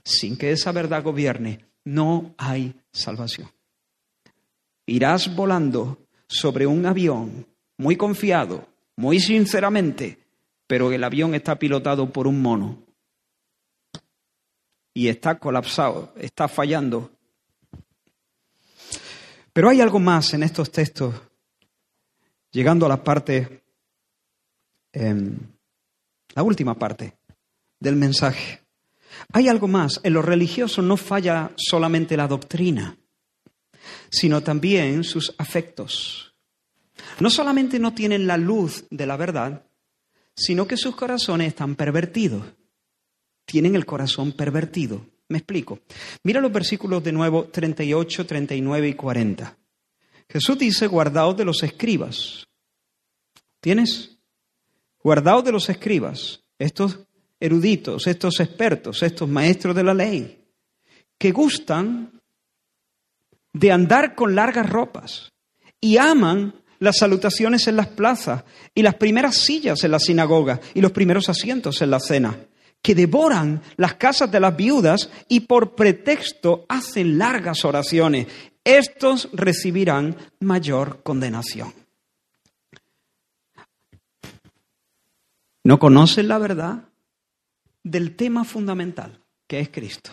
Sin 0.04 0.38
que 0.38 0.52
esa 0.52 0.72
verdad 0.72 1.02
gobierne, 1.02 1.66
no 1.86 2.36
hay 2.38 2.76
salvación. 2.92 3.50
Irás 4.86 5.34
volando 5.34 5.98
sobre 6.28 6.68
un 6.68 6.86
avión 6.86 7.48
muy 7.78 7.96
confiado, 7.96 8.68
muy 8.96 9.20
sinceramente, 9.20 10.20
pero 10.68 10.92
el 10.92 11.04
avión 11.04 11.36
está 11.36 11.58
pilotado 11.58 12.12
por 12.12 12.28
un 12.28 12.42
mono 12.42 12.86
y 14.94 15.10
está 15.10 15.38
colapsado, 15.38 16.14
está 16.18 16.48
fallando. 16.48 17.12
Pero 19.54 19.70
hay 19.70 19.82
algo 19.82 20.00
más 20.00 20.34
en 20.34 20.44
estos 20.44 20.72
textos, 20.72 21.14
llegando 22.52 22.86
a 22.86 22.90
la 22.90 23.04
parte, 23.04 23.64
em, 24.94 25.38
la 26.34 26.44
última 26.44 26.76
parte 26.76 27.14
del 27.80 27.96
mensaje. 27.98 28.62
Hay 29.34 29.48
algo 29.48 29.68
más, 29.68 30.00
en 30.04 30.14
los 30.14 30.26
religiosos 30.26 30.84
no 30.84 30.98
falla 30.98 31.52
solamente 31.56 32.18
la 32.18 32.28
doctrina, 32.28 32.98
sino 34.10 34.42
también 34.42 35.04
sus 35.04 35.36
afectos. 35.38 36.25
No 37.20 37.30
solamente 37.30 37.80
no 37.80 37.94
tienen 37.94 38.28
la 38.28 38.38
luz 38.38 38.86
de 38.90 39.06
la 39.06 39.18
verdad, 39.18 39.66
sino 40.36 40.68
que 40.68 40.78
sus 40.78 40.96
corazones 40.96 41.48
están 41.48 41.76
pervertidos. 41.76 42.46
Tienen 43.46 43.76
el 43.76 43.86
corazón 43.86 44.34
pervertido. 44.34 45.06
Me 45.30 45.40
explico. 45.40 45.80
Mira 46.24 46.42
los 46.42 46.52
versículos 46.52 47.04
de 47.04 47.12
nuevo 47.12 47.46
38, 47.46 48.26
39 48.26 48.90
y 48.90 48.94
40. 48.94 49.58
Jesús 50.30 50.58
dice, 50.58 50.88
guardaos 50.88 51.38
de 51.38 51.46
los 51.46 51.64
escribas. 51.64 52.48
¿Tienes? 53.60 54.18
Guardaos 55.02 55.44
de 55.44 55.52
los 55.52 55.70
escribas, 55.70 56.44
estos 56.58 57.00
eruditos, 57.40 58.08
estos 58.08 58.40
expertos, 58.40 59.04
estos 59.04 59.30
maestros 59.30 59.76
de 59.76 59.84
la 59.84 59.94
ley, 59.94 60.44
que 61.18 61.32
gustan 61.32 62.22
de 63.54 63.72
andar 63.72 64.16
con 64.16 64.36
largas 64.36 64.70
ropas 64.70 65.32
y 65.80 65.98
aman 65.98 66.62
las 66.80 66.98
salutaciones 66.98 67.68
en 67.68 67.76
las 67.76 67.88
plazas 67.88 68.44
y 68.74 68.82
las 68.82 68.96
primeras 68.96 69.38
sillas 69.38 69.84
en 69.84 69.92
la 69.92 70.00
sinagoga 70.00 70.60
y 70.74 70.82
los 70.82 70.92
primeros 70.92 71.30
asientos 71.30 71.82
en 71.82 71.92
la 71.92 72.00
cena, 72.00 72.38
que 72.82 72.96
devoran 72.96 73.62
las 73.78 73.96
casas 73.96 74.32
de 74.32 74.40
las 74.40 74.56
viudas 74.56 75.10
y 75.28 75.42
por 75.42 75.76
pretexto 75.76 76.66
hacen 76.70 77.18
largas 77.18 77.66
oraciones. 77.66 78.28
Estos 78.64 79.30
recibirán 79.34 80.16
mayor 80.40 81.02
condenación. 81.04 81.74
¿No 85.64 85.80
conocen 85.80 86.28
la 86.28 86.38
verdad 86.38 86.84
del 87.84 88.16
tema 88.16 88.44
fundamental, 88.44 89.20
que 89.48 89.60
es 89.60 89.70
Cristo? 89.70 90.12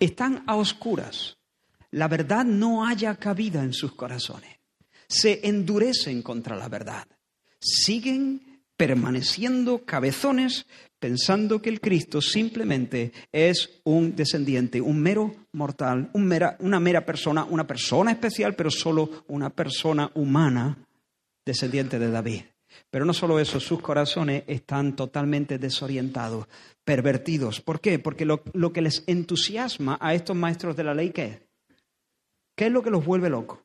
Están 0.00 0.44
a 0.46 0.56
oscuras. 0.56 1.36
La 1.90 2.08
verdad 2.08 2.44
no 2.44 2.86
haya 2.86 3.14
cabida 3.16 3.62
en 3.62 3.72
sus 3.72 3.92
corazones 3.92 4.55
se 5.08 5.46
endurecen 5.46 6.22
contra 6.22 6.56
la 6.56 6.68
verdad. 6.68 7.06
Siguen 7.58 8.62
permaneciendo 8.76 9.84
cabezones 9.84 10.66
pensando 10.98 11.60
que 11.60 11.68
el 11.68 11.80
Cristo 11.80 12.20
simplemente 12.20 13.12
es 13.32 13.80
un 13.84 14.16
descendiente, 14.16 14.80
un 14.80 15.00
mero 15.00 15.34
mortal, 15.52 16.10
una 16.12 16.80
mera 16.80 17.04
persona, 17.04 17.44
una 17.44 17.66
persona 17.66 18.10
especial, 18.10 18.54
pero 18.54 18.70
solo 18.70 19.24
una 19.28 19.50
persona 19.50 20.10
humana 20.14 20.78
descendiente 21.44 21.98
de 21.98 22.10
David. 22.10 22.42
Pero 22.90 23.04
no 23.04 23.14
solo 23.14 23.38
eso, 23.38 23.60
sus 23.60 23.80
corazones 23.80 24.44
están 24.46 24.96
totalmente 24.96 25.58
desorientados, 25.58 26.46
pervertidos. 26.84 27.60
¿Por 27.60 27.80
qué? 27.80 27.98
Porque 27.98 28.24
lo, 28.24 28.42
lo 28.52 28.72
que 28.72 28.82
les 28.82 29.04
entusiasma 29.06 29.98
a 30.00 30.14
estos 30.14 30.36
maestros 30.36 30.76
de 30.76 30.84
la 30.84 30.94
ley, 30.94 31.10
¿qué 31.10 31.24
es? 31.24 31.40
¿Qué 32.54 32.66
es 32.66 32.72
lo 32.72 32.82
que 32.82 32.90
los 32.90 33.04
vuelve 33.04 33.30
locos? 33.30 33.60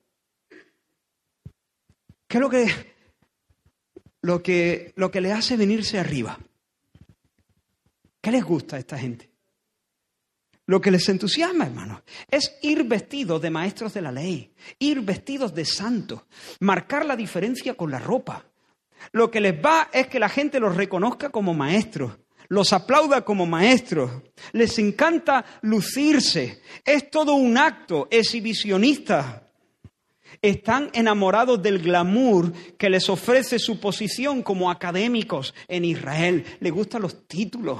¿Qué 2.31 2.37
es 2.37 2.41
lo 2.41 2.49
que, 2.49 2.65
lo 4.21 4.41
que, 4.41 4.93
lo 4.95 5.11
que 5.11 5.19
le 5.19 5.33
hace 5.33 5.57
venirse 5.57 5.99
arriba? 5.99 6.39
¿Qué 8.21 8.31
les 8.31 8.41
gusta 8.41 8.77
a 8.77 8.79
esta 8.79 8.97
gente? 8.97 9.29
Lo 10.65 10.79
que 10.79 10.91
les 10.91 11.09
entusiasma, 11.09 11.65
hermanos, 11.65 12.03
es 12.29 12.57
ir 12.61 12.85
vestidos 12.85 13.41
de 13.41 13.49
maestros 13.49 13.93
de 13.93 14.01
la 14.01 14.13
ley, 14.13 14.53
ir 14.79 15.01
vestidos 15.01 15.53
de 15.53 15.65
santos, 15.65 16.21
marcar 16.61 17.05
la 17.05 17.17
diferencia 17.17 17.73
con 17.73 17.91
la 17.91 17.99
ropa. 17.99 18.45
Lo 19.11 19.29
que 19.29 19.41
les 19.41 19.53
va 19.53 19.89
es 19.91 20.07
que 20.07 20.17
la 20.17 20.29
gente 20.29 20.61
los 20.61 20.77
reconozca 20.77 21.31
como 21.31 21.53
maestros, 21.53 22.13
los 22.47 22.71
aplauda 22.71 23.25
como 23.25 23.45
maestros, 23.45 24.09
les 24.53 24.79
encanta 24.79 25.43
lucirse. 25.63 26.61
Es 26.85 27.11
todo 27.11 27.33
un 27.33 27.57
acto 27.57 28.07
exhibicionista 28.09 29.50
están 30.41 30.89
enamorados 30.93 31.61
del 31.61 31.79
glamour 31.79 32.51
que 32.77 32.89
les 32.89 33.09
ofrece 33.09 33.59
su 33.59 33.79
posición 33.79 34.41
como 34.41 34.71
académicos 34.71 35.53
en 35.67 35.85
Israel. 35.85 36.43
Les 36.59 36.71
gustan 36.71 37.03
los 37.03 37.27
títulos. 37.27 37.79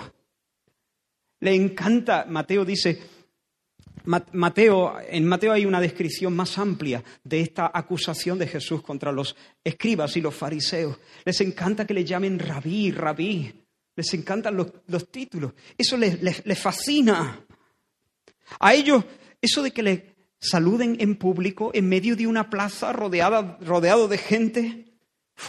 Le 1.39 1.55
encanta, 1.55 2.25
Mateo 2.29 2.63
dice, 2.63 3.01
Mateo, 4.05 4.99
en 5.07 5.25
Mateo 5.25 5.51
hay 5.51 5.65
una 5.65 5.81
descripción 5.81 6.35
más 6.35 6.57
amplia 6.59 7.03
de 7.23 7.41
esta 7.41 7.71
acusación 7.73 8.37
de 8.37 8.47
Jesús 8.47 8.83
contra 8.83 9.11
los 9.11 9.35
escribas 9.63 10.15
y 10.17 10.21
los 10.21 10.35
fariseos. 10.35 10.97
Les 11.25 11.41
encanta 11.41 11.85
que 11.85 11.95
le 11.95 12.05
llamen 12.05 12.37
rabí, 12.37 12.91
rabí. 12.91 13.51
Les 13.95 14.13
encantan 14.13 14.55
los, 14.55 15.11
títulos. 15.11 15.53
Eso 15.77 15.97
les, 15.97 16.21
les 16.21 16.59
fascina. 16.59 17.43
A 18.59 18.73
ellos, 18.73 19.03
eso 19.41 19.63
de 19.63 19.71
que 19.71 19.83
le, 19.83 20.10
saluden 20.41 20.97
en 20.99 21.15
público 21.15 21.71
en 21.73 21.87
medio 21.87 22.15
de 22.15 22.27
una 22.27 22.49
plaza 22.49 22.91
rodeada, 22.91 23.57
rodeado 23.61 24.07
de 24.07 24.17
gente, 24.17 24.85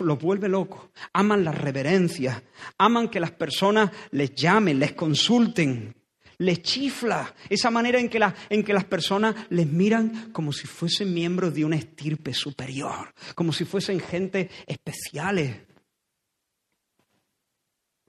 los 0.00 0.18
vuelve 0.20 0.48
locos. 0.48 0.90
Aman 1.12 1.44
la 1.44 1.52
reverencia, 1.52 2.42
aman 2.78 3.08
que 3.08 3.20
las 3.20 3.32
personas 3.32 3.90
les 4.10 4.34
llamen, 4.34 4.78
les 4.78 4.92
consulten. 4.92 5.94
Les 6.38 6.60
chifla 6.62 7.34
esa 7.48 7.70
manera 7.70 8.00
en 8.00 8.08
que, 8.08 8.20
en 8.50 8.64
que 8.64 8.72
las 8.72 8.84
personas 8.84 9.34
les 9.50 9.66
miran 9.66 10.32
como 10.32 10.52
si 10.52 10.66
fuesen 10.66 11.14
miembros 11.14 11.54
de 11.54 11.64
una 11.64 11.76
estirpe 11.76 12.34
superior, 12.34 13.14
como 13.34 13.52
si 13.52 13.64
fuesen 13.64 14.00
gente 14.00 14.50
especiales. 14.66 15.56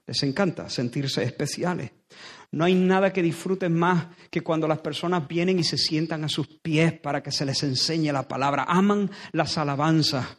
Les 0.06 0.22
encanta 0.22 0.68
sentirse 0.68 1.22
especiales. 1.22 1.92
No 2.54 2.64
hay 2.64 2.76
nada 2.76 3.12
que 3.12 3.20
disfruten 3.20 3.74
más 3.74 4.06
que 4.30 4.42
cuando 4.42 4.68
las 4.68 4.78
personas 4.78 5.26
vienen 5.26 5.58
y 5.58 5.64
se 5.64 5.76
sientan 5.76 6.22
a 6.22 6.28
sus 6.28 6.46
pies 6.46 6.92
para 6.92 7.20
que 7.20 7.32
se 7.32 7.44
les 7.44 7.60
enseñe 7.64 8.12
la 8.12 8.28
palabra. 8.28 8.64
Aman 8.68 9.10
las 9.32 9.58
alabanzas. 9.58 10.38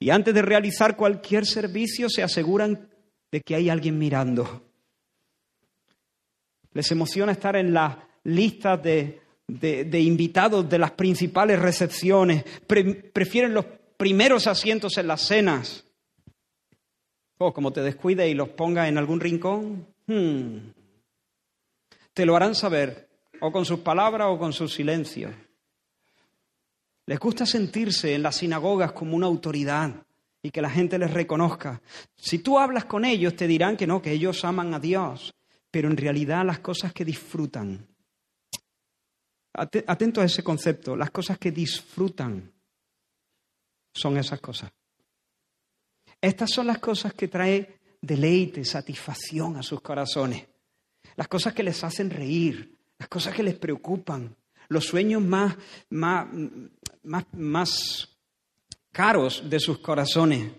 Y 0.00 0.08
antes 0.08 0.32
de 0.32 0.40
realizar 0.40 0.96
cualquier 0.96 1.44
servicio 1.44 2.08
se 2.08 2.22
aseguran 2.22 2.88
de 3.30 3.42
que 3.42 3.54
hay 3.54 3.68
alguien 3.68 3.98
mirando. 3.98 4.62
Les 6.72 6.90
emociona 6.90 7.32
estar 7.32 7.54
en 7.56 7.74
las 7.74 7.94
listas 8.24 8.82
de, 8.82 9.20
invitados 10.00 10.70
de 10.70 10.78
las 10.78 10.92
principales 10.92 11.58
recepciones. 11.58 12.44
prefieren 12.66 13.52
los 13.52 13.66
primeros 13.98 14.46
asientos 14.46 14.96
en 14.96 15.08
las 15.08 15.20
cenas. 15.20 15.84
O 17.36 17.52
como 17.52 17.74
te 17.74 17.82
descuide 17.82 18.26
y 18.26 18.32
los 18.32 18.48
ponga 18.48 18.88
en 18.88 18.96
algún 18.96 19.20
rincón. 19.20 19.86
Hmm 20.06 20.77
te 22.18 22.26
lo 22.26 22.34
harán 22.34 22.56
saber, 22.56 23.08
o 23.40 23.52
con 23.52 23.64
sus 23.64 23.78
palabras 23.78 24.26
o 24.28 24.36
con 24.40 24.52
su 24.52 24.66
silencio. 24.66 25.32
Les 27.06 27.16
gusta 27.16 27.46
sentirse 27.46 28.12
en 28.12 28.24
las 28.24 28.34
sinagogas 28.34 28.90
como 28.90 29.14
una 29.14 29.28
autoridad 29.28 30.04
y 30.42 30.50
que 30.50 30.60
la 30.60 30.68
gente 30.68 30.98
les 30.98 31.12
reconozca. 31.12 31.80
Si 32.16 32.40
tú 32.40 32.58
hablas 32.58 32.86
con 32.86 33.04
ellos, 33.04 33.36
te 33.36 33.46
dirán 33.46 33.76
que 33.76 33.86
no, 33.86 34.02
que 34.02 34.10
ellos 34.10 34.44
aman 34.44 34.74
a 34.74 34.80
Dios, 34.80 35.32
pero 35.70 35.88
en 35.88 35.96
realidad 35.96 36.44
las 36.44 36.58
cosas 36.58 36.92
que 36.92 37.04
disfrutan. 37.04 37.86
Atento 39.52 40.20
a 40.20 40.24
ese 40.24 40.42
concepto, 40.42 40.96
las 40.96 41.12
cosas 41.12 41.38
que 41.38 41.52
disfrutan 41.52 42.52
son 43.94 44.16
esas 44.16 44.40
cosas. 44.40 44.72
Estas 46.20 46.50
son 46.50 46.66
las 46.66 46.80
cosas 46.80 47.14
que 47.14 47.28
trae 47.28 47.78
deleite, 48.00 48.64
satisfacción 48.64 49.56
a 49.56 49.62
sus 49.62 49.80
corazones 49.80 50.47
las 51.18 51.26
cosas 51.26 51.52
que 51.52 51.64
les 51.64 51.82
hacen 51.82 52.10
reír, 52.10 52.78
las 52.96 53.08
cosas 53.08 53.34
que 53.34 53.42
les 53.42 53.58
preocupan, 53.58 54.36
los 54.68 54.84
sueños 54.84 55.20
más, 55.20 55.56
más, 55.90 56.28
más, 57.02 57.24
más 57.32 58.16
caros 58.92 59.42
de 59.50 59.58
sus 59.58 59.80
corazones, 59.80 60.52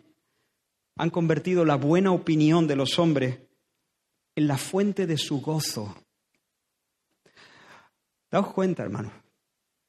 han 0.98 1.10
convertido 1.12 1.64
la 1.64 1.78
buena 1.78 2.12
opinión 2.12 2.68
de 2.68 2.76
los 2.76 3.00
hombres 3.00 3.40
en 4.36 4.48
la 4.48 4.58
fuente 4.58 5.08
de 5.08 5.18
su 5.18 5.40
gozo. 5.40 5.96
Daos 8.30 8.52
cuenta, 8.52 8.84
hermano. 8.84 9.14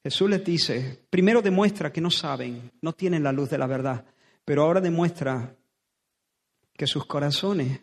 Jesús 0.05 0.31
les 0.31 0.45
dice, 0.45 1.05
primero 1.11 1.43
demuestra 1.43 1.93
que 1.93 2.01
no 2.01 2.13
saben, 2.13 2.71
no 2.81 2.93
tienen 2.93 3.25
la 3.25 3.33
luz 3.33 3.51
de 3.51 3.59
la 3.59 3.67
verdad, 3.67 4.05
pero 4.45 4.63
ahora 4.63 4.81
demuestra 4.81 5.53
que 6.75 6.87
sus 6.87 7.07
corazones 7.07 7.81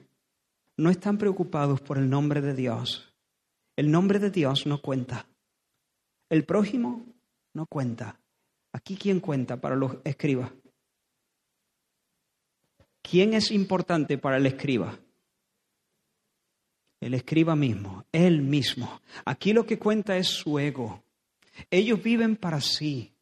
no 0.77 0.89
están 0.89 1.17
preocupados 1.17 1.81
por 1.81 1.97
el 1.97 2.09
nombre 2.09 2.41
de 2.41 2.53
Dios. 2.53 3.11
El 3.75 3.91
nombre 3.91 4.19
de 4.19 4.29
Dios 4.29 4.65
no 4.65 4.81
cuenta. 4.81 5.27
El 6.29 6.45
prójimo 6.45 7.05
no 7.53 7.65
cuenta. 7.65 8.19
Aquí 8.71 8.95
quién 8.95 9.19
cuenta 9.19 9.59
para 9.59 9.75
los 9.75 9.97
escribas. 10.03 10.51
¿Quién 13.01 13.33
es 13.33 13.51
importante 13.51 14.17
para 14.17 14.37
el 14.37 14.45
escriba? 14.45 14.99
El 16.99 17.13
escriba 17.13 17.55
mismo, 17.55 18.05
él 18.11 18.41
mismo. 18.41 19.01
Aquí 19.23 19.53
lo 19.53 19.65
que 19.65 19.79
cuenta 19.79 20.17
es 20.17 20.27
su 20.27 20.59
ego. 20.59 21.03
Ellos 21.71 22.03
viven 22.03 22.35
para 22.35 22.59
sí. 22.59 23.13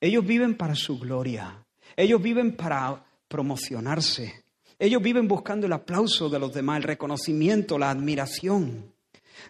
Ellos 0.00 0.26
viven 0.26 0.56
para 0.56 0.74
su 0.74 0.98
gloria. 0.98 1.66
Ellos 1.96 2.22
viven 2.22 2.56
para 2.56 3.04
promocionarse. 3.28 4.45
Ellos 4.78 5.02
viven 5.02 5.26
buscando 5.26 5.66
el 5.66 5.72
aplauso 5.72 6.28
de 6.28 6.38
los 6.38 6.52
demás, 6.52 6.78
el 6.78 6.82
reconocimiento, 6.82 7.78
la 7.78 7.90
admiración. 7.90 8.92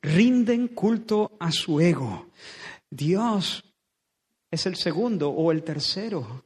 Rinden 0.03 0.69
culto 0.69 1.37
a 1.41 1.51
su 1.51 1.81
ego. 1.81 2.29
Dios 2.91 3.65
es 4.51 4.67
el 4.67 4.77
segundo 4.77 5.31
o 5.31 5.51
el 5.51 5.65
tercero, 5.65 6.45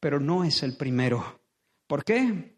pero 0.00 0.20
no 0.20 0.44
es 0.44 0.62
el 0.62 0.76
primero. 0.76 1.40
¿Por 1.86 2.04
qué? 2.04 2.56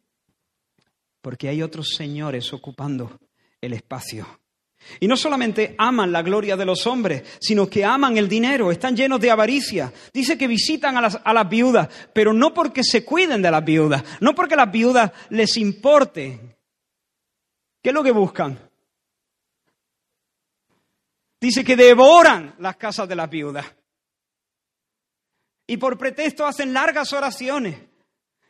Porque 1.20 1.48
hay 1.48 1.62
otros 1.62 1.94
señores 1.96 2.52
ocupando 2.52 3.18
el 3.60 3.72
espacio. 3.72 4.26
Y 4.98 5.06
no 5.06 5.16
solamente 5.16 5.74
aman 5.78 6.10
la 6.10 6.22
gloria 6.22 6.56
de 6.56 6.64
los 6.64 6.86
hombres, 6.86 7.22
sino 7.40 7.68
que 7.68 7.84
aman 7.84 8.16
el 8.16 8.28
dinero, 8.28 8.72
están 8.72 8.96
llenos 8.96 9.20
de 9.20 9.30
avaricia. 9.30 9.92
Dice 10.12 10.36
que 10.36 10.48
visitan 10.48 10.96
a 10.96 11.00
las, 11.00 11.48
viudas, 11.48 11.88
pero 12.12 12.32
no 12.32 12.52
porque 12.52 12.82
se 12.82 13.04
cuiden 13.04 13.42
de 13.42 13.50
las 13.50 13.64
viudas, 13.64 14.02
no 14.20 14.34
porque 14.34 14.56
las 14.56 14.70
viudas 14.70 15.12
les 15.28 15.56
importen. 15.56 16.56
¿Qué 17.82 17.90
es 17.90 17.94
lo 17.94 18.02
que 18.02 18.10
buscan? 18.10 18.58
Dice 21.40 21.64
que 21.64 21.76
devoran 21.76 22.54
las 22.58 22.76
casas 22.76 23.08
de 23.08 23.16
las 23.16 23.30
viudas. 23.30 23.66
Y 25.66 25.76
por 25.76 25.96
pretexto 25.96 26.44
hacen 26.44 26.72
largas 26.72 27.12
oraciones. 27.12 27.78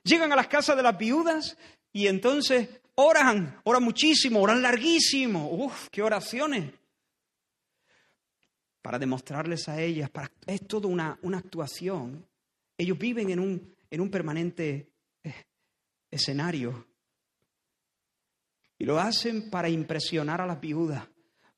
Llegan 0.03 0.33
a 0.33 0.37
las 0.37 0.49
casas 0.49 0.77
de 0.77 0.83
las 0.83 0.97
viudas 0.97 1.57
y 1.93 2.07
entonces 2.07 2.80
oran, 3.01 3.61
oran 3.65 3.83
muchísimo, 3.83 4.41
oran 4.41 4.63
larguísimo. 4.63 5.51
Uf, 5.51 5.89
qué 5.91 6.03
oraciones. 6.03 6.73
Para 8.83 8.99
demostrarles 8.99 9.69
a 9.69 9.81
ellas, 9.81 10.11
para, 10.11 10.31
es 10.47 10.67
toda 10.67 10.89
una, 10.89 11.19
una 11.23 11.39
actuación. 11.39 12.27
Ellos 12.77 12.99
viven 12.99 13.31
en 13.31 13.41
un, 13.41 13.75
en 13.91 14.01
un 14.01 14.11
permanente 14.11 14.91
eh, 15.23 15.35
escenario. 16.11 16.87
Y 18.79 18.85
lo 18.85 18.99
hacen 18.99 19.51
para 19.51 19.69
impresionar 19.69 20.41
a 20.41 20.47
las 20.47 20.61
viudas, 20.61 21.07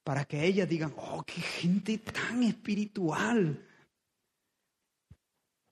para 0.03 0.25
que 0.25 0.45
ellas 0.45 0.69
digan, 0.69 0.93
oh, 0.97 1.23
qué 1.23 1.41
gente 1.41 1.99
tan 1.99 2.43
espiritual. 2.43 3.65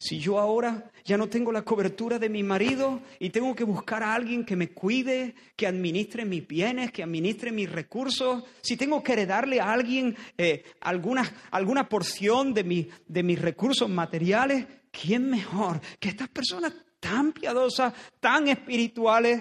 Si 0.03 0.19
yo 0.19 0.39
ahora 0.39 0.91
ya 1.05 1.19
no 1.19 1.29
tengo 1.29 1.53
la 1.53 1.61
cobertura 1.61 2.19
de 2.19 2.31
mi 2.31 2.43
marido 2.43 3.03
y 3.19 3.29
tengo 3.29 3.55
que 3.55 3.65
buscar 3.65 4.03
a 4.03 4.15
alguien 4.15 4.47
que 4.47 4.57
me 4.57 4.71
cuide, 4.71 5.35
que 5.55 5.67
administre 5.67 6.25
mis 6.25 6.49
bienes, 6.49 6.91
que 6.91 7.03
administre 7.03 7.53
mis 7.53 7.71
recursos, 7.71 8.43
si 8.63 8.79
tengo 8.79 9.03
que 9.03 9.13
heredarle 9.13 9.61
a 9.61 9.71
alguien 9.71 10.17
eh, 10.39 10.65
alguna, 10.81 11.31
alguna 11.51 11.87
porción 11.87 12.55
de, 12.55 12.89
de 13.07 13.23
mis 13.23 13.39
recursos 13.39 13.91
materiales, 13.91 14.67
¿quién 14.91 15.29
mejor 15.29 15.83
que 15.99 16.09
estas 16.09 16.31
personas 16.31 16.73
tan 16.99 17.33
piadosas, 17.33 17.93
tan 18.21 18.49
espirituales? 18.49 19.39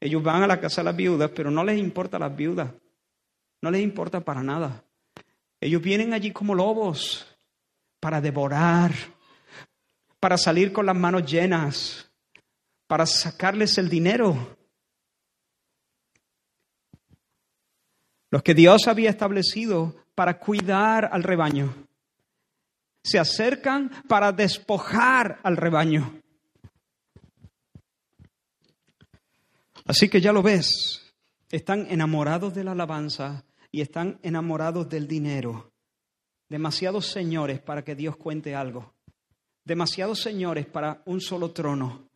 Ellos 0.00 0.22
van 0.22 0.42
a 0.42 0.46
la 0.46 0.58
casa 0.58 0.80
de 0.80 0.86
las 0.86 0.96
viudas, 0.96 1.30
pero 1.34 1.50
no 1.50 1.62
les 1.64 1.78
importa 1.78 2.18
las 2.18 2.34
viudas, 2.34 2.72
no 3.60 3.70
les 3.70 3.82
importa 3.82 4.24
para 4.24 4.42
nada. 4.42 4.84
Ellos 5.60 5.82
vienen 5.82 6.14
allí 6.14 6.30
como 6.30 6.54
lobos 6.54 7.27
para 8.00 8.20
devorar, 8.20 8.92
para 10.20 10.36
salir 10.36 10.72
con 10.72 10.86
las 10.86 10.96
manos 10.96 11.30
llenas, 11.30 12.10
para 12.86 13.06
sacarles 13.06 13.78
el 13.78 13.88
dinero. 13.88 14.56
Los 18.30 18.42
que 18.42 18.54
Dios 18.54 18.88
había 18.88 19.10
establecido 19.10 19.96
para 20.14 20.38
cuidar 20.38 21.08
al 21.12 21.22
rebaño, 21.22 21.74
se 23.02 23.18
acercan 23.18 23.90
para 24.08 24.32
despojar 24.32 25.40
al 25.42 25.56
rebaño. 25.56 26.20
Así 29.86 30.10
que 30.10 30.20
ya 30.20 30.32
lo 30.32 30.42
ves, 30.42 31.14
están 31.50 31.86
enamorados 31.88 32.54
de 32.54 32.64
la 32.64 32.72
alabanza 32.72 33.44
y 33.70 33.80
están 33.80 34.18
enamorados 34.22 34.88
del 34.88 35.08
dinero. 35.08 35.72
Demasiados 36.48 37.06
señores 37.06 37.60
para 37.60 37.84
que 37.84 37.94
Dios 37.94 38.16
cuente 38.16 38.54
algo. 38.54 38.94
Demasiados 39.64 40.20
señores 40.20 40.66
para 40.66 41.02
un 41.04 41.20
solo 41.20 41.50
trono. 41.50 42.08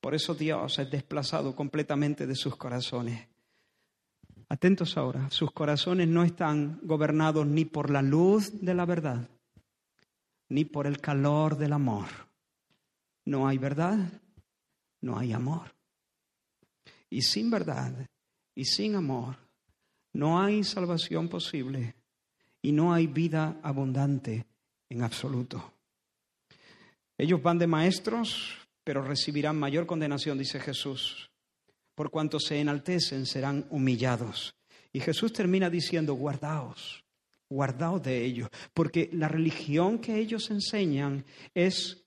Por 0.00 0.14
eso 0.14 0.34
Dios 0.34 0.78
es 0.78 0.88
desplazado 0.88 1.56
completamente 1.56 2.28
de 2.28 2.36
sus 2.36 2.54
corazones. 2.54 3.26
Atentos 4.48 4.96
ahora, 4.96 5.28
sus 5.30 5.50
corazones 5.50 6.06
no 6.06 6.22
están 6.22 6.78
gobernados 6.82 7.44
ni 7.44 7.64
por 7.64 7.90
la 7.90 8.02
luz 8.02 8.60
de 8.60 8.74
la 8.74 8.84
verdad, 8.84 9.28
ni 10.48 10.64
por 10.64 10.86
el 10.86 11.00
calor 11.00 11.58
del 11.58 11.72
amor. 11.72 12.06
No 13.24 13.48
hay 13.48 13.58
verdad, 13.58 13.98
no 15.00 15.18
hay 15.18 15.32
amor. 15.32 15.74
Y 17.10 17.22
sin 17.22 17.50
verdad 17.50 18.08
y 18.54 18.64
sin 18.64 18.94
amor 18.94 19.36
no 20.12 20.40
hay 20.40 20.62
salvación 20.62 21.28
posible 21.28 21.95
y 22.66 22.72
no 22.72 22.92
hay 22.92 23.06
vida 23.06 23.60
abundante 23.62 24.44
en 24.88 25.04
absoluto. 25.04 25.72
Ellos 27.16 27.40
van 27.40 27.58
de 27.58 27.68
maestros, 27.68 28.58
pero 28.82 29.04
recibirán 29.04 29.56
mayor 29.56 29.86
condenación, 29.86 30.36
dice 30.36 30.58
Jesús. 30.58 31.30
Por 31.94 32.10
cuanto 32.10 32.40
se 32.40 32.58
enaltecen, 32.60 33.24
serán 33.24 33.68
humillados. 33.70 34.52
Y 34.92 34.98
Jesús 34.98 35.32
termina 35.32 35.70
diciendo, 35.70 36.14
guardaos, 36.14 37.04
guardaos 37.48 38.02
de 38.02 38.24
ellos, 38.24 38.48
porque 38.74 39.10
la 39.12 39.28
religión 39.28 40.00
que 40.00 40.18
ellos 40.18 40.50
enseñan 40.50 41.24
es 41.54 42.04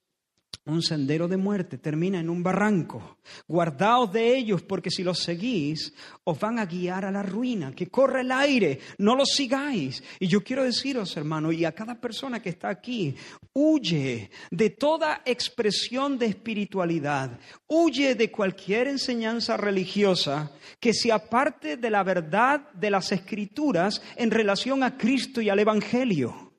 un 0.70 0.82
sendero 0.82 1.28
de 1.28 1.36
muerte, 1.36 1.78
termina 1.78 2.20
en 2.20 2.30
un 2.30 2.42
barranco. 2.42 3.18
Guardaos 3.46 4.12
de 4.12 4.36
ellos, 4.36 4.62
porque 4.62 4.90
si 4.90 5.02
los 5.02 5.18
seguís, 5.18 5.92
os 6.24 6.38
van 6.38 6.58
a 6.58 6.66
guiar 6.66 7.04
a 7.04 7.10
la 7.10 7.22
ruina, 7.22 7.72
que 7.72 7.88
corre 7.88 8.22
el 8.22 8.32
aire, 8.32 8.80
no 8.98 9.14
los 9.14 9.30
sigáis. 9.30 10.02
Y 10.18 10.26
yo 10.26 10.42
quiero 10.42 10.64
deciros, 10.64 11.16
hermano, 11.16 11.52
y 11.52 11.64
a 11.64 11.72
cada 11.72 12.00
persona 12.00 12.40
que 12.40 12.50
está 12.50 12.68
aquí, 12.68 13.14
huye 13.52 14.30
de 14.50 14.70
toda 14.70 15.22
expresión 15.24 16.18
de 16.18 16.26
espiritualidad, 16.26 17.38
huye 17.66 18.14
de 18.14 18.30
cualquier 18.30 18.88
enseñanza 18.88 19.56
religiosa 19.56 20.52
que 20.78 20.94
se 20.94 21.12
aparte 21.12 21.76
de 21.76 21.90
la 21.90 22.02
verdad 22.02 22.70
de 22.72 22.90
las 22.90 23.12
escrituras 23.12 24.02
en 24.16 24.30
relación 24.30 24.82
a 24.82 24.96
Cristo 24.96 25.40
y 25.40 25.48
al 25.48 25.58
Evangelio 25.58 26.49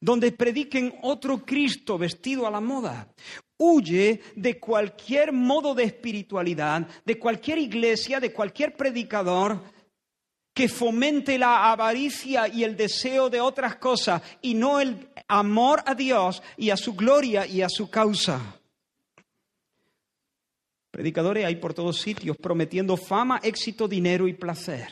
donde 0.00 0.32
prediquen 0.32 0.94
otro 1.02 1.44
Cristo 1.44 1.98
vestido 1.98 2.46
a 2.46 2.50
la 2.50 2.60
moda. 2.60 3.08
Huye 3.56 4.20
de 4.36 4.58
cualquier 4.58 5.32
modo 5.32 5.74
de 5.74 5.84
espiritualidad, 5.84 6.86
de 7.04 7.18
cualquier 7.18 7.58
iglesia, 7.58 8.20
de 8.20 8.32
cualquier 8.32 8.76
predicador 8.76 9.60
que 10.54 10.68
fomente 10.68 11.38
la 11.38 11.70
avaricia 11.70 12.48
y 12.48 12.64
el 12.64 12.76
deseo 12.76 13.30
de 13.30 13.40
otras 13.40 13.76
cosas 13.76 14.22
y 14.42 14.54
no 14.54 14.80
el 14.80 15.08
amor 15.28 15.82
a 15.86 15.94
Dios 15.94 16.42
y 16.56 16.70
a 16.70 16.76
su 16.76 16.94
gloria 16.94 17.46
y 17.46 17.62
a 17.62 17.68
su 17.68 17.88
causa. 17.88 18.58
Predicadores 20.90 21.44
hay 21.44 21.54
por 21.56 21.74
todos 21.74 22.00
sitios 22.00 22.36
prometiendo 22.36 22.96
fama, 22.96 23.38
éxito, 23.42 23.86
dinero 23.86 24.26
y 24.26 24.32
placer. 24.32 24.88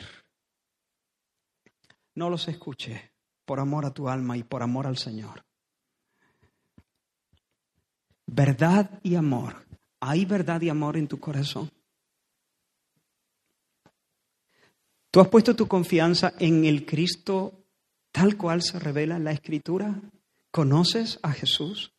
No 2.15 2.29
los 2.29 2.47
escuche 2.47 3.11
por 3.47 3.61
amor 3.61 3.85
a 3.85 3.93
tu 3.93 4.09
alma 4.09 4.37
y 4.37 4.43
por 4.43 4.61
amor 4.61 4.85
al 4.87 4.97
Señor. 4.97 5.45
Verdad 8.25 8.99
y 9.03 9.15
amor. 9.15 9.65
¿Hay 10.01 10.25
verdad 10.25 10.61
y 10.61 10.67
amor 10.67 10.97
en 10.97 11.07
tu 11.07 11.17
corazón? 11.17 11.71
¿Tú 15.09 15.21
has 15.21 15.29
puesto 15.29 15.55
tu 15.55 15.65
confianza 15.65 16.33
en 16.39 16.65
el 16.65 16.85
Cristo 16.85 17.63
tal 18.11 18.35
cual 18.35 18.61
se 18.61 18.79
revela 18.79 19.15
en 19.15 19.23
la 19.23 19.31
Escritura? 19.31 20.01
¿Conoces 20.51 21.17
a 21.23 21.31
Jesús? 21.31 21.93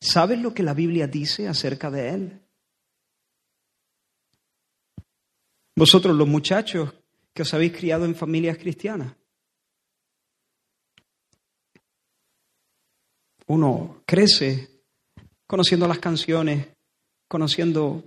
¿Sabes 0.00 0.40
lo 0.40 0.54
que 0.54 0.62
la 0.62 0.72
Biblia 0.72 1.06
dice 1.06 1.46
acerca 1.46 1.90
de 1.90 2.08
Él? 2.08 2.40
Vosotros 5.76 6.16
los 6.16 6.26
muchachos 6.26 6.94
que 7.34 7.42
os 7.42 7.52
habéis 7.52 7.76
criado 7.76 8.06
en 8.06 8.14
familias 8.14 8.56
cristianas, 8.56 9.14
uno 13.46 14.02
crece 14.06 14.70
conociendo 15.46 15.86
las 15.86 15.98
canciones, 15.98 16.68
conociendo 17.28 18.02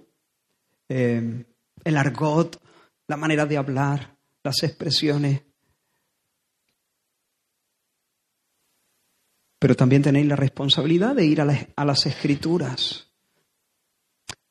eh, 0.90 1.46
el 1.84 1.98
argot, 1.98 2.62
la 3.08 3.18
manera 3.18 3.46
de 3.46 3.58
hablar, 3.58 4.18
las 4.44 4.64
expresiones. 4.64 5.44
Pero 9.60 9.76
también 9.76 10.02
tenéis 10.04 10.28
la 10.28 10.36
responsabilidad 10.36 11.16
de 11.16 11.26
ir 11.26 11.42
a 11.42 11.46
las, 11.46 11.68
a 11.76 11.86
las 11.86 12.06
escrituras 12.06 13.12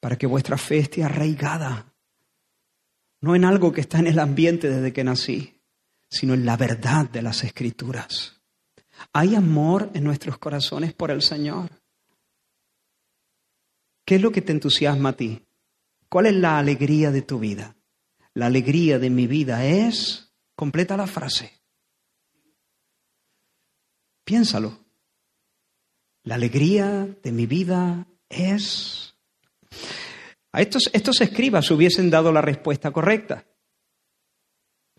para 0.01 0.16
que 0.16 0.26
vuestra 0.26 0.59
fe 0.59 0.78
esté 0.78 1.05
arraigada, 1.05 1.95
no 3.20 3.34
en 3.34 3.45
algo 3.45 3.72
que 3.72 3.80
está 3.80 3.99
en 3.99 4.09
el 4.09 4.18
ambiente 4.18 4.68
desde 4.68 4.93
que 4.93 5.05
nací, 5.05 5.61
sino 6.09 6.34
en 6.34 6.45
la 6.45 6.57
verdad 6.57 7.09
de 7.11 7.22
las 7.22 7.45
escrituras. 7.45 8.36
¿Hay 9.12 9.34
amor 9.34 9.90
en 9.94 10.04
nuestros 10.04 10.38
corazones 10.38 10.92
por 10.92 11.11
el 11.11 11.22
Señor? 11.22 11.70
¿Qué 14.04 14.16
es 14.16 14.22
lo 14.22 14.30
que 14.30 14.42
te 14.42 14.52
entusiasma 14.52 15.11
a 15.11 15.16
ti? 15.16 15.42
¿Cuál 16.09 16.26
es 16.26 16.34
la 16.34 16.59
alegría 16.59 17.11
de 17.11 17.22
tu 17.22 17.38
vida? 17.38 17.76
La 18.34 18.46
alegría 18.46 18.98
de 18.98 19.11
mi 19.11 19.26
vida 19.26 19.64
es, 19.66 20.32
completa 20.54 20.96
la 20.96 21.07
frase. 21.07 21.52
Piénsalo. 24.24 24.78
La 26.22 26.34
alegría 26.34 27.09
de 27.22 27.32
mi 27.32 27.46
vida 27.46 28.07
es... 28.28 29.14
A 30.52 30.62
estos, 30.62 30.90
estos 30.92 31.20
escribas 31.20 31.70
hubiesen 31.70 32.11
dado 32.11 32.32
la 32.32 32.40
respuesta 32.40 32.90
correcta. 32.90 33.46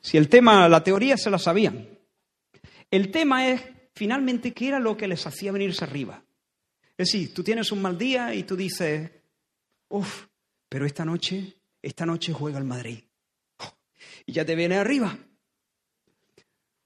Si 0.01 0.17
el 0.17 0.29
tema, 0.29 0.69
la 0.69 0.83
teoría 0.83 1.17
se 1.17 1.29
la 1.29 1.39
sabían. 1.39 1.89
El 2.89 3.11
tema 3.11 3.49
es, 3.49 3.61
finalmente, 3.97 4.53
qué 4.53 4.69
era 4.69 4.79
lo 4.79 4.95
que 4.95 5.07
les 5.07 5.25
hacía 5.25 5.51
venirse 5.51 5.83
arriba. 5.83 6.23
Es 6.97 7.11
decir, 7.11 7.33
tú 7.33 7.43
tienes 7.43 7.71
un 7.71 7.81
mal 7.81 7.97
día 7.97 8.33
y 8.33 8.43
tú 8.43 8.55
dices, 8.55 9.11
uff, 9.89 10.25
pero 10.69 10.85
esta 10.85 11.03
noche, 11.03 11.55
esta 11.81 12.05
noche 12.05 12.31
juega 12.33 12.59
el 12.59 12.63
Madrid. 12.63 12.99
Y 14.25 14.33
ya 14.33 14.45
te 14.45 14.55
viene 14.55 14.77
arriba. 14.77 15.17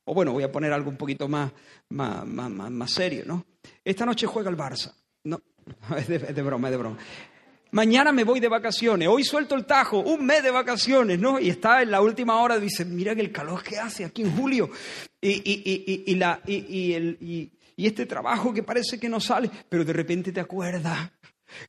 O 0.06 0.14
bueno, 0.14 0.32
voy 0.32 0.44
a 0.44 0.52
poner 0.52 0.74
algo 0.74 0.90
un 0.90 0.98
poquito 0.98 1.28
más, 1.28 1.52
más, 1.90 2.26
más, 2.26 2.92
serio, 2.92 3.24
¿no? 3.26 3.46
Esta 3.84 4.06
noche 4.06 4.26
juega 4.28 4.50
el 4.50 4.58
Barça. 4.58 4.94
No, 5.24 5.42
es 5.98 6.08
de 6.08 6.42
broma, 6.42 6.70
es 6.70 6.72
de 6.72 6.78
broma 6.78 6.98
mañana 7.72 8.12
me 8.12 8.24
voy 8.24 8.40
de 8.40 8.48
vacaciones, 8.48 9.08
hoy 9.08 9.24
suelto 9.24 9.56
el 9.56 9.66
tajo, 9.66 10.00
un 10.00 10.26
mes 10.26 10.44
de 10.44 10.52
vacaciones, 10.52 11.20
¿no? 11.20 11.40
Y 11.40 11.50
está 11.50 11.82
en 11.82 11.92
la 11.92 12.02
última 12.02 12.42
hora, 12.42 12.60
dice, 12.60 12.86
mira 12.86 13.16
que 13.16 13.22
el 13.22 13.32
calor 13.32 13.64
que 13.64 13.80
hace 13.80 14.06
aquí 14.06 14.22
en 14.22 14.36
julio, 14.36 14.70
y, 15.20 15.30
y, 15.30 16.04
y, 16.08 16.16
la, 16.16 16.42
y, 16.46 17.52
este 17.78 18.06
trabajo 18.06 18.54
que 18.54 18.64
parece 18.64 19.00
que 19.00 19.10
no 19.10 19.20
sale, 19.20 19.50
pero 19.68 19.84
de 19.84 19.94
repente 19.94 20.32
te 20.32 20.40
acuerdas 20.40 21.12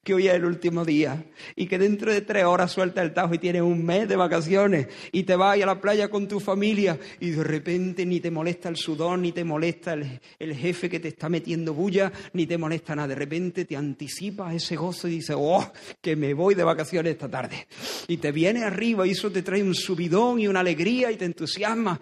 que 0.02 0.14
hoy 0.14 0.28
es 0.28 0.34
el 0.34 0.44
último 0.44 0.84
día 0.84 1.24
y 1.56 1.66
que 1.66 1.78
dentro 1.78 2.12
de 2.12 2.20
tres 2.22 2.44
horas 2.44 2.72
suelta 2.72 3.02
el 3.02 3.12
tajo 3.12 3.34
y 3.34 3.38
tienes 3.38 3.62
un 3.62 3.84
mes 3.84 4.08
de 4.08 4.16
vacaciones 4.16 4.88
y 5.12 5.24
te 5.24 5.36
vas 5.36 5.60
a 5.60 5.66
la 5.66 5.80
playa 5.80 6.08
con 6.08 6.28
tu 6.28 6.40
familia 6.40 6.98
y 7.20 7.30
de 7.30 7.44
repente 7.44 8.06
ni 8.06 8.20
te 8.20 8.30
molesta 8.30 8.68
el 8.68 8.76
sudor, 8.76 9.18
ni 9.18 9.32
te 9.32 9.44
molesta 9.44 9.94
el, 9.94 10.54
jefe 10.54 10.88
que 10.88 11.00
te 11.00 11.08
está 11.08 11.28
metiendo 11.28 11.74
bulla, 11.74 12.12
ni 12.32 12.46
te 12.46 12.58
molesta 12.58 12.94
nada. 12.94 13.08
De 13.08 13.14
repente 13.14 13.64
te 13.64 13.76
anticipas 13.76 14.54
ese 14.54 14.76
gozo 14.76 15.08
y 15.08 15.12
dices, 15.12 15.36
oh, 15.38 15.72
que 16.00 16.16
me 16.16 16.34
voy 16.34 16.54
de 16.54 16.64
vacaciones 16.64 17.12
esta 17.12 17.28
tarde. 17.28 17.66
Y 18.08 18.18
te 18.18 18.32
viene 18.32 18.64
arriba 18.64 19.06
y 19.06 19.10
eso 19.10 19.30
te 19.30 19.42
trae 19.42 19.62
un 19.62 19.74
subidón 19.74 20.40
y 20.40 20.48
una 20.48 20.60
alegría 20.60 21.10
y 21.10 21.16
te 21.16 21.24
entusiasma. 21.24 22.00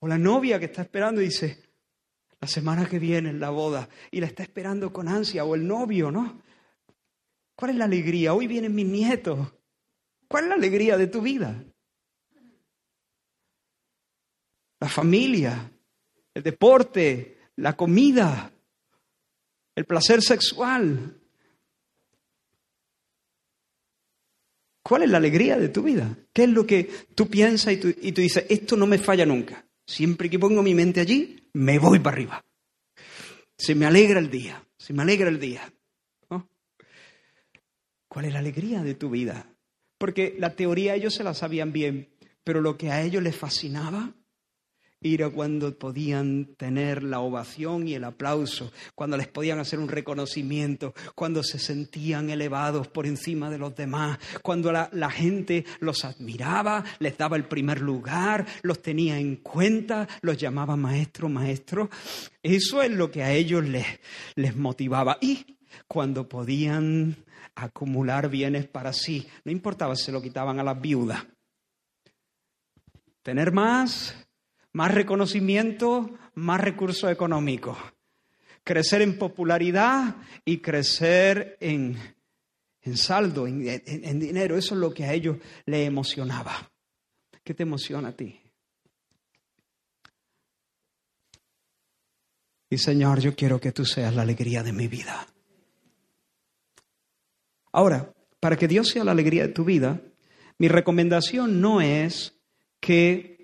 O 0.00 0.06
la 0.06 0.18
novia 0.18 0.58
que 0.58 0.66
está 0.66 0.82
esperando 0.82 1.20
y 1.20 1.26
dice, 1.26 1.67
la 2.40 2.48
semana 2.48 2.88
que 2.88 2.98
viene 2.98 3.30
en 3.30 3.40
la 3.40 3.50
boda 3.50 3.88
y 4.10 4.20
la 4.20 4.26
está 4.26 4.42
esperando 4.42 4.92
con 4.92 5.08
ansia, 5.08 5.44
o 5.44 5.54
el 5.54 5.66
novio, 5.66 6.10
¿no? 6.10 6.42
¿Cuál 7.56 7.72
es 7.72 7.76
la 7.76 7.86
alegría? 7.86 8.34
Hoy 8.34 8.46
vienen 8.46 8.74
mis 8.74 8.86
nietos. 8.86 9.52
¿Cuál 10.28 10.44
es 10.44 10.50
la 10.50 10.54
alegría 10.56 10.96
de 10.96 11.08
tu 11.08 11.20
vida? 11.20 11.64
La 14.80 14.88
familia, 14.88 15.72
el 16.34 16.42
deporte, 16.42 17.38
la 17.56 17.76
comida, 17.76 18.52
el 19.74 19.84
placer 19.86 20.22
sexual. 20.22 21.20
¿Cuál 24.82 25.02
es 25.02 25.10
la 25.10 25.18
alegría 25.18 25.58
de 25.58 25.68
tu 25.68 25.82
vida? 25.82 26.16
¿Qué 26.32 26.44
es 26.44 26.50
lo 26.50 26.64
que 26.64 26.84
tú 27.14 27.28
piensas 27.28 27.74
y 27.74 27.76
tú, 27.78 27.88
y 27.88 28.12
tú 28.12 28.20
dices, 28.20 28.46
esto 28.48 28.76
no 28.76 28.86
me 28.86 28.98
falla 28.98 29.26
nunca? 29.26 29.66
Siempre 29.84 30.30
que 30.30 30.38
pongo 30.38 30.62
mi 30.62 30.74
mente 30.74 31.00
allí, 31.00 31.47
me 31.58 31.80
voy 31.80 31.98
para 31.98 32.14
arriba. 32.14 32.44
Se 33.56 33.74
me 33.74 33.84
alegra 33.84 34.20
el 34.20 34.30
día, 34.30 34.64
se 34.76 34.92
me 34.92 35.02
alegra 35.02 35.28
el 35.28 35.40
día. 35.40 35.72
¿Cuál 38.06 38.24
es 38.24 38.32
la 38.32 38.38
alegría 38.38 38.82
de 38.82 38.94
tu 38.94 39.10
vida? 39.10 39.52
Porque 39.98 40.36
la 40.38 40.54
teoría 40.54 40.94
ellos 40.94 41.14
se 41.14 41.24
la 41.24 41.34
sabían 41.34 41.72
bien, 41.72 42.14
pero 42.44 42.60
lo 42.60 42.78
que 42.78 42.90
a 42.92 43.02
ellos 43.02 43.22
les 43.22 43.36
fascinaba 43.36 44.14
era 45.00 45.30
cuando 45.30 45.78
podían 45.78 46.54
tener 46.56 47.02
la 47.02 47.20
ovación 47.20 47.86
y 47.86 47.94
el 47.94 48.04
aplauso, 48.04 48.72
cuando 48.94 49.16
les 49.16 49.28
podían 49.28 49.60
hacer 49.60 49.78
un 49.78 49.88
reconocimiento, 49.88 50.92
cuando 51.14 51.42
se 51.42 51.58
sentían 51.58 52.30
elevados 52.30 52.88
por 52.88 53.06
encima 53.06 53.48
de 53.48 53.58
los 53.58 53.76
demás, 53.76 54.18
cuando 54.42 54.72
la, 54.72 55.10
gente 55.10 55.64
los 55.80 56.04
admiraba, 56.04 56.84
les 56.98 57.16
daba 57.16 57.36
el 57.36 57.44
primer 57.44 57.80
lugar, 57.80 58.46
los 58.62 58.82
tenía 58.82 59.18
en 59.18 59.36
cuenta, 59.36 60.08
los 60.20 60.36
llamaba 60.36 60.76
maestro, 60.76 61.28
maestro. 61.28 61.88
Eso 62.42 62.82
es 62.82 62.90
lo 62.90 63.10
que 63.10 63.22
a 63.22 63.32
ellos 63.32 63.64
les, 63.64 63.86
les 64.34 64.56
motivaba. 64.56 65.18
Y 65.20 65.58
cuando 65.86 66.28
podían 66.28 67.16
acumular 67.54 68.28
bienes 68.28 68.66
para 68.66 68.92
sí, 68.92 69.28
no 69.44 69.52
importaba 69.52 69.94
si 69.96 70.06
se 70.06 70.12
lo 70.12 70.20
quitaban 70.20 70.58
a 70.58 70.64
las 70.64 70.80
viudas. 70.80 71.24
Tener 73.22 73.52
más 73.52 74.27
más 74.78 74.94
reconocimiento, 74.94 76.08
más 76.36 76.60
recursos 76.60 77.10
económicos. 77.10 77.76
Crecer 78.62 79.02
en 79.02 79.18
popularidad 79.18 80.14
y 80.44 80.58
crecer 80.58 81.56
en, 81.58 81.96
saldo, 82.94 83.48
en, 83.48 84.20
dinero. 84.20 84.56
Eso 84.56 84.76
es 84.76 84.80
lo 84.80 84.94
que 84.94 85.02
a 85.02 85.12
ellos 85.12 85.38
les 85.66 85.84
emocionaba. 85.84 86.70
¿Qué 87.42 87.54
te 87.54 87.64
emociona 87.64 88.10
a 88.10 88.12
ti? 88.12 88.40
Y 92.70 92.78
Señor, 92.78 93.18
yo 93.18 93.34
quiero 93.34 93.60
que 93.60 93.72
tú 93.72 93.84
seas 93.84 94.14
la 94.14 94.22
alegría 94.22 94.62
de 94.62 94.72
mi 94.72 94.86
vida. 94.86 95.26
Ahora, 97.72 98.14
para 98.38 98.56
que 98.56 98.68
Dios 98.68 98.90
sea 98.90 99.02
la 99.02 99.10
alegría 99.10 99.48
de 99.48 99.52
tu 99.52 99.64
vida, 99.64 100.00
mi 100.56 100.68
recomendación 100.68 101.60
no 101.60 101.80
es 101.80 102.38
que 102.78 103.37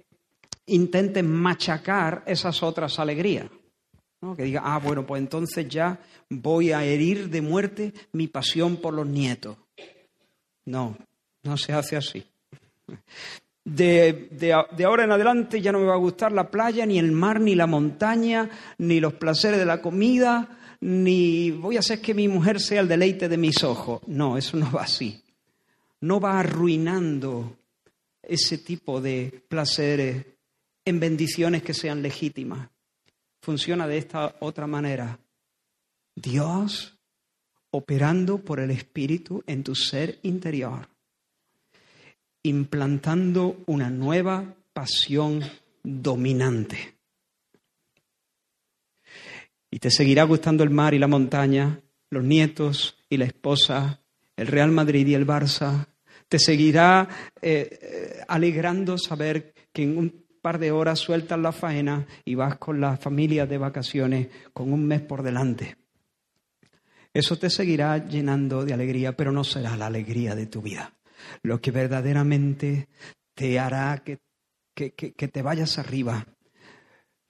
intenten 0.66 1.30
machacar 1.30 2.22
esas 2.26 2.62
otras 2.62 2.98
alegrías. 2.98 3.46
Que 4.36 4.44
diga, 4.44 4.62
ah, 4.64 4.78
bueno, 4.78 5.04
pues 5.04 5.20
entonces 5.20 5.68
ya 5.68 6.00
voy 6.30 6.72
a 6.72 6.82
herir 6.82 7.28
de 7.28 7.42
muerte 7.42 7.92
mi 8.12 8.26
pasión 8.26 8.78
por 8.78 8.94
los 8.94 9.06
nietos. 9.06 9.58
No, 10.64 10.96
no 11.42 11.56
se 11.58 11.74
hace 11.74 11.96
así. 11.96 12.24
De, 13.62 14.28
de, 14.30 14.84
ahora 14.84 15.04
en 15.04 15.12
adelante 15.12 15.60
ya 15.60 15.72
no 15.72 15.78
me 15.78 15.86
va 15.86 15.94
a 15.94 15.98
gustar 15.98 16.32
la 16.32 16.50
playa, 16.50 16.86
ni 16.86 16.98
el 16.98 17.12
mar, 17.12 17.40
ni 17.40 17.54
la 17.54 17.66
montaña, 17.66 18.48
ni 18.78 19.00
los 19.00 19.14
placeres 19.14 19.58
de 19.58 19.66
la 19.66 19.80
comida, 19.82 20.58
ni 20.80 21.50
voy 21.50 21.76
a 21.76 21.80
hacer 21.80 22.00
que 22.00 22.14
mi 22.14 22.28
mujer 22.28 22.60
sea 22.60 22.80
el 22.80 22.88
deleite 22.88 23.28
de 23.28 23.36
mis 23.36 23.62
ojos. 23.62 24.00
No, 24.06 24.38
eso 24.38 24.56
no 24.56 24.70
va 24.70 24.82
así. 24.82 25.22
No 26.00 26.20
va 26.20 26.38
arruinando 26.38 27.56
ese 28.22 28.58
tipo 28.58 29.00
de 29.00 29.44
placeres 29.48 30.33
en 30.84 31.00
bendiciones 31.00 31.62
que 31.62 31.74
sean 31.74 32.02
legítimas. 32.02 32.68
Funciona 33.42 33.86
de 33.86 33.98
esta 33.98 34.36
otra 34.40 34.66
manera. 34.66 35.18
Dios 36.14 36.98
operando 37.70 38.38
por 38.38 38.60
el 38.60 38.70
Espíritu 38.70 39.42
en 39.46 39.64
tu 39.64 39.74
ser 39.74 40.20
interior, 40.22 40.88
implantando 42.42 43.62
una 43.66 43.90
nueva 43.90 44.54
pasión 44.72 45.42
dominante. 45.82 46.94
Y 49.70 49.80
te 49.80 49.90
seguirá 49.90 50.22
gustando 50.22 50.62
el 50.62 50.70
mar 50.70 50.94
y 50.94 51.00
la 51.00 51.08
montaña, 51.08 51.80
los 52.10 52.22
nietos 52.22 52.96
y 53.10 53.16
la 53.16 53.24
esposa, 53.24 54.00
el 54.36 54.46
Real 54.46 54.70
Madrid 54.70 55.06
y 55.08 55.14
el 55.14 55.26
Barça. 55.26 55.88
Te 56.28 56.38
seguirá 56.38 57.08
eh, 57.42 57.68
eh, 57.82 58.24
alegrando 58.28 58.96
saber 58.98 59.52
que 59.72 59.82
en 59.82 59.98
un 59.98 60.23
par 60.44 60.58
de 60.58 60.72
horas 60.72 60.98
sueltas 60.98 61.38
la 61.38 61.52
faena 61.52 62.06
y 62.22 62.34
vas 62.34 62.58
con 62.58 62.78
la 62.78 62.98
familia 62.98 63.46
de 63.46 63.56
vacaciones 63.56 64.28
con 64.52 64.74
un 64.74 64.86
mes 64.86 65.00
por 65.00 65.22
delante. 65.22 65.78
Eso 67.14 67.38
te 67.38 67.48
seguirá 67.48 67.96
llenando 67.96 68.62
de 68.62 68.74
alegría, 68.74 69.16
pero 69.16 69.32
no 69.32 69.42
será 69.42 69.74
la 69.74 69.86
alegría 69.86 70.34
de 70.34 70.44
tu 70.44 70.60
vida. 70.60 70.92
Lo 71.42 71.62
que 71.62 71.70
verdaderamente 71.70 72.88
te 73.32 73.58
hará 73.58 74.02
que, 74.04 74.18
que, 74.74 74.92
que 74.92 75.28
te 75.28 75.40
vayas 75.40 75.78
arriba, 75.78 76.26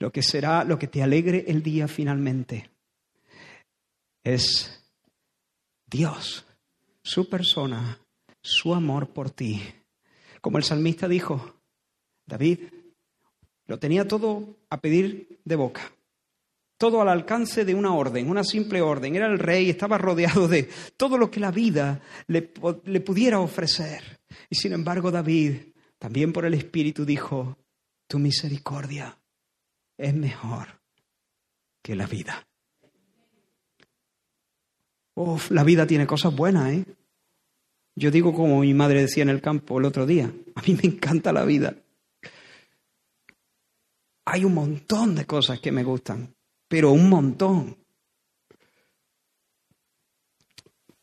lo 0.01 0.11
que 0.11 0.23
será, 0.23 0.65
lo 0.65 0.77
que 0.77 0.89
te 0.89 1.01
alegre 1.01 1.45
el 1.47 1.63
día 1.63 1.87
finalmente, 1.87 2.69
es 4.25 4.93
Dios, 5.87 6.47
su 7.05 7.29
persona, 7.29 8.01
su 8.43 8.75
amor 8.75 9.13
por 9.13 9.31
ti. 9.31 9.63
Como 10.41 10.59
el 10.59 10.65
salmista 10.65 11.07
dijo, 11.07 11.61
David, 12.27 12.74
lo 13.67 13.79
tenía 13.79 14.07
todo 14.07 14.57
a 14.71 14.81
pedir 14.81 15.41
de 15.45 15.57
boca. 15.57 15.93
Todo 16.77 17.01
al 17.01 17.09
alcance 17.09 17.65
de 17.65 17.75
una 17.75 17.95
orden, 17.95 18.29
una 18.29 18.45
simple 18.45 18.81
orden. 18.81 19.15
Era 19.15 19.27
el 19.27 19.39
rey, 19.39 19.71
estaba 19.71 19.97
rodeado 19.97 20.49
de 20.49 20.69
todo 20.97 21.17
lo 21.17 21.31
que 21.31 21.41
la 21.41 21.51
vida 21.51 22.01
le, 22.27 22.43
pudiera 22.43 23.41
ofrecer. 23.41 24.21
Y 24.51 24.57
sin 24.57 24.73
embargo 24.73 25.11
David, 25.11 25.57
también 25.99 26.33
por 26.33 26.45
el 26.45 26.55
Espíritu, 26.55 27.05
dijo, 27.05 27.57
tu 28.07 28.19
misericordia 28.19 29.17
es 29.97 30.15
mejor 30.15 30.81
que 31.83 31.95
la 31.95 32.07
vida. 32.07 32.47
Uf, 35.15 35.51
la 35.53 35.63
vida 35.63 35.87
tiene 35.87 36.07
cosas 36.07 36.35
buenas, 36.35 36.73
¿eh? 36.73 36.85
Yo 37.97 38.11
digo 38.11 38.35
como 38.35 38.61
mi 38.61 38.75
madre 38.75 39.03
decía 39.03 39.23
en 39.23 39.29
el 39.29 39.41
campo 39.41 39.79
el 39.79 39.85
otro 39.85 40.05
día, 40.05 40.33
a 40.57 40.63
mí 40.63 40.77
me 40.83 40.89
encanta 40.89 41.33
la 41.33 41.45
vida. 41.45 41.77
Hay 44.27 44.45
un 44.45 44.55
montón 44.55 45.15
de 45.15 45.27
cosas 45.27 45.61
que 45.61 45.73
me 45.73 45.85
gustan, 45.85 46.35
pero 46.69 46.93
un 46.93 47.09
montón. 47.09 47.77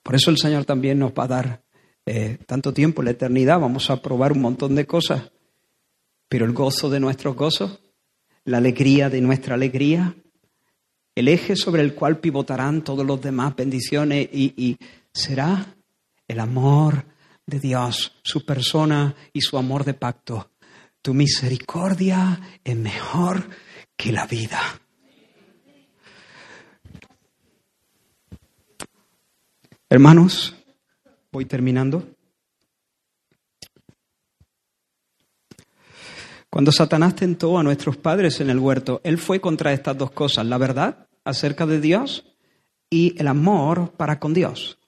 Por 0.04 0.16
eso 0.16 0.32
el 0.32 0.38
Señor 0.38 0.66
también 0.66 1.00
nos 1.00 1.12
va 1.14 1.26
a 1.26 1.28
dar 1.28 1.64
eh, 2.06 2.40
tanto 2.48 2.74
tiempo, 2.74 3.04
la 3.04 3.12
eternidad, 3.12 3.60
vamos 3.60 3.90
a 3.90 4.02
probar 4.02 4.32
un 4.32 4.42
montón 4.42 4.76
de 4.76 4.88
cosas, 4.88 5.32
pero 6.28 6.46
el 6.46 6.54
gozo 6.54 6.90
de 6.90 7.00
nuestros 7.00 7.36
gozos, 7.36 7.80
la 8.44 8.58
alegría 8.58 9.10
de 9.10 9.22
nuestra 9.22 9.54
alegría, 9.54 10.16
el 11.14 11.28
eje 11.28 11.56
sobre 11.56 11.84
el 11.84 11.94
cual 11.94 12.20
pivotarán 12.20 12.84
todos 12.84 13.06
los 13.06 13.22
demás 13.22 13.56
bendiciones 13.56 14.28
y, 14.32 14.54
y 14.58 14.78
será 15.14 15.76
el 16.28 16.40
amor 16.40 17.06
de 17.46 17.60
Dios, 17.60 18.20
su 18.24 18.46
persona 18.46 19.16
y 19.34 19.42
su 19.42 19.58
amor 19.58 19.84
de 19.84 19.94
pacto. 19.94 20.51
Tu 21.02 21.14
misericordia 21.14 22.60
es 22.64 22.76
mejor 22.76 23.50
que 23.98 24.12
la 24.12 24.26
vida. 24.28 24.62
Hermanos, 29.90 30.56
voy 31.32 31.46
terminando. 31.46 32.08
Cuando 36.50 36.72
Satanás 36.72 37.16
tentó 37.16 37.58
a 37.58 37.64
nuestros 37.64 37.98
padres 37.98 38.42
en 38.42 38.50
el 38.50 38.60
huerto, 38.60 39.02
él 39.04 39.18
fue 39.18 39.40
contra 39.40 39.74
estas 39.74 39.98
dos 39.98 40.12
cosas, 40.12 40.46
la 40.46 40.58
verdad 40.58 41.08
acerca 41.24 41.66
de 41.66 41.80
Dios 41.80 42.26
y 42.90 43.16
el 43.20 43.28
amor 43.28 43.92
para 43.92 44.20
con 44.20 44.34
Dios. 44.34 44.80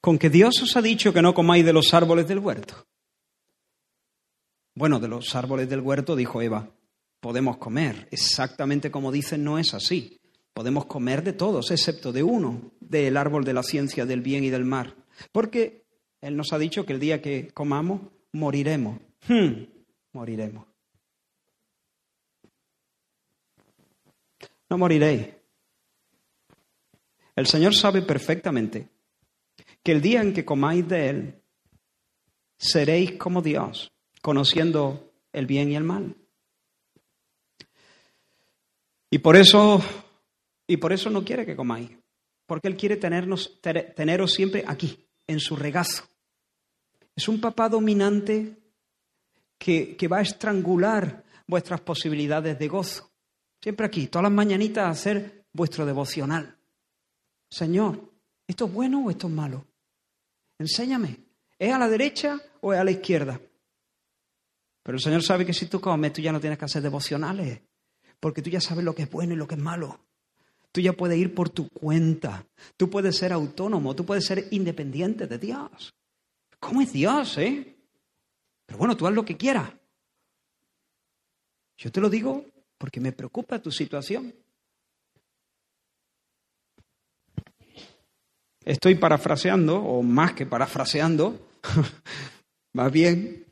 Con 0.00 0.18
que 0.18 0.30
Dios 0.30 0.62
os 0.62 0.76
ha 0.76 0.82
dicho 0.82 1.12
que 1.12 1.22
no 1.22 1.34
comáis 1.34 1.64
de 1.64 1.72
los 1.72 1.92
árboles 1.94 2.26
del 2.26 2.38
huerto. 2.38 2.86
Bueno, 4.80 4.98
de 4.98 5.08
los 5.08 5.34
árboles 5.34 5.68
del 5.68 5.80
huerto, 5.80 6.16
dijo 6.16 6.40
Eva, 6.40 6.70
podemos 7.20 7.58
comer. 7.58 8.08
Exactamente 8.10 8.90
como 8.90 9.12
dicen, 9.12 9.44
no 9.44 9.58
es 9.58 9.74
así. 9.74 10.18
Podemos 10.54 10.86
comer 10.86 11.22
de 11.22 11.34
todos, 11.34 11.70
excepto 11.70 12.12
de 12.12 12.22
uno, 12.22 12.72
del 12.80 13.18
árbol 13.18 13.44
de 13.44 13.52
la 13.52 13.62
ciencia 13.62 14.06
del 14.06 14.22
bien 14.22 14.42
y 14.42 14.48
del 14.48 14.64
mal. 14.64 14.96
Porque 15.32 15.84
Él 16.22 16.34
nos 16.34 16.54
ha 16.54 16.58
dicho 16.58 16.86
que 16.86 16.94
el 16.94 16.98
día 16.98 17.20
que 17.20 17.48
comamos, 17.48 18.00
moriremos. 18.32 18.98
Hmm, 19.28 19.64
moriremos. 20.14 20.64
No 24.70 24.78
moriréis. 24.78 25.26
El 27.36 27.46
Señor 27.46 27.74
sabe 27.74 28.00
perfectamente 28.00 28.88
que 29.82 29.92
el 29.92 30.00
día 30.00 30.22
en 30.22 30.32
que 30.32 30.46
comáis 30.46 30.88
de 30.88 31.10
Él, 31.10 31.34
seréis 32.56 33.18
como 33.18 33.42
Dios, 33.42 33.92
conociendo 34.20 35.12
el 35.32 35.46
bien 35.46 35.70
y 35.70 35.76
el 35.76 35.84
mal. 35.84 36.16
Y 39.10 39.18
por 39.18 39.36
eso, 39.36 39.82
y 40.66 40.76
por 40.76 40.92
eso 40.92 41.10
no 41.10 41.24
quiere 41.24 41.44
que 41.44 41.56
comáis, 41.56 41.90
porque 42.46 42.68
Él 42.68 42.76
quiere 42.76 42.96
tenernos, 42.96 43.60
teneros 43.60 44.32
siempre 44.32 44.64
aquí, 44.66 45.06
en 45.26 45.40
su 45.40 45.56
regazo. 45.56 46.04
Es 47.14 47.28
un 47.28 47.40
papá 47.40 47.68
dominante 47.68 48.56
que, 49.58 49.96
que 49.96 50.08
va 50.08 50.18
a 50.18 50.22
estrangular 50.22 51.24
vuestras 51.46 51.80
posibilidades 51.80 52.58
de 52.58 52.68
gozo. 52.68 53.10
Siempre 53.60 53.86
aquí, 53.86 54.06
todas 54.06 54.24
las 54.24 54.32
mañanitas, 54.32 54.84
a 54.84 54.90
hacer 54.90 55.44
vuestro 55.52 55.84
devocional. 55.84 56.56
Señor, 57.50 58.12
¿esto 58.46 58.66
es 58.66 58.72
bueno 58.72 59.04
o 59.04 59.10
esto 59.10 59.26
es 59.26 59.32
malo? 59.32 59.66
Enséñame. 60.58 61.16
¿Es 61.58 61.72
a 61.72 61.78
la 61.78 61.88
derecha 61.88 62.40
o 62.60 62.72
es 62.72 62.78
a 62.78 62.84
la 62.84 62.92
izquierda? 62.92 63.40
Pero 64.82 64.96
el 64.96 65.02
Señor 65.02 65.22
sabe 65.22 65.44
que 65.44 65.52
si 65.52 65.66
tú 65.66 65.80
comes, 65.80 66.12
tú 66.12 66.22
ya 66.22 66.32
no 66.32 66.40
tienes 66.40 66.58
que 66.58 66.64
hacer 66.64 66.82
devocionales 66.82 67.60
porque 68.20 68.42
tú 68.42 68.50
ya 68.50 68.60
sabes 68.60 68.84
lo 68.84 68.94
que 68.94 69.02
es 69.02 69.10
bueno 69.10 69.32
y 69.32 69.36
lo 69.36 69.48
que 69.48 69.54
es 69.54 69.60
malo. 69.60 69.98
Tú 70.72 70.80
ya 70.80 70.92
puedes 70.92 71.18
ir 71.18 71.34
por 71.34 71.48
tu 71.48 71.68
cuenta. 71.68 72.46
Tú 72.76 72.88
puedes 72.90 73.16
ser 73.16 73.32
autónomo, 73.32 73.96
tú 73.96 74.04
puedes 74.04 74.24
ser 74.24 74.46
independiente 74.50 75.26
de 75.26 75.38
Dios. 75.38 75.94
¿Cómo 76.60 76.82
es 76.82 76.92
Dios, 76.92 77.38
eh? 77.38 77.76
Pero 78.66 78.78
bueno, 78.78 78.96
tú 78.96 79.06
haz 79.06 79.14
lo 79.14 79.24
que 79.24 79.36
quieras. 79.36 79.72
Yo 81.78 81.90
te 81.90 82.00
lo 82.00 82.10
digo 82.10 82.44
porque 82.78 83.00
me 83.00 83.12
preocupa 83.12 83.58
tu 83.58 83.72
situación. 83.72 84.34
Estoy 88.62 88.94
parafraseando, 88.94 89.82
o 89.82 90.02
más 90.02 90.34
que 90.34 90.44
parafraseando, 90.44 91.48
más 92.74 92.92
bien, 92.92 93.46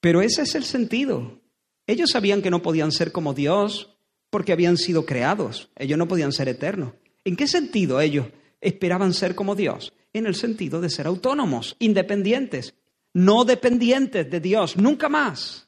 pero 0.00 0.22
ese 0.22 0.42
es 0.42 0.54
el 0.54 0.64
sentido. 0.64 1.40
Ellos 1.86 2.10
sabían 2.10 2.42
que 2.42 2.50
no 2.50 2.62
podían 2.62 2.92
ser 2.92 3.12
como 3.12 3.34
Dios 3.34 3.96
porque 4.30 4.52
habían 4.52 4.76
sido 4.76 5.04
creados. 5.04 5.70
Ellos 5.76 5.98
no 5.98 6.08
podían 6.08 6.32
ser 6.32 6.48
eternos. 6.48 6.94
¿En 7.24 7.36
qué 7.36 7.46
sentido 7.46 8.00
ellos 8.00 8.26
esperaban 8.60 9.12
ser 9.12 9.34
como 9.34 9.54
Dios? 9.54 9.92
En 10.12 10.26
el 10.26 10.34
sentido 10.34 10.80
de 10.80 10.90
ser 10.90 11.06
autónomos, 11.06 11.76
independientes, 11.78 12.74
no 13.12 13.44
dependientes 13.44 14.30
de 14.30 14.40
Dios, 14.40 14.76
nunca 14.76 15.08
más. 15.08 15.66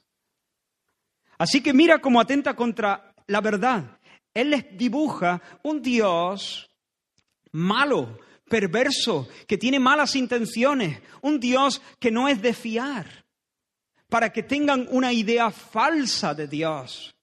Así 1.39 1.61
que 1.61 1.75
mira 1.75 2.01
cómo 2.01 2.21
atenta 2.21 2.55
contra 2.55 3.15
la 3.27 3.41
verdad. 3.41 3.99
Él 4.33 4.51
les 4.51 4.77
dibuja 4.77 5.43
un 5.63 5.83
Dios 5.83 6.71
malo, 7.51 8.19
perverso, 8.49 9.29
que 9.47 9.59
tiene 9.59 9.79
malas 9.79 10.17
intenciones, 10.17 11.01
un 11.21 11.39
Dios 11.39 11.83
que 11.99 12.11
no 12.11 12.29
es 12.29 12.41
de 12.41 12.55
fiar 12.55 13.22
para 14.13 14.31
que 14.31 14.43
tengan 14.43 14.87
una 14.91 15.11
idea 15.11 15.51
falsa 15.51 16.35
de 16.35 16.47
Dios. 16.47 17.15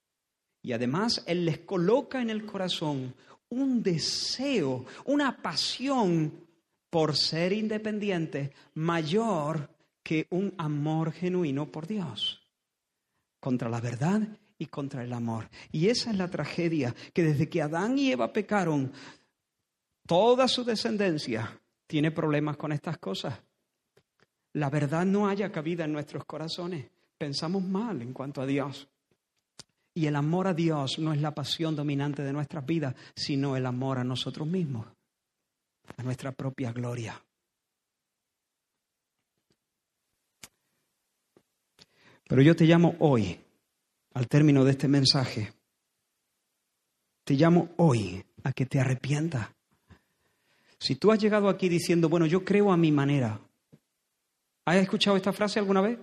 Y 0.63 0.73
además 0.73 1.23
Él 1.27 1.45
les 1.45 1.59
coloca 1.59 2.19
en 2.19 2.31
el 2.31 2.47
corazón 2.47 3.13
un 3.49 3.83
deseo, 3.83 4.87
una 5.05 5.37
pasión 5.37 6.47
por 6.89 7.15
ser 7.15 7.53
independientes 7.53 8.49
mayor 8.73 9.69
que 10.01 10.25
un 10.31 10.51
amor 10.57 11.11
genuino 11.11 11.71
por 11.71 11.85
Dios, 11.85 12.41
contra 13.39 13.69
la 13.69 13.81
verdad 13.81 14.27
y 14.57 14.65
contra 14.65 15.03
el 15.03 15.13
amor. 15.13 15.47
Y 15.71 15.89
esa 15.89 16.09
es 16.09 16.17
la 16.17 16.31
tragedia, 16.31 16.95
que 17.13 17.21
desde 17.21 17.49
que 17.49 17.61
Adán 17.61 17.99
y 17.99 18.13
Eva 18.13 18.33
pecaron, 18.33 18.91
toda 20.07 20.47
su 20.47 20.63
descendencia 20.63 21.61
tiene 21.85 22.09
problemas 22.09 22.57
con 22.57 22.71
estas 22.71 22.97
cosas 22.97 23.39
la 24.53 24.69
verdad 24.69 25.05
no 25.05 25.27
haya 25.27 25.51
cabida 25.51 25.85
en 25.85 25.93
nuestros 25.93 26.25
corazones. 26.25 26.89
Pensamos 27.17 27.63
mal 27.63 28.01
en 28.01 28.13
cuanto 28.13 28.41
a 28.41 28.45
Dios. 28.45 28.87
Y 29.93 30.05
el 30.07 30.15
amor 30.15 30.47
a 30.47 30.53
Dios 30.53 30.99
no 30.99 31.13
es 31.13 31.21
la 31.21 31.33
pasión 31.33 31.75
dominante 31.75 32.23
de 32.23 32.31
nuestras 32.31 32.65
vidas, 32.65 32.95
sino 33.15 33.55
el 33.57 33.65
amor 33.65 33.99
a 33.99 34.03
nosotros 34.03 34.47
mismos, 34.47 34.87
a 35.97 36.03
nuestra 36.03 36.31
propia 36.31 36.71
gloria. 36.71 37.21
Pero 42.27 42.41
yo 42.41 42.55
te 42.55 42.65
llamo 42.65 42.95
hoy, 42.99 43.39
al 44.13 44.27
término 44.27 44.63
de 44.63 44.71
este 44.71 44.87
mensaje, 44.87 45.51
te 47.23 47.33
llamo 47.33 47.69
hoy 47.77 48.23
a 48.43 48.53
que 48.53 48.67
te 48.67 48.79
arrepientas. 48.79 49.47
Si 50.77 50.95
tú 50.95 51.11
has 51.11 51.19
llegado 51.19 51.49
aquí 51.49 51.67
diciendo, 51.67 52.07
bueno, 52.07 52.25
yo 52.25 52.45
creo 52.45 52.71
a 52.71 52.77
mi 52.77 52.91
manera, 52.91 53.41
¿Has 54.69 54.75
escuchado 54.75 55.17
esta 55.17 55.33
frase 55.33 55.57
alguna 55.57 55.81
vez? 55.81 55.97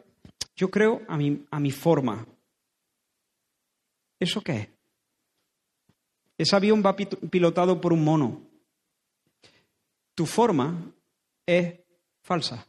Yo 0.57 0.69
creo 0.69 1.03
a 1.07 1.17
mi, 1.17 1.47
a 1.53 1.61
mi 1.61 1.71
forma. 1.71 2.27
¿Eso 4.19 4.41
qué 4.41 4.57
es? 4.57 4.69
Ese 6.37 6.57
avión 6.57 6.83
va 6.85 6.97
pilotado 6.97 7.81
por 7.81 7.93
un 7.93 8.03
mono. 8.03 8.43
Tu 10.17 10.27
forma 10.27 10.93
es 11.47 11.79
falsa. 12.25 12.67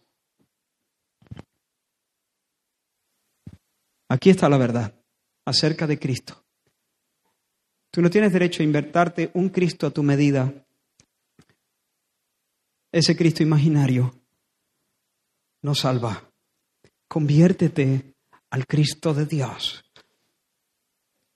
Aquí 4.07 4.29
está 4.29 4.49
la 4.49 4.59
verdad 4.59 4.93
acerca 5.45 5.87
de 5.87 5.97
Cristo. 5.97 6.45
Tú 7.89 8.03
no 8.03 8.11
tienes 8.11 8.31
derecho 8.31 8.61
a 8.61 8.65
invertarte 8.65 9.31
un 9.33 9.49
Cristo 9.49 9.87
a 9.87 9.91
tu 9.91 10.03
medida. 10.03 10.53
Ese 12.91 13.17
Cristo 13.17 13.41
imaginario 13.41 14.13
no 15.67 15.75
salva. 15.75 16.31
Conviértete 17.09 18.13
al 18.51 18.65
Cristo 18.65 19.13
de 19.13 19.25
Dios. 19.25 19.83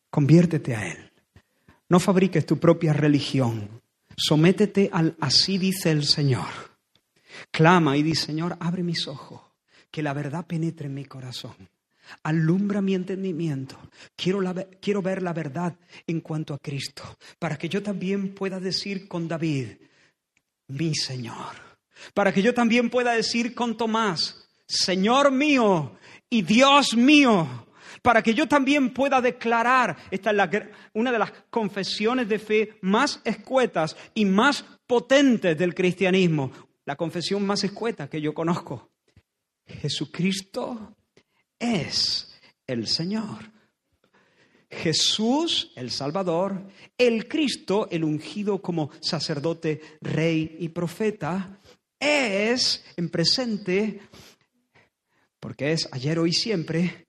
Conviértete 0.09 0.73
a 0.73 0.87
Él. 0.87 1.11
No 1.89 1.99
fabriques 1.99 2.45
tu 2.45 2.57
propia 2.57 2.93
religión. 2.93 3.81
Sométete 4.15 4.89
al 4.93 5.17
así 5.19 5.57
dice 5.57 5.91
el 5.91 6.05
Señor. 6.05 6.47
Clama 7.51 7.97
y 7.97 8.03
di, 8.03 8.15
Señor, 8.15 8.55
abre 8.61 8.83
mis 8.83 9.05
ojos, 9.09 9.41
que 9.91 10.01
la 10.01 10.13
verdad 10.13 10.47
penetre 10.47 10.87
en 10.87 10.93
mi 10.93 11.03
corazón. 11.03 11.69
Alumbra 12.23 12.81
mi 12.81 12.95
entendimiento. 12.95 13.77
Quiero, 14.15 14.39
quiero 14.81 15.01
ver 15.01 15.21
la 15.21 15.33
verdad 15.33 15.77
en 16.07 16.21
cuanto 16.21 16.53
a 16.53 16.59
Cristo, 16.59 17.03
para 17.37 17.57
que 17.57 17.67
yo 17.67 17.83
también 17.83 18.33
pueda 18.33 18.61
decir 18.61 19.09
con 19.09 19.27
David, 19.27 19.71
mi 20.67 20.95
Señor 20.95 21.70
para 22.13 22.33
que 22.33 22.41
yo 22.41 22.53
también 22.53 22.89
pueda 22.89 23.13
decir 23.13 23.53
con 23.53 23.77
Tomás, 23.77 24.47
Señor 24.67 25.31
mío 25.31 25.97
y 26.29 26.41
Dios 26.41 26.95
mío, 26.95 27.67
para 28.01 28.23
que 28.23 28.33
yo 28.33 28.47
también 28.47 28.93
pueda 28.93 29.21
declarar, 29.21 29.97
esta 30.09 30.31
es 30.31 30.63
una 30.93 31.11
de 31.11 31.19
las 31.19 31.31
confesiones 31.49 32.27
de 32.27 32.39
fe 32.39 32.77
más 32.81 33.21
escuetas 33.23 33.95
y 34.13 34.25
más 34.25 34.63
potentes 34.87 35.57
del 35.57 35.75
cristianismo, 35.75 36.51
la 36.85 36.95
confesión 36.95 37.45
más 37.45 37.63
escueta 37.63 38.09
que 38.09 38.21
yo 38.21 38.33
conozco. 38.33 38.91
Jesucristo 39.65 40.95
es 41.59 42.33
el 42.65 42.87
Señor. 42.87 43.51
Jesús, 44.69 45.73
el 45.75 45.91
Salvador, 45.91 46.63
el 46.97 47.27
Cristo, 47.27 47.89
el 47.91 48.05
ungido 48.05 48.61
como 48.61 48.89
sacerdote, 49.01 49.81
rey 49.99 50.55
y 50.59 50.69
profeta, 50.69 51.59
es 52.01 52.83
en 52.97 53.09
presente, 53.09 54.01
porque 55.39 55.71
es 55.71 55.87
ayer, 55.91 56.19
hoy, 56.19 56.33
siempre, 56.33 57.07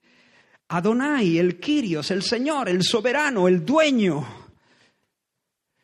Adonai, 0.68 1.38
el 1.38 1.58
Kyrios, 1.58 2.10
el 2.10 2.22
Señor, 2.22 2.68
el 2.68 2.82
soberano, 2.82 3.48
el 3.48 3.64
dueño. 3.64 4.42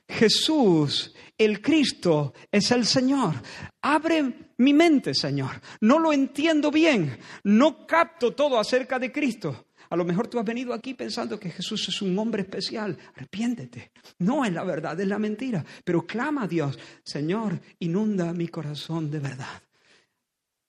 Jesús, 0.09 1.15
el 1.37 1.61
Cristo, 1.61 2.33
es 2.51 2.71
el 2.71 2.87
Señor. 2.87 3.35
Abre 3.83 4.51
mi 4.57 4.73
mente, 4.73 5.15
Señor. 5.15 5.61
No 5.83 5.99
lo 5.99 6.13
entiendo 6.13 6.71
bien. 6.71 7.19
No 7.45 7.87
capto 7.87 8.35
todo 8.35 8.59
acerca 8.59 8.99
de 8.99 9.13
Cristo. 9.13 9.68
A 9.91 9.97
lo 9.97 10.05
mejor 10.05 10.29
tú 10.29 10.39
has 10.39 10.45
venido 10.45 10.75
aquí 10.75 10.95
pensando 10.95 11.41
que 11.41 11.51
Jesús 11.51 11.89
es 11.89 12.03
un 12.03 12.19
hombre 12.19 12.43
especial. 12.43 12.97
Arrepiéntete. 13.15 13.93
No 14.19 14.45
es 14.45 14.53
la 14.53 14.65
verdad, 14.65 15.01
es 15.01 15.09
la 15.09 15.19
mentira. 15.19 15.65
Pero 15.85 16.07
clama 16.07 16.43
a 16.45 16.49
Dios, 16.49 16.79
Señor, 17.05 17.61
inunda 17.79 18.33
mi 18.33 18.49
corazón 18.49 19.11
de 19.11 19.21
verdad. 19.21 19.63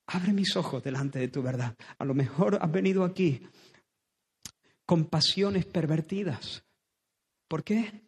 Abre 0.07 0.33
mis 0.33 0.55
ojos 0.55 0.83
delante 0.83 1.19
de 1.19 1.27
tu 1.27 1.41
verdad. 1.41 1.75
A 1.97 2.05
lo 2.05 2.13
mejor 2.13 2.57
has 2.61 2.71
venido 2.71 3.03
aquí 3.03 3.41
con 4.85 5.05
pasiones 5.05 5.65
pervertidas. 5.65 6.63
¿Por 7.47 7.63
qué? 7.63 8.01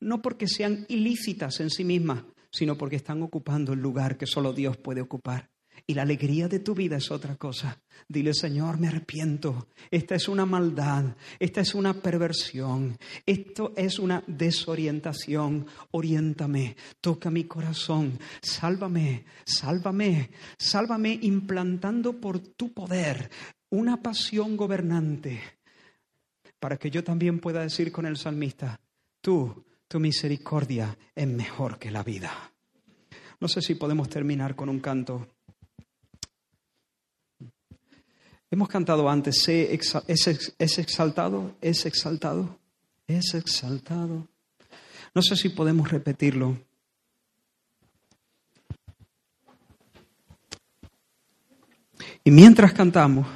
No 0.00 0.20
porque 0.20 0.48
sean 0.48 0.84
ilícitas 0.88 1.60
en 1.60 1.70
sí 1.70 1.84
mismas, 1.84 2.24
sino 2.50 2.76
porque 2.76 2.96
están 2.96 3.22
ocupando 3.22 3.72
el 3.72 3.80
lugar 3.80 4.18
que 4.18 4.26
solo 4.26 4.52
Dios 4.52 4.76
puede 4.76 5.00
ocupar. 5.00 5.51
Y 5.86 5.94
la 5.94 6.02
alegría 6.02 6.48
de 6.48 6.60
tu 6.60 6.74
vida 6.74 6.96
es 6.96 7.10
otra 7.10 7.36
cosa. 7.36 7.80
Dile, 8.08 8.34
Señor, 8.34 8.78
me 8.78 8.88
arrepiento. 8.88 9.68
Esta 9.90 10.14
es 10.14 10.28
una 10.28 10.46
maldad, 10.46 11.16
esta 11.38 11.60
es 11.60 11.74
una 11.74 11.94
perversión, 11.94 12.96
esto 13.26 13.72
es 13.76 13.98
una 13.98 14.22
desorientación. 14.26 15.66
Oriéntame, 15.90 16.76
toca 17.00 17.30
mi 17.30 17.44
corazón, 17.44 18.18
sálvame, 18.40 19.24
sálvame, 19.44 20.30
sálvame 20.58 21.18
implantando 21.22 22.20
por 22.20 22.38
tu 22.38 22.72
poder 22.72 23.30
una 23.70 24.02
pasión 24.02 24.56
gobernante 24.56 25.40
para 26.62 26.76
que 26.76 26.92
yo 26.92 27.02
también 27.02 27.40
pueda 27.40 27.62
decir 27.62 27.90
con 27.90 28.06
el 28.06 28.16
salmista, 28.16 28.80
tú, 29.20 29.64
tu 29.88 29.98
misericordia 29.98 30.96
es 31.12 31.26
mejor 31.26 31.76
que 31.76 31.90
la 31.90 32.04
vida. 32.04 32.52
No 33.40 33.48
sé 33.48 33.60
si 33.60 33.74
podemos 33.74 34.08
terminar 34.08 34.54
con 34.54 34.68
un 34.68 34.78
canto. 34.78 35.26
Hemos 38.52 38.68
cantado 38.68 39.08
antes, 39.08 39.48
es, 39.48 40.76
exaltado, 40.78 41.56
es 41.62 41.86
exaltado, 41.86 42.58
es 43.06 43.32
exaltado. 43.32 44.28
No 45.14 45.22
sé 45.22 45.36
si 45.36 45.48
podemos 45.48 45.90
repetirlo. 45.90 46.58
Y 52.22 52.30
mientras 52.30 52.74
cantamos 52.74 53.26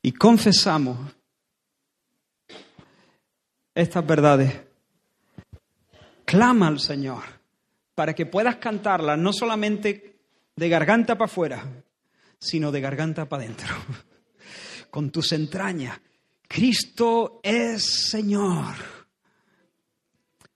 y 0.00 0.12
confesamos 0.12 0.98
estas 3.74 4.06
verdades, 4.06 4.58
clama 6.24 6.68
al 6.68 6.80
Señor 6.80 7.24
para 7.94 8.14
que 8.14 8.24
puedas 8.24 8.56
cantarlas 8.56 9.18
no 9.18 9.34
solamente 9.34 10.17
de 10.58 10.68
garganta 10.68 11.16
para 11.16 11.26
afuera, 11.26 11.84
sino 12.40 12.72
de 12.72 12.80
garganta 12.80 13.28
para 13.28 13.44
adentro, 13.44 13.68
con 14.90 15.10
tus 15.10 15.32
entrañas. 15.32 16.00
Cristo 16.48 17.40
es 17.44 18.08
Señor. 18.10 18.74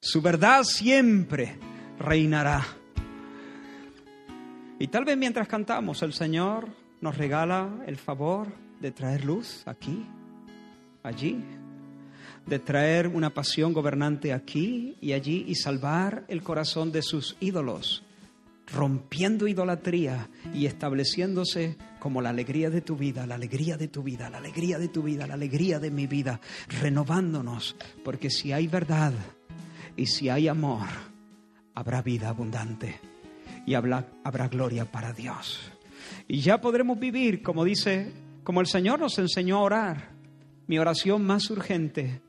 Su 0.00 0.20
verdad 0.20 0.64
siempre 0.64 1.57
reinará. 2.00 2.66
Y 4.80 4.88
tal 4.88 5.05
vez 5.05 5.16
mientras 5.16 5.46
cantamos, 5.46 6.03
el 6.03 6.12
Señor 6.12 6.68
nos 7.00 7.16
regala 7.16 7.84
el 7.86 7.96
favor 7.96 8.48
de 8.80 8.90
traer 8.90 9.24
luz 9.24 9.62
aquí, 9.66 10.05
allí, 11.05 11.44
de 12.46 12.59
traer 12.59 13.07
una 13.07 13.30
pasión 13.30 13.72
gobernante 13.72 14.32
aquí 14.32 14.96
y 15.00 15.12
allí 15.12 15.44
y 15.46 15.55
salvar 15.55 16.24
el 16.26 16.42
corazón 16.42 16.90
de 16.90 17.03
sus 17.03 17.36
ídolos 17.38 18.03
rompiendo 18.72 19.46
idolatría 19.46 20.28
y 20.54 20.66
estableciéndose 20.66 21.76
como 21.98 22.20
la 22.22 22.30
alegría 22.30 22.70
de 22.70 22.80
tu 22.80 22.96
vida, 22.96 23.26
la 23.26 23.34
alegría 23.34 23.76
de 23.76 23.88
tu 23.88 24.02
vida, 24.02 24.30
la 24.30 24.38
alegría 24.38 24.78
de 24.78 24.88
tu 24.88 25.02
vida, 25.02 25.26
la 25.26 25.34
alegría 25.34 25.78
de 25.78 25.90
mi 25.90 26.06
vida, 26.06 26.40
renovándonos, 26.80 27.76
porque 28.04 28.30
si 28.30 28.52
hay 28.52 28.66
verdad 28.66 29.12
y 29.96 30.06
si 30.06 30.28
hay 30.28 30.48
amor, 30.48 30.88
habrá 31.74 32.02
vida 32.02 32.28
abundante 32.28 33.00
y 33.66 33.74
habrá, 33.74 34.08
habrá 34.24 34.48
gloria 34.48 34.90
para 34.90 35.12
Dios. 35.12 35.60
Y 36.26 36.40
ya 36.40 36.60
podremos 36.60 36.98
vivir, 36.98 37.42
como 37.42 37.64
dice, 37.64 38.12
como 38.42 38.60
el 38.60 38.66
Señor 38.66 38.98
nos 38.98 39.18
enseñó 39.18 39.58
a 39.58 39.62
orar, 39.62 40.12
mi 40.66 40.78
oración 40.78 41.24
más 41.24 41.50
urgente, 41.50 42.22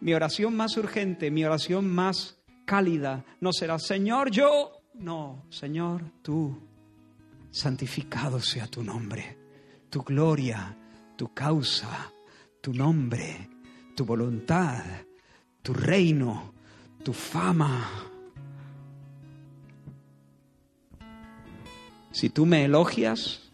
mi 0.00 0.14
oración 0.14 0.56
más 0.56 0.76
urgente, 0.76 1.30
mi 1.30 1.44
oración 1.44 1.88
más 1.88 2.38
cálida, 2.64 3.24
no 3.40 3.52
será, 3.52 3.78
Señor, 3.78 4.30
yo 4.30 4.79
no, 4.94 5.44
Señor, 5.48 6.02
tú, 6.22 6.56
santificado 7.50 8.40
sea 8.40 8.66
tu 8.66 8.82
nombre, 8.82 9.36
tu 9.88 10.02
gloria, 10.02 10.76
tu 11.16 11.32
causa, 11.32 12.12
tu 12.60 12.72
nombre, 12.72 13.48
tu 13.96 14.04
voluntad, 14.04 14.82
tu 15.62 15.72
reino, 15.72 16.52
tu 17.02 17.12
fama. 17.12 17.88
Si 22.10 22.30
tú 22.30 22.44
me 22.44 22.64
elogias, 22.64 23.50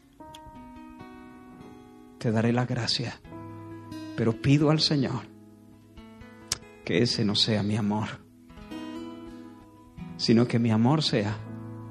te 2.18 2.30
daré 2.30 2.52
la 2.52 2.66
gracia, 2.66 3.20
pero 4.16 4.40
pido 4.40 4.70
al 4.70 4.80
Señor 4.80 5.22
que 6.84 7.02
ese 7.02 7.24
no 7.24 7.34
sea 7.34 7.62
mi 7.62 7.76
amor 7.76 8.25
sino 10.16 10.46
que 10.46 10.58
mi 10.58 10.70
amor 10.70 11.02
sea 11.02 11.36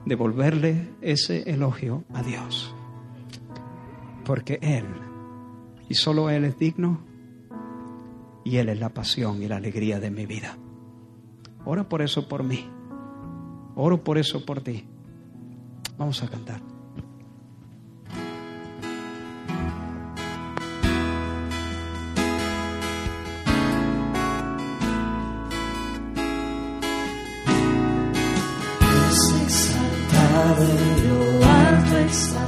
devolverle 0.05 0.93
ese 1.01 1.49
elogio 1.49 2.03
a 2.13 2.23
Dios. 2.23 2.73
Porque 4.23 4.59
Él, 4.61 4.85
y 5.89 5.95
solo 5.95 6.29
Él 6.29 6.45
es 6.45 6.57
digno, 6.57 6.99
y 8.43 8.57
Él 8.57 8.69
es 8.69 8.79
la 8.79 8.89
pasión 8.89 9.41
y 9.41 9.47
la 9.47 9.57
alegría 9.57 9.99
de 9.99 10.11
mi 10.11 10.25
vida. 10.25 10.57
Ora 11.65 11.89
por 11.89 12.01
eso 12.01 12.27
por 12.27 12.43
mí. 12.43 12.69
Oro 13.75 14.03
por 14.03 14.17
eso 14.17 14.45
por 14.45 14.61
ti. 14.61 14.85
Vamos 15.97 16.21
a 16.23 16.27
cantar. 16.27 16.74
side. 32.15 32.44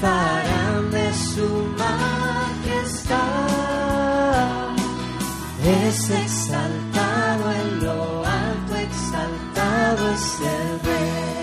gozarán 0.00 0.90
de 0.90 1.12
su 1.14 1.48
majestad. 1.78 3.16
Es 5.64 6.10
exaltado 6.10 7.52
en 7.52 7.84
lo 7.84 8.24
alto, 8.24 8.76
exaltado 8.76 10.10
es 10.10 10.40
el 10.40 10.80
rey. 10.80 11.36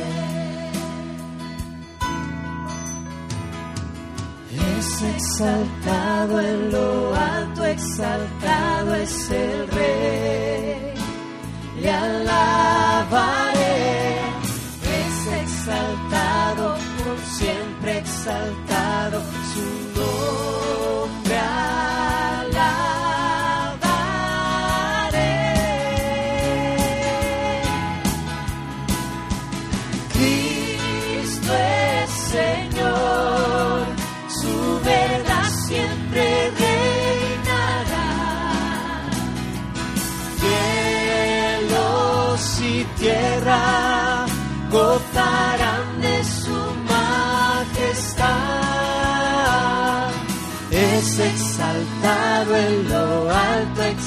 Es 4.78 5.02
exaltado 5.02 6.40
en 6.40 6.72
lo 6.72 7.16
alto, 7.16 7.66
exaltado 7.66 8.96
es 8.96 9.30
el 9.32 9.68
rey. 9.70 10.94
Le 11.82 11.92
alaba 11.92 13.43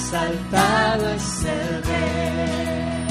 exaltado 0.06 1.08
es 1.10 1.44
el 1.44 1.82
rey. 1.82 3.06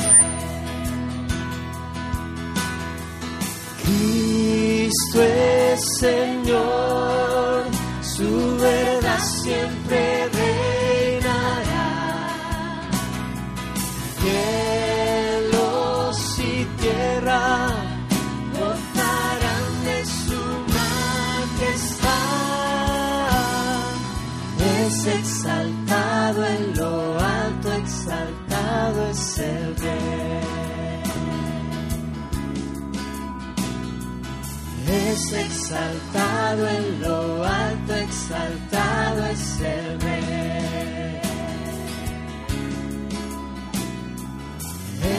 Cristo 3.84 5.22
es 5.22 6.04
el 6.04 6.35
es 35.16 35.32
exaltado 35.32 36.68
en 36.68 37.02
lo 37.02 37.44
alto, 37.46 37.96
exaltado 37.96 39.26
es 39.28 39.62
el 39.62 40.02
rey. 40.02 41.22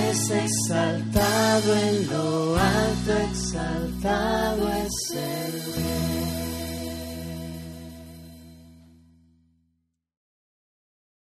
Es 0.08 0.30
exaltado 0.30 1.76
en 1.76 2.10
lo 2.10 2.56
alto, 2.58 3.12
exaltado 3.30 4.68
es 4.84 5.10
el 5.14 5.74
rey. 5.74 6.25